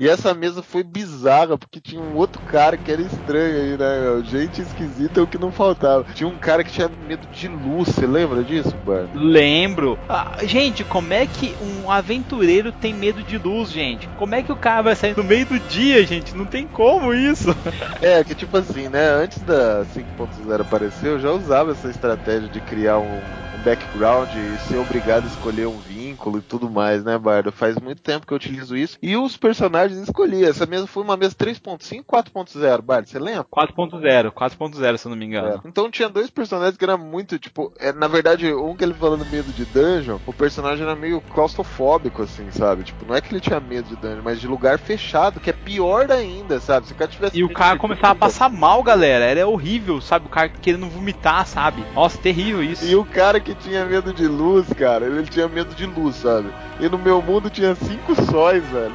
E 0.00 0.08
essa 0.08 0.34
mesa 0.34 0.62
foi 0.62 0.82
bizarra, 0.82 1.56
porque 1.56 1.80
tinha 1.80 2.00
um 2.00 2.14
outro 2.16 2.40
cara 2.42 2.76
que 2.76 2.90
era 2.90 3.00
estranho 3.00 3.56
aí, 3.56 3.78
né? 3.78 4.00
meu? 4.00 4.24
Gente 4.24 4.60
esquisita 4.60 5.20
é 5.20 5.22
o 5.22 5.26
que 5.26 5.38
não 5.38 5.50
faltava. 5.50 6.04
Tinha 6.14 6.28
um 6.28 6.36
cara 6.36 6.62
que 6.62 6.70
tinha 6.70 6.90
medo 7.08 7.26
de 7.32 7.48
luz, 7.48 7.88
você 7.88 8.06
lembra 8.06 8.42
disso, 8.42 8.74
mano? 8.86 9.08
Lembro. 9.14 9.98
Ah, 10.08 10.36
gente, 10.42 10.84
como 10.84 11.12
é 11.12 11.26
que 11.26 11.54
um 11.62 11.90
aventureiro 11.90 12.61
tem 12.70 12.92
medo 12.94 13.22
de 13.22 13.38
luz, 13.38 13.70
gente? 13.70 14.06
Como 14.18 14.34
é 14.34 14.42
que 14.42 14.52
o 14.52 14.56
cara 14.56 14.82
vai 14.82 14.94
sair 14.94 15.16
no 15.16 15.24
meio 15.24 15.46
do 15.46 15.58
dia, 15.58 16.06
gente? 16.06 16.36
Não 16.36 16.44
tem 16.44 16.66
como 16.68 17.12
isso. 17.14 17.48
É, 18.00 18.22
que 18.24 18.34
tipo 18.34 18.56
assim, 18.56 18.88
né? 18.88 19.10
Antes 19.10 19.40
da 19.42 19.84
5.0 19.94 20.60
aparecer, 20.60 21.06
eu 21.06 21.20
já 21.20 21.30
usava 21.30 21.70
essa 21.70 21.88
estratégia 21.88 22.48
de 22.48 22.60
criar 22.60 22.98
um, 22.98 23.16
um 23.16 23.62
background 23.64 24.28
e 24.34 24.58
ser 24.68 24.76
obrigado 24.76 25.24
a 25.24 25.28
escolher 25.28 25.66
um 25.66 25.78
vínculo 26.12 26.38
e 26.38 26.42
tudo 26.42 26.70
mais, 26.70 27.04
né, 27.04 27.18
Bardo? 27.18 27.50
Faz 27.50 27.76
muito 27.76 28.02
tempo 28.02 28.26
que 28.26 28.32
eu 28.32 28.36
utilizo 28.36 28.76
isso. 28.76 28.98
E 29.02 29.16
os 29.16 29.36
personagens 29.36 30.00
escolhi. 30.00 30.44
Essa 30.44 30.66
mesa 30.66 30.86
foi 30.86 31.02
uma 31.02 31.16
mesa 31.16 31.34
3.5, 31.34 32.04
4.0, 32.04 32.82
Bardo, 32.82 33.08
você 33.08 33.18
lembra? 33.18 33.44
4.0, 33.44 34.30
4.0, 34.30 34.96
se 34.96 35.06
eu 35.06 35.10
não 35.10 35.16
me 35.16 35.26
engano. 35.26 35.48
É. 35.48 35.60
Então 35.64 35.90
tinha 35.90 36.08
dois 36.08 36.30
personagens 36.30 36.76
que 36.76 36.84
era 36.84 36.96
muito, 36.96 37.38
tipo, 37.38 37.72
é, 37.78 37.92
na 37.92 38.08
verdade, 38.08 38.52
um 38.52 38.76
que 38.76 38.84
ele 38.84 38.94
falando 38.94 39.24
medo 39.26 39.52
de 39.52 39.64
dungeon, 39.64 40.18
o 40.26 40.32
personagem 40.32 40.84
era 40.84 40.94
meio 40.94 41.20
claustrofóbico, 41.20 42.22
assim, 42.22 42.50
sabe? 42.50 42.84
Tipo, 42.84 43.04
não 43.06 43.14
é 43.14 43.20
que 43.20 43.32
ele 43.32 43.40
tinha 43.40 43.60
medo 43.60 43.88
de 43.88 43.96
dungeon, 43.96 44.22
mas 44.22 44.40
de 44.40 44.46
lugar 44.46 44.78
fechado, 44.78 45.40
que 45.40 45.50
é 45.50 45.52
pior 45.52 46.10
ainda, 46.10 46.60
sabe? 46.60 46.86
Se 46.86 46.92
o 46.92 46.96
cara 46.96 47.10
tivesse. 47.10 47.38
E 47.38 47.44
o 47.44 47.52
cara 47.52 47.78
começava 47.78 48.12
a 48.12 48.14
passar 48.14 48.48
mal, 48.50 48.82
galera. 48.82 49.24
Era 49.24 49.46
horrível, 49.46 50.00
sabe? 50.00 50.26
O 50.26 50.30
cara 50.30 50.48
querendo 50.48 50.88
vomitar, 50.88 51.46
sabe? 51.46 51.84
Nossa, 51.94 52.18
terrível 52.18 52.62
isso. 52.62 52.84
E 52.84 52.94
o 52.94 53.04
cara 53.04 53.40
que 53.40 53.54
tinha 53.54 53.84
medo 53.84 54.12
de 54.12 54.26
luz, 54.26 54.66
cara, 54.72 55.06
ele 55.06 55.22
tinha 55.26 55.48
medo 55.48 55.74
de 55.74 55.86
luz, 55.86 56.01
sabe? 56.10 56.48
E 56.80 56.88
no 56.88 56.96
meu 56.96 57.20
mundo 57.20 57.50
tinha 57.50 57.74
cinco 57.74 58.14
sóis, 58.30 58.64
velho. 58.70 58.94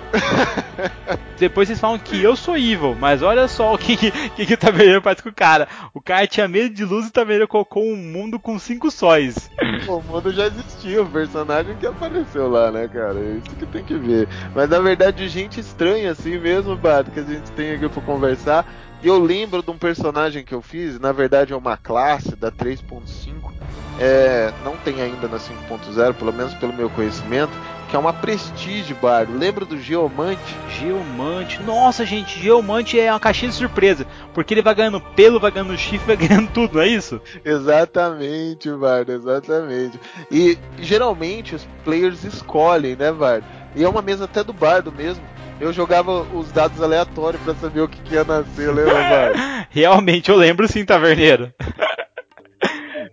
Depois 1.38 1.68
vocês 1.68 1.80
falam 1.80 2.00
que 2.00 2.22
eu 2.22 2.36
sou 2.36 2.58
evil, 2.58 2.96
mas 3.00 3.22
olha 3.22 3.48
só 3.48 3.76
o 3.76 3.78
que, 3.78 3.96
que, 3.96 4.46
que 4.46 4.54
o 4.56 4.58
Taverneiro 4.58 5.02
faz 5.02 5.22
com 5.22 5.30
o 5.30 5.34
cara. 5.34 5.68
O 5.94 6.02
cara 6.02 6.26
tinha 6.26 6.48
medo 6.48 6.74
de 6.74 6.84
luz 6.84 7.06
e 7.06 7.10
o 7.10 7.12
Taverneiro 7.12 7.48
colocou 7.48 7.84
um 7.84 7.96
mundo 7.96 8.40
com 8.40 8.58
cinco 8.58 8.90
sóis. 8.90 9.50
o 9.88 10.02
mundo 10.02 10.34
já 10.34 10.48
existia, 10.48 11.04
o 11.04 11.06
personagem 11.06 11.76
que 11.78 11.86
apareceu 11.86 12.50
lá, 12.50 12.72
né, 12.72 12.88
cara? 12.88 13.20
É 13.20 13.38
isso 13.38 13.56
que 13.56 13.66
tem 13.68 13.84
que 13.84 13.94
ver. 13.94 14.28
Mas 14.56 14.68
na 14.68 14.80
verdade, 14.80 15.28
gente 15.28 15.60
estranha 15.60 16.12
assim 16.12 16.40
mesmo, 16.40 16.76
Bato, 16.76 17.12
que 17.12 17.20
a 17.20 17.24
gente 17.24 17.52
tem 17.52 17.74
aqui 17.74 17.88
pra 17.88 18.02
conversar. 18.02 18.66
E 19.04 19.08
eu 19.08 19.20
lembro 19.20 19.62
de 19.62 19.70
um 19.70 19.78
personagem 19.78 20.44
que 20.44 20.56
eu 20.56 20.62
fiz, 20.62 21.00
na 21.00 21.12
verdade 21.12 21.54
é 21.54 21.56
uma 21.56 21.78
classe 21.78 22.36
da 22.36 22.52
3.5, 22.52 23.57
é, 24.00 24.54
não 24.64 24.76
tem 24.78 25.02
ainda 25.02 25.28
na 25.28 25.38
5.0, 25.38 26.14
pelo 26.14 26.34
menos 26.34 26.54
pelo 26.56 26.74
meu 26.74 26.90
conhecimento, 26.90 27.52
que 27.90 27.96
é 27.96 28.00
uma 28.00 28.14
Prestige 28.14 28.94
Bardo. 28.94 29.38
Lembra 29.38 29.66
do 29.66 29.80
Geomante? 29.80 30.56
Geomante. 30.70 31.62
Nossa, 31.64 32.06
gente, 32.06 32.40
Geomante 32.40 33.00
é 33.00 33.12
uma 33.12 33.20
caixinha 33.20 33.50
de 33.50 33.58
surpresa. 33.58 34.06
Porque 34.34 34.54
ele 34.54 34.62
vai 34.62 34.76
ganhando 34.76 35.00
pelo, 35.00 35.40
vai 35.40 35.52
ganhando 35.52 35.78
chifre, 35.78 36.16
vai 36.16 36.18
ganhando 36.28 36.50
tudo, 36.52 36.76
não 36.76 36.82
é 36.82 36.88
isso? 36.88 37.22
Exatamente, 37.44 38.70
Bardo, 38.72 39.12
exatamente. 39.14 40.00
E 40.30 40.58
geralmente 40.80 41.56
os 41.56 41.68
players 41.84 42.24
escolhem, 42.24 42.96
né, 42.96 43.12
Bardo? 43.12 43.46
E 43.76 43.84
é 43.84 43.90
uma 43.90 44.02
mesa 44.02 44.26
até 44.26 44.44
do 44.44 44.54
Bardo 44.54 44.92
mesmo. 44.92 45.24
Eu 45.60 45.74
jogava 45.74 46.22
os 46.22 46.52
dados 46.52 46.80
aleatórios 46.82 47.42
pra 47.42 47.56
saber 47.56 47.82
o 47.82 47.88
que, 47.88 48.00
que 48.02 48.14
ia 48.14 48.24
nascer, 48.24 48.72
lembra, 48.72 48.94
Bardo? 49.10 49.40
Realmente, 49.70 50.30
eu 50.30 50.36
lembro 50.36 50.68
sim, 50.68 50.86
Taverneiro. 50.86 51.52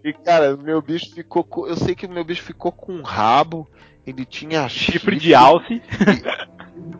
E 0.04 0.12
cara, 0.12 0.56
meu 0.56 0.82
bicho 0.82 1.14
ficou. 1.14 1.42
com- 1.42 1.66
Eu 1.66 1.76
sei 1.76 1.94
que 1.94 2.04
o 2.06 2.10
meu 2.10 2.24
bicho 2.24 2.42
ficou 2.42 2.70
com 2.70 3.00
rabo. 3.02 3.66
Ele 4.06 4.24
tinha 4.26 4.68
Chifre 4.68 5.16
de 5.16 5.34
alce. 5.34 5.80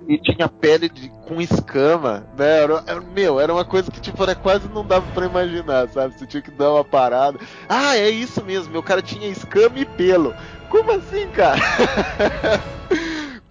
e 0.09 0.19
tinha 0.19 0.49
pele 0.49 0.89
de, 0.89 1.11
com 1.29 1.39
escama, 1.41 2.27
né? 2.39 2.63
Era, 2.63 2.83
era- 2.87 3.01
meu, 3.03 3.39
era 3.39 3.53
uma 3.53 3.65
coisa 3.65 3.91
que 3.91 4.01
tipo 4.01 4.23
era 4.23 4.35
quase 4.35 4.69
não 4.69 4.85
dava 4.87 5.05
pra 5.13 5.27
imaginar, 5.27 5.87
sabe? 5.91 6.19
Você 6.19 6.27
tinha 6.27 6.41
que 6.43 6.51
dar 6.51 6.73
uma 6.73 6.85
parada. 6.85 7.39
Ah, 7.69 7.95
é 7.97 8.09
isso 8.09 8.43
mesmo. 8.43 8.73
Meu 8.73 8.83
cara 8.83 9.03
tinha 9.03 9.29
escama 9.29 9.79
e 9.79 9.85
pelo. 9.85 10.35
Como 10.71 10.91
assim, 10.93 11.29
cara? 11.29 11.61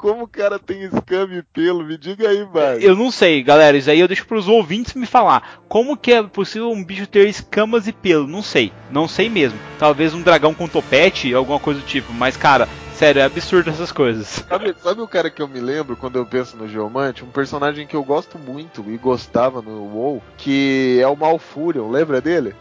Como 0.03 0.23
o 0.25 0.27
cara 0.27 0.59
tem 0.59 0.83
escama 0.83 1.33
e 1.33 1.41
pelo? 1.41 1.81
Me 1.81 1.97
diga 1.97 2.27
aí, 2.27 2.45
mano. 2.45 2.77
Eu 2.81 2.93
não 2.93 3.09
sei, 3.09 3.41
galera. 3.41 3.77
Isso 3.77 3.89
aí 3.89 4.01
eu 4.01 4.07
deixo 4.09 4.27
pros 4.27 4.49
ouvintes 4.49 4.93
me 4.95 5.05
falar. 5.05 5.61
Como 5.69 5.95
que 5.95 6.11
é 6.11 6.21
possível 6.21 6.69
um 6.69 6.83
bicho 6.83 7.07
ter 7.07 7.25
escamas 7.29 7.87
e 7.87 7.93
pelo? 7.93 8.27
Não 8.27 8.41
sei. 8.43 8.73
Não 8.91 9.07
sei 9.07 9.29
mesmo. 9.29 9.57
Talvez 9.79 10.13
um 10.13 10.21
dragão 10.21 10.53
com 10.53 10.67
topete, 10.67 11.33
alguma 11.33 11.57
coisa 11.57 11.79
do 11.79 11.85
tipo. 11.85 12.11
Mas, 12.11 12.35
cara, 12.35 12.67
sério, 12.93 13.21
é 13.21 13.23
absurdo 13.23 13.69
essas 13.69 13.93
coisas. 13.93 14.27
Sabe, 14.49 14.75
sabe 14.77 15.01
o 15.01 15.07
cara 15.07 15.29
que 15.29 15.41
eu 15.41 15.47
me 15.47 15.61
lembro 15.61 15.95
quando 15.95 16.17
eu 16.17 16.25
penso 16.25 16.57
no 16.57 16.67
Geomante? 16.67 17.23
Um 17.23 17.31
personagem 17.31 17.87
que 17.87 17.95
eu 17.95 18.03
gosto 18.03 18.37
muito 18.37 18.83
e 18.89 18.97
gostava 18.97 19.61
no 19.61 19.85
WoW, 19.85 20.21
que 20.35 20.99
é 21.01 21.07
o 21.07 21.15
Malfurion, 21.15 21.89
lembra 21.89 22.19
dele? 22.19 22.53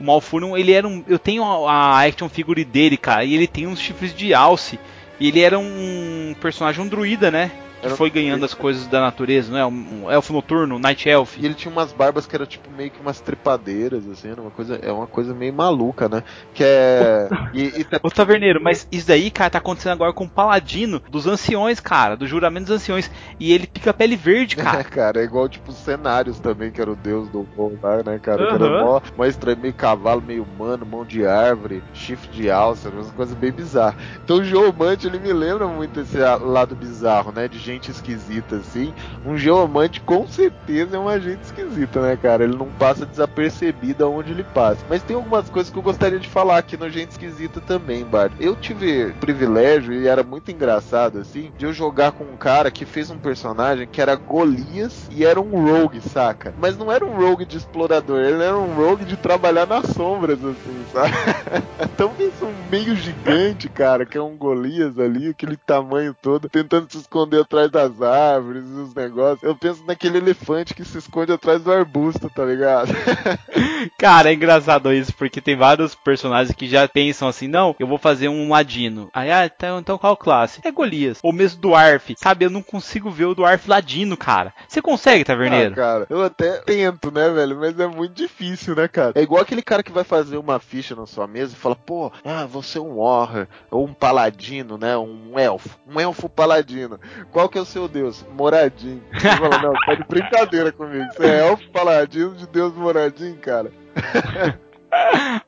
O 0.00 0.02
Malfurion, 0.02 0.56
ele 0.56 0.72
era 0.72 0.88
um. 0.88 1.04
Eu 1.06 1.20
tenho 1.20 1.44
a, 1.44 1.70
a 1.70 2.04
action 2.04 2.28
figure 2.28 2.64
dele, 2.64 2.96
cara, 2.96 3.22
e 3.22 3.32
ele 3.32 3.46
tem 3.46 3.68
uns 3.68 3.78
chifres 3.78 4.12
de 4.12 4.34
alce. 4.34 4.76
E 5.20 5.28
ele 5.28 5.40
era 5.40 5.58
um 5.58 6.34
personagem, 6.40 6.82
um 6.82 6.88
druida, 6.88 7.30
né? 7.30 7.52
Que 7.80 7.86
Era 7.86 7.96
foi 7.96 8.10
ganhando 8.10 8.44
as 8.44 8.52
coisas 8.52 8.86
da 8.86 9.00
natureza, 9.00 9.50
não 9.52 9.58
é? 9.58 9.66
Um, 9.66 10.10
elfo 10.10 10.32
noturno, 10.34 10.76
um 10.76 10.78
night 10.78 11.08
elf. 11.08 11.38
E 11.38 11.46
ele 11.46 11.54
tinha 11.54 11.72
umas 11.72 11.92
barbas 11.92 12.26
que 12.26 12.36
era 12.36 12.46
tipo 12.46 12.70
meio 12.70 12.90
que 12.90 13.00
umas 13.00 13.20
trepadeiras, 13.20 14.06
assim, 14.06 14.28
era 14.30 14.40
uma 14.40 14.50
coisa, 14.50 14.76
é 14.82 14.92
uma 14.92 15.06
coisa 15.06 15.32
meio 15.34 15.52
maluca, 15.54 16.08
né? 16.08 16.22
Que 16.52 16.62
é. 16.64 17.28
E, 17.52 17.80
e 17.80 17.84
tá- 17.84 17.98
Ô 18.02 18.10
Taverneiro, 18.10 18.60
mas 18.62 18.86
isso 18.92 19.06
daí, 19.08 19.30
cara, 19.30 19.50
tá 19.50 19.58
acontecendo 19.58 19.92
agora 19.92 20.12
com 20.12 20.24
o 20.24 20.28
Paladino 20.28 21.02
dos 21.10 21.26
anciões, 21.26 21.80
cara, 21.80 22.16
do 22.16 22.26
juramento 22.26 22.66
dos 22.66 22.76
anciões. 22.76 23.10
E 23.40 23.52
ele 23.52 23.66
pica 23.66 23.90
a 23.90 23.94
pele 23.94 24.14
verde, 24.14 24.54
É, 24.58 24.62
cara. 24.62 24.84
cara, 24.84 25.20
é 25.20 25.24
igual 25.24 25.48
tipo 25.48 25.70
os 25.70 25.76
cenários 25.78 26.38
também, 26.38 26.70
que 26.70 26.80
era 26.80 26.90
o 26.92 26.96
deus 26.96 27.28
do 27.30 27.46
WoW 27.56 27.78
lá, 27.82 28.02
né, 28.04 28.18
cara? 28.22 28.46
Que 28.46 28.54
era 28.54 28.84
mó, 28.84 29.00
mó 29.16 29.24
estranho, 29.24 29.58
meio 29.58 29.74
cavalo, 29.74 30.20
meio 30.22 30.42
humano, 30.44 30.84
mão 30.86 31.04
de 31.04 31.26
árvore, 31.26 31.82
chifre 31.94 32.28
de 32.30 32.50
alça, 32.50 32.88
uma 32.90 33.04
coisa 33.12 33.34
bem 33.34 33.50
bizarra. 33.50 33.96
Então 34.22 34.36
o 34.36 34.44
Geomante, 34.44 35.06
ele 35.06 35.18
me 35.18 35.32
lembra 35.32 35.66
muito 35.66 35.98
esse 36.00 36.18
lado 36.18 36.76
bizarro, 36.76 37.32
né? 37.32 37.48
De 37.48 37.58
gente 37.70 37.90
esquisita, 37.90 38.56
assim. 38.56 38.92
Um 39.24 39.36
Geomante 39.36 40.00
com 40.00 40.26
certeza 40.26 40.96
é 40.96 40.98
uma 40.98 41.20
gente 41.20 41.42
esquisita, 41.42 42.00
né, 42.00 42.16
cara? 42.16 42.44
Ele 42.44 42.56
não 42.56 42.68
passa 42.68 43.06
desapercebido 43.06 44.04
aonde 44.04 44.32
ele 44.32 44.44
passa. 44.44 44.84
Mas 44.88 45.02
tem 45.02 45.16
algumas 45.16 45.48
coisas 45.50 45.72
que 45.72 45.78
eu 45.78 45.82
gostaria 45.82 46.18
de 46.18 46.28
falar 46.28 46.58
aqui 46.58 46.76
no 46.76 46.88
Gente 46.88 47.10
Esquisita 47.10 47.60
também, 47.60 48.04
Bart. 48.04 48.32
Eu 48.38 48.56
tive 48.56 49.12
privilégio, 49.20 49.92
e 49.92 50.06
era 50.06 50.22
muito 50.22 50.50
engraçado, 50.50 51.18
assim, 51.18 51.52
de 51.58 51.64
eu 51.64 51.72
jogar 51.72 52.12
com 52.12 52.24
um 52.24 52.36
cara 52.36 52.70
que 52.70 52.84
fez 52.84 53.10
um 53.10 53.18
personagem 53.18 53.86
que 53.86 54.00
era 54.00 54.14
Golias 54.14 55.08
e 55.10 55.24
era 55.24 55.40
um 55.40 55.50
rogue, 55.50 56.00
saca? 56.00 56.54
Mas 56.58 56.76
não 56.76 56.90
era 56.90 57.04
um 57.04 57.14
rogue 57.16 57.44
de 57.44 57.56
explorador, 57.56 58.20
ele 58.20 58.42
era 58.42 58.56
um 58.56 58.74
rogue 58.74 59.04
de 59.04 59.16
trabalhar 59.16 59.66
nas 59.66 59.86
sombras, 59.90 60.38
assim, 60.44 60.84
sabe? 60.92 61.12
então 61.82 62.10
pensa 62.16 62.44
um 62.44 62.54
meio 62.70 62.94
gigante, 62.96 63.68
cara, 63.68 64.06
que 64.06 64.16
é 64.16 64.22
um 64.22 64.36
Golias 64.36 64.98
ali, 64.98 65.28
aquele 65.28 65.56
tamanho 65.56 66.14
todo, 66.20 66.48
tentando 66.48 66.90
se 66.90 66.98
esconder 66.98 67.42
atrás 67.42 67.59
das 67.68 68.00
árvores, 68.00 68.64
os 68.64 68.94
negócios. 68.94 69.42
Eu 69.42 69.54
penso 69.56 69.84
naquele 69.86 70.18
elefante 70.18 70.74
que 70.74 70.84
se 70.84 70.98
esconde 70.98 71.32
atrás 71.32 71.62
do 71.62 71.72
arbusto, 71.72 72.30
tá 72.30 72.44
ligado? 72.44 72.92
Cara, 73.98 74.30
é 74.30 74.34
engraçado 74.34 74.92
isso, 74.92 75.12
porque 75.14 75.40
tem 75.40 75.56
vários 75.56 75.94
personagens 75.94 76.54
que 76.56 76.68
já 76.68 76.86
pensam 76.88 77.28
assim, 77.28 77.48
não, 77.48 77.74
eu 77.78 77.86
vou 77.86 77.98
fazer 77.98 78.28
um 78.28 78.48
ladino. 78.50 79.10
Aí, 79.12 79.30
ah, 79.30 79.44
então, 79.46 79.78
então 79.78 79.98
qual 79.98 80.16
classe? 80.16 80.60
É 80.64 80.70
Golias. 80.70 81.18
Ou 81.22 81.32
mesmo 81.32 81.60
Dwarf. 81.60 82.14
Sabe, 82.18 82.44
eu 82.44 82.50
não 82.50 82.62
consigo 82.62 83.10
ver 83.10 83.26
o 83.26 83.34
Dwarf 83.34 83.68
ladino, 83.68 84.16
cara. 84.16 84.54
Você 84.68 84.80
consegue, 84.80 85.22
Ah, 85.22 85.26
Taverneiro? 85.26 85.74
cara, 85.74 86.06
eu 86.08 86.22
até 86.22 86.58
tento, 86.58 87.10
né, 87.10 87.28
velho? 87.30 87.58
Mas 87.58 87.78
é 87.78 87.86
muito 87.86 88.14
difícil, 88.14 88.74
né, 88.74 88.88
cara? 88.88 89.12
É 89.14 89.22
igual 89.22 89.42
aquele 89.42 89.62
cara 89.62 89.82
que 89.82 89.92
vai 89.92 90.04
fazer 90.04 90.36
uma 90.36 90.58
ficha 90.58 90.94
na 90.94 91.06
sua 91.06 91.26
mesa 91.26 91.52
e 91.52 91.56
fala, 91.58 91.76
pô, 91.76 92.12
ah, 92.24 92.46
você 92.46 92.78
é 92.78 92.80
um 92.80 92.96
warrior, 93.02 93.46
ou 93.70 93.84
um 93.84 93.92
paladino, 93.92 94.78
né? 94.78 94.96
Um 94.96 95.38
elfo. 95.38 95.70
Um 95.88 95.98
elfo 96.00 96.28
paladino. 96.28 96.98
Qual 97.30 97.48
que 97.50 97.58
é 97.58 97.60
o 97.60 97.64
seu 97.66 97.86
deus? 97.88 98.24
Moradinho. 98.36 99.02
Você 99.12 99.28
fala, 99.36 99.58
não, 99.62 99.72
tá 99.72 99.94
de 99.94 100.04
brincadeira 100.04 100.72
comigo. 100.72 101.04
Você 101.12 101.26
é 101.26 101.48
elfo 101.48 101.68
paladino 101.70 102.34
de 102.34 102.46
deus 102.46 102.74
moradinho, 102.74 103.36
cara. 103.36 103.70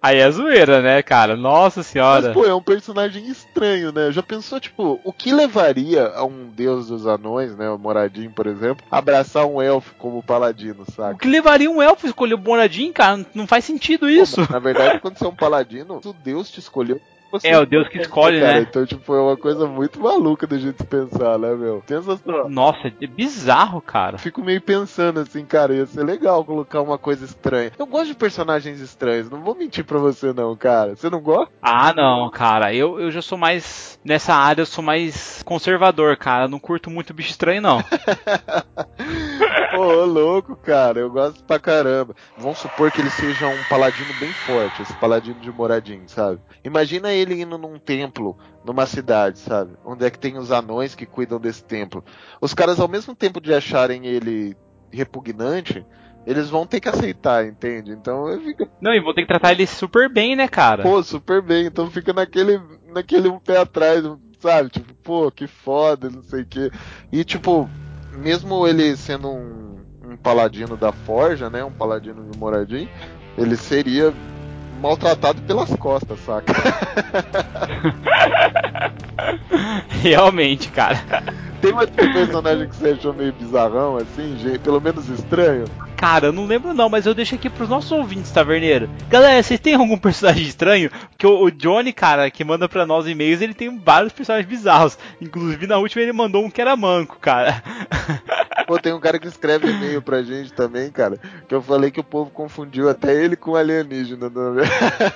Aí 0.00 0.18
é 0.18 0.30
zoeira, 0.30 0.80
né, 0.80 1.03
cara? 1.03 1.36
Nossa 1.36 1.80
Mas, 1.80 1.86
senhora. 1.86 2.32
pô, 2.32 2.44
é 2.44 2.55
um 2.55 2.62
personagem 2.62 3.26
estranho, 3.28 3.90
né? 3.92 4.12
Já 4.12 4.22
pensou, 4.22 4.61
tipo, 4.61 5.00
o 5.05 5.12
que 5.12 5.32
levaria 5.32 6.09
a 6.14 6.24
um 6.24 6.48
deus 6.48 6.88
dos 6.88 7.07
anões, 7.07 7.57
né? 7.57 7.68
O 7.68 7.78
Moradinho, 7.78 8.30
por 8.30 8.46
exemplo, 8.46 8.84
abraçar 8.90 9.44
um 9.46 9.61
elfo 9.61 9.94
como 9.98 10.22
paladino, 10.22 10.84
O 10.86 10.92
saca? 10.92 11.16
que 11.18 11.26
levaria 11.28 11.68
um 11.70 11.82
elfo 11.82 12.07
a 12.07 12.09
escolher 12.11 12.34
o 12.34 12.38
Moradinho, 12.38 12.92
cara? 12.92 13.24
Não 13.34 13.46
faz 13.46 13.64
sentido 13.64 14.09
isso. 14.09 14.40
Na 14.50 14.61
verdade, 14.61 15.00
quando 15.00 15.18
você 15.18 15.24
é 15.24 15.28
um 15.28 15.34
paladino, 15.34 16.00
o 16.05 16.12
Deus 16.12 16.48
te 16.50 16.61
escolheu 16.61 17.00
você. 17.32 17.48
É, 17.48 17.58
o 17.58 17.66
Deus 17.66 17.88
que 17.88 17.98
escolhe, 17.98 18.40
cara, 18.40 18.60
né? 18.60 18.66
Então, 18.68 18.84
tipo, 18.86 19.14
é 19.14 19.20
uma 19.20 19.36
coisa 19.36 19.66
muito 19.66 19.98
maluca 19.98 20.46
da 20.46 20.58
gente 20.58 20.84
pensar, 20.84 21.38
né, 21.38 21.54
meu? 21.54 21.82
Nossa, 22.48 22.88
é 23.00 23.06
bizarro, 23.06 23.80
cara. 23.80 24.18
Fico 24.18 24.42
meio 24.42 24.60
pensando 24.60 25.20
assim, 25.20 25.44
cara, 25.44 25.74
ia 25.74 25.86
ser 25.86 26.04
legal 26.04 26.44
colocar 26.44 26.80
uma 26.80 26.98
coisa 26.98 27.24
estranha. 27.24 27.72
Eu 27.78 27.86
gosto 27.86 28.08
de 28.08 28.14
personagens 28.14 28.80
estranhos, 28.80 29.30
não 29.30 29.40
vou 29.40 29.54
mentir 29.54 29.84
pra 29.84 29.98
você 29.98 30.32
não, 30.32 30.54
cara. 30.54 30.94
Você 30.94 31.08
não 31.08 31.20
gosta? 31.20 31.52
Ah, 31.62 31.92
não, 31.94 32.30
cara. 32.30 32.74
Eu, 32.74 33.00
eu 33.00 33.10
já 33.10 33.22
sou 33.22 33.38
mais. 33.38 33.98
Nessa 34.04 34.34
área, 34.34 34.62
eu 34.62 34.66
sou 34.66 34.82
mais 34.84 35.42
conservador, 35.44 36.16
cara. 36.16 36.48
Não 36.48 36.58
curto 36.58 36.90
muito 36.90 37.14
bicho 37.14 37.30
estranho, 37.30 37.62
não. 37.62 37.82
Pô, 39.74 39.78
ô, 40.02 40.04
louco, 40.04 40.56
cara, 40.56 40.98
eu 40.98 41.10
gosto 41.10 41.42
pra 41.44 41.58
caramba. 41.58 42.14
Vamos 42.36 42.58
supor 42.58 42.90
que 42.90 43.00
ele 43.00 43.10
seja 43.10 43.46
um 43.46 43.62
paladino 43.68 44.12
bem 44.18 44.32
forte, 44.32 44.82
esse 44.82 44.92
paladino 44.94 45.38
de 45.40 45.50
Moradin, 45.52 46.02
sabe? 46.06 46.40
Imagina 46.64 47.12
ele 47.12 47.21
indo 47.30 47.56
num 47.58 47.78
templo, 47.78 48.36
numa 48.64 48.86
cidade, 48.86 49.38
sabe? 49.38 49.72
Onde 49.84 50.04
é 50.04 50.10
que 50.10 50.18
tem 50.18 50.36
os 50.36 50.50
anões 50.50 50.94
que 50.94 51.06
cuidam 51.06 51.38
desse 51.40 51.64
templo. 51.64 52.04
Os 52.40 52.54
caras, 52.54 52.80
ao 52.80 52.88
mesmo 52.88 53.14
tempo 53.14 53.40
de 53.40 53.52
acharem 53.54 54.06
ele 54.06 54.56
repugnante, 54.90 55.84
eles 56.26 56.48
vão 56.50 56.66
ter 56.66 56.80
que 56.80 56.88
aceitar, 56.88 57.46
entende? 57.46 57.92
Então 57.92 58.28
eu 58.28 58.40
fico, 58.40 58.68
Não, 58.80 58.92
e 58.92 59.00
vou 59.00 59.14
ter 59.14 59.22
que 59.22 59.28
tratar 59.28 59.52
ele 59.52 59.66
super 59.66 60.08
bem, 60.08 60.36
né, 60.36 60.46
cara? 60.48 60.82
pô, 60.82 61.02
super 61.02 61.42
bem. 61.42 61.66
Então 61.66 61.90
fica 61.90 62.12
naquele, 62.12 62.60
naquele 62.92 63.28
um 63.28 63.38
pé 63.38 63.58
atrás, 63.58 64.04
sabe? 64.38 64.70
Tipo, 64.70 64.94
pô, 64.94 65.30
que 65.30 65.46
foda, 65.46 66.10
não 66.10 66.22
sei 66.22 66.42
o 66.42 66.46
quê. 66.46 66.70
E 67.10 67.24
tipo, 67.24 67.68
mesmo 68.18 68.66
ele 68.66 68.96
sendo 68.96 69.28
um, 69.30 69.80
um 70.04 70.16
paladino 70.16 70.76
da 70.76 70.92
Forja, 70.92 71.50
né? 71.50 71.64
Um 71.64 71.72
paladino 71.72 72.30
de 72.30 72.38
Moradin, 72.38 72.88
ele 73.36 73.56
seria 73.56 74.12
maltratado 74.82 75.40
pelas 75.42 75.70
costas, 75.76 76.18
saca? 76.26 76.52
Realmente, 80.02 80.68
cara. 80.70 81.00
Tem 81.60 81.72
mais 81.72 81.88
um 81.90 82.12
personagem 82.12 82.68
que 82.68 82.74
você 82.74 82.88
achou 82.88 83.14
meio 83.14 83.32
bizarrão, 83.32 83.96
assim, 83.96 84.36
pelo 84.64 84.80
menos 84.80 85.08
estranho? 85.08 85.66
Cara, 86.03 86.32
não 86.32 86.46
lembro 86.46 86.74
não, 86.74 86.88
mas 86.88 87.07
eu 87.07 87.14
deixo 87.14 87.36
aqui 87.36 87.48
pros 87.48 87.68
nossos 87.68 87.92
ouvintes, 87.92 88.32
taverneiro. 88.32 88.90
Galera, 89.09 89.40
vocês 89.40 89.61
têm 89.61 89.76
algum 89.76 89.96
personagem 89.96 90.42
estranho? 90.42 90.90
Porque 90.90 91.24
o, 91.24 91.44
o 91.44 91.48
Johnny, 91.48 91.92
cara, 91.92 92.28
que 92.28 92.42
manda 92.42 92.68
pra 92.68 92.84
nós 92.84 93.07
e-mails, 93.07 93.40
ele 93.40 93.55
tem 93.55 93.78
vários 93.78 94.12
personagens 94.12 94.48
bizarros. 94.48 94.98
Inclusive, 95.20 95.64
na 95.68 95.78
última 95.78 96.03
ele 96.03 96.12
mandou 96.12 96.44
um 96.44 96.50
que 96.50 96.61
era 96.61 96.74
manco, 96.74 97.18
cara. 97.20 97.62
Pô, 98.66 98.78
tem 98.78 98.92
um 98.92 98.98
cara 98.98 99.18
que 99.18 99.28
escreve 99.28 99.70
e-mail 99.70 100.03
pra 100.03 100.22
gente 100.22 100.53
também, 100.53 100.90
cara, 100.90 101.18
que 101.46 101.55
eu 101.55 101.62
falei 101.62 101.90
que 101.90 102.00
o 102.00 102.05
povo 102.05 102.30
confundiu 102.30 102.88
até 102.88 103.14
ele 103.14 103.36
com 103.36 103.55
alienígena. 103.55 104.28
Não... 104.28 104.57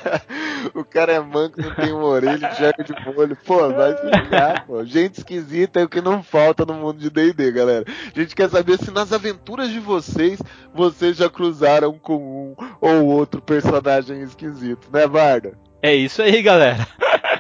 o 0.74 0.84
cara 0.84 1.12
é 1.12 1.20
manco, 1.20 1.61
não 1.61 1.74
tem 1.74 1.93
uma 1.93 2.07
orelha, 2.07 2.49
enxerga 2.53 2.84
de 2.84 2.93
molho. 3.05 3.37
Pô, 3.45 3.68
vai 3.70 3.97
se 3.97 4.05
ligar, 4.05 4.64
pô. 4.66 4.84
Gente 4.84 5.18
esquisita 5.18 5.80
é 5.80 5.84
o 5.84 5.89
que 5.89 6.01
não 6.01 6.22
falta 6.22 6.64
no 6.64 6.74
mundo 6.74 6.99
de 6.99 7.11
D&D, 7.11 7.51
galera. 7.51 7.84
A 8.14 8.20
gente 8.20 8.34
quer 8.37 8.49
saber 8.49 8.78
se 8.78 8.91
nas 8.91 9.12
aventuras 9.12 9.70
de 9.70 9.80
vocês, 9.80 10.39
vocês 10.77 11.16
já 11.16 11.29
cruzaram 11.29 11.95
com 11.99 12.16
um 12.16 12.57
ou 12.81 13.07
outro 13.07 13.41
personagem 13.41 14.22
esquisito, 14.22 14.89
né, 14.93 15.07
Barda? 15.07 15.55
É 15.83 15.95
isso 15.95 16.22
aí, 16.22 16.43
galera. 16.43 16.87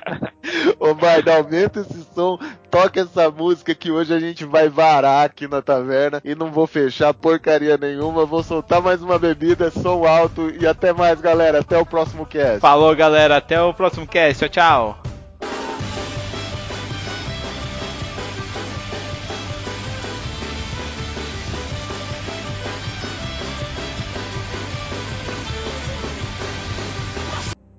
Ô, 0.78 0.94
Barda, 0.94 1.34
aumenta 1.34 1.80
esse 1.80 2.06
som, 2.14 2.38
toca 2.70 3.00
essa 3.00 3.30
música 3.30 3.74
que 3.74 3.90
hoje 3.90 4.14
a 4.14 4.20
gente 4.20 4.44
vai 4.44 4.68
varar 4.68 5.26
aqui 5.26 5.48
na 5.48 5.60
taverna 5.60 6.20
e 6.24 6.34
não 6.34 6.52
vou 6.52 6.66
fechar 6.66 7.12
porcaria 7.12 7.76
nenhuma, 7.76 8.24
vou 8.24 8.42
soltar 8.42 8.80
mais 8.80 9.02
uma 9.02 9.18
bebida, 9.18 9.70
som 9.70 10.04
alto 10.04 10.52
e 10.60 10.66
até 10.66 10.92
mais, 10.92 11.20
galera. 11.20 11.60
Até 11.60 11.76
o 11.78 11.86
próximo 11.86 12.24
cast. 12.24 12.60
Falou, 12.60 12.94
galera. 12.94 13.36
Até 13.36 13.60
o 13.60 13.74
próximo 13.74 14.06
cast. 14.06 14.48
Tchau, 14.48 14.94
tchau. 14.94 15.15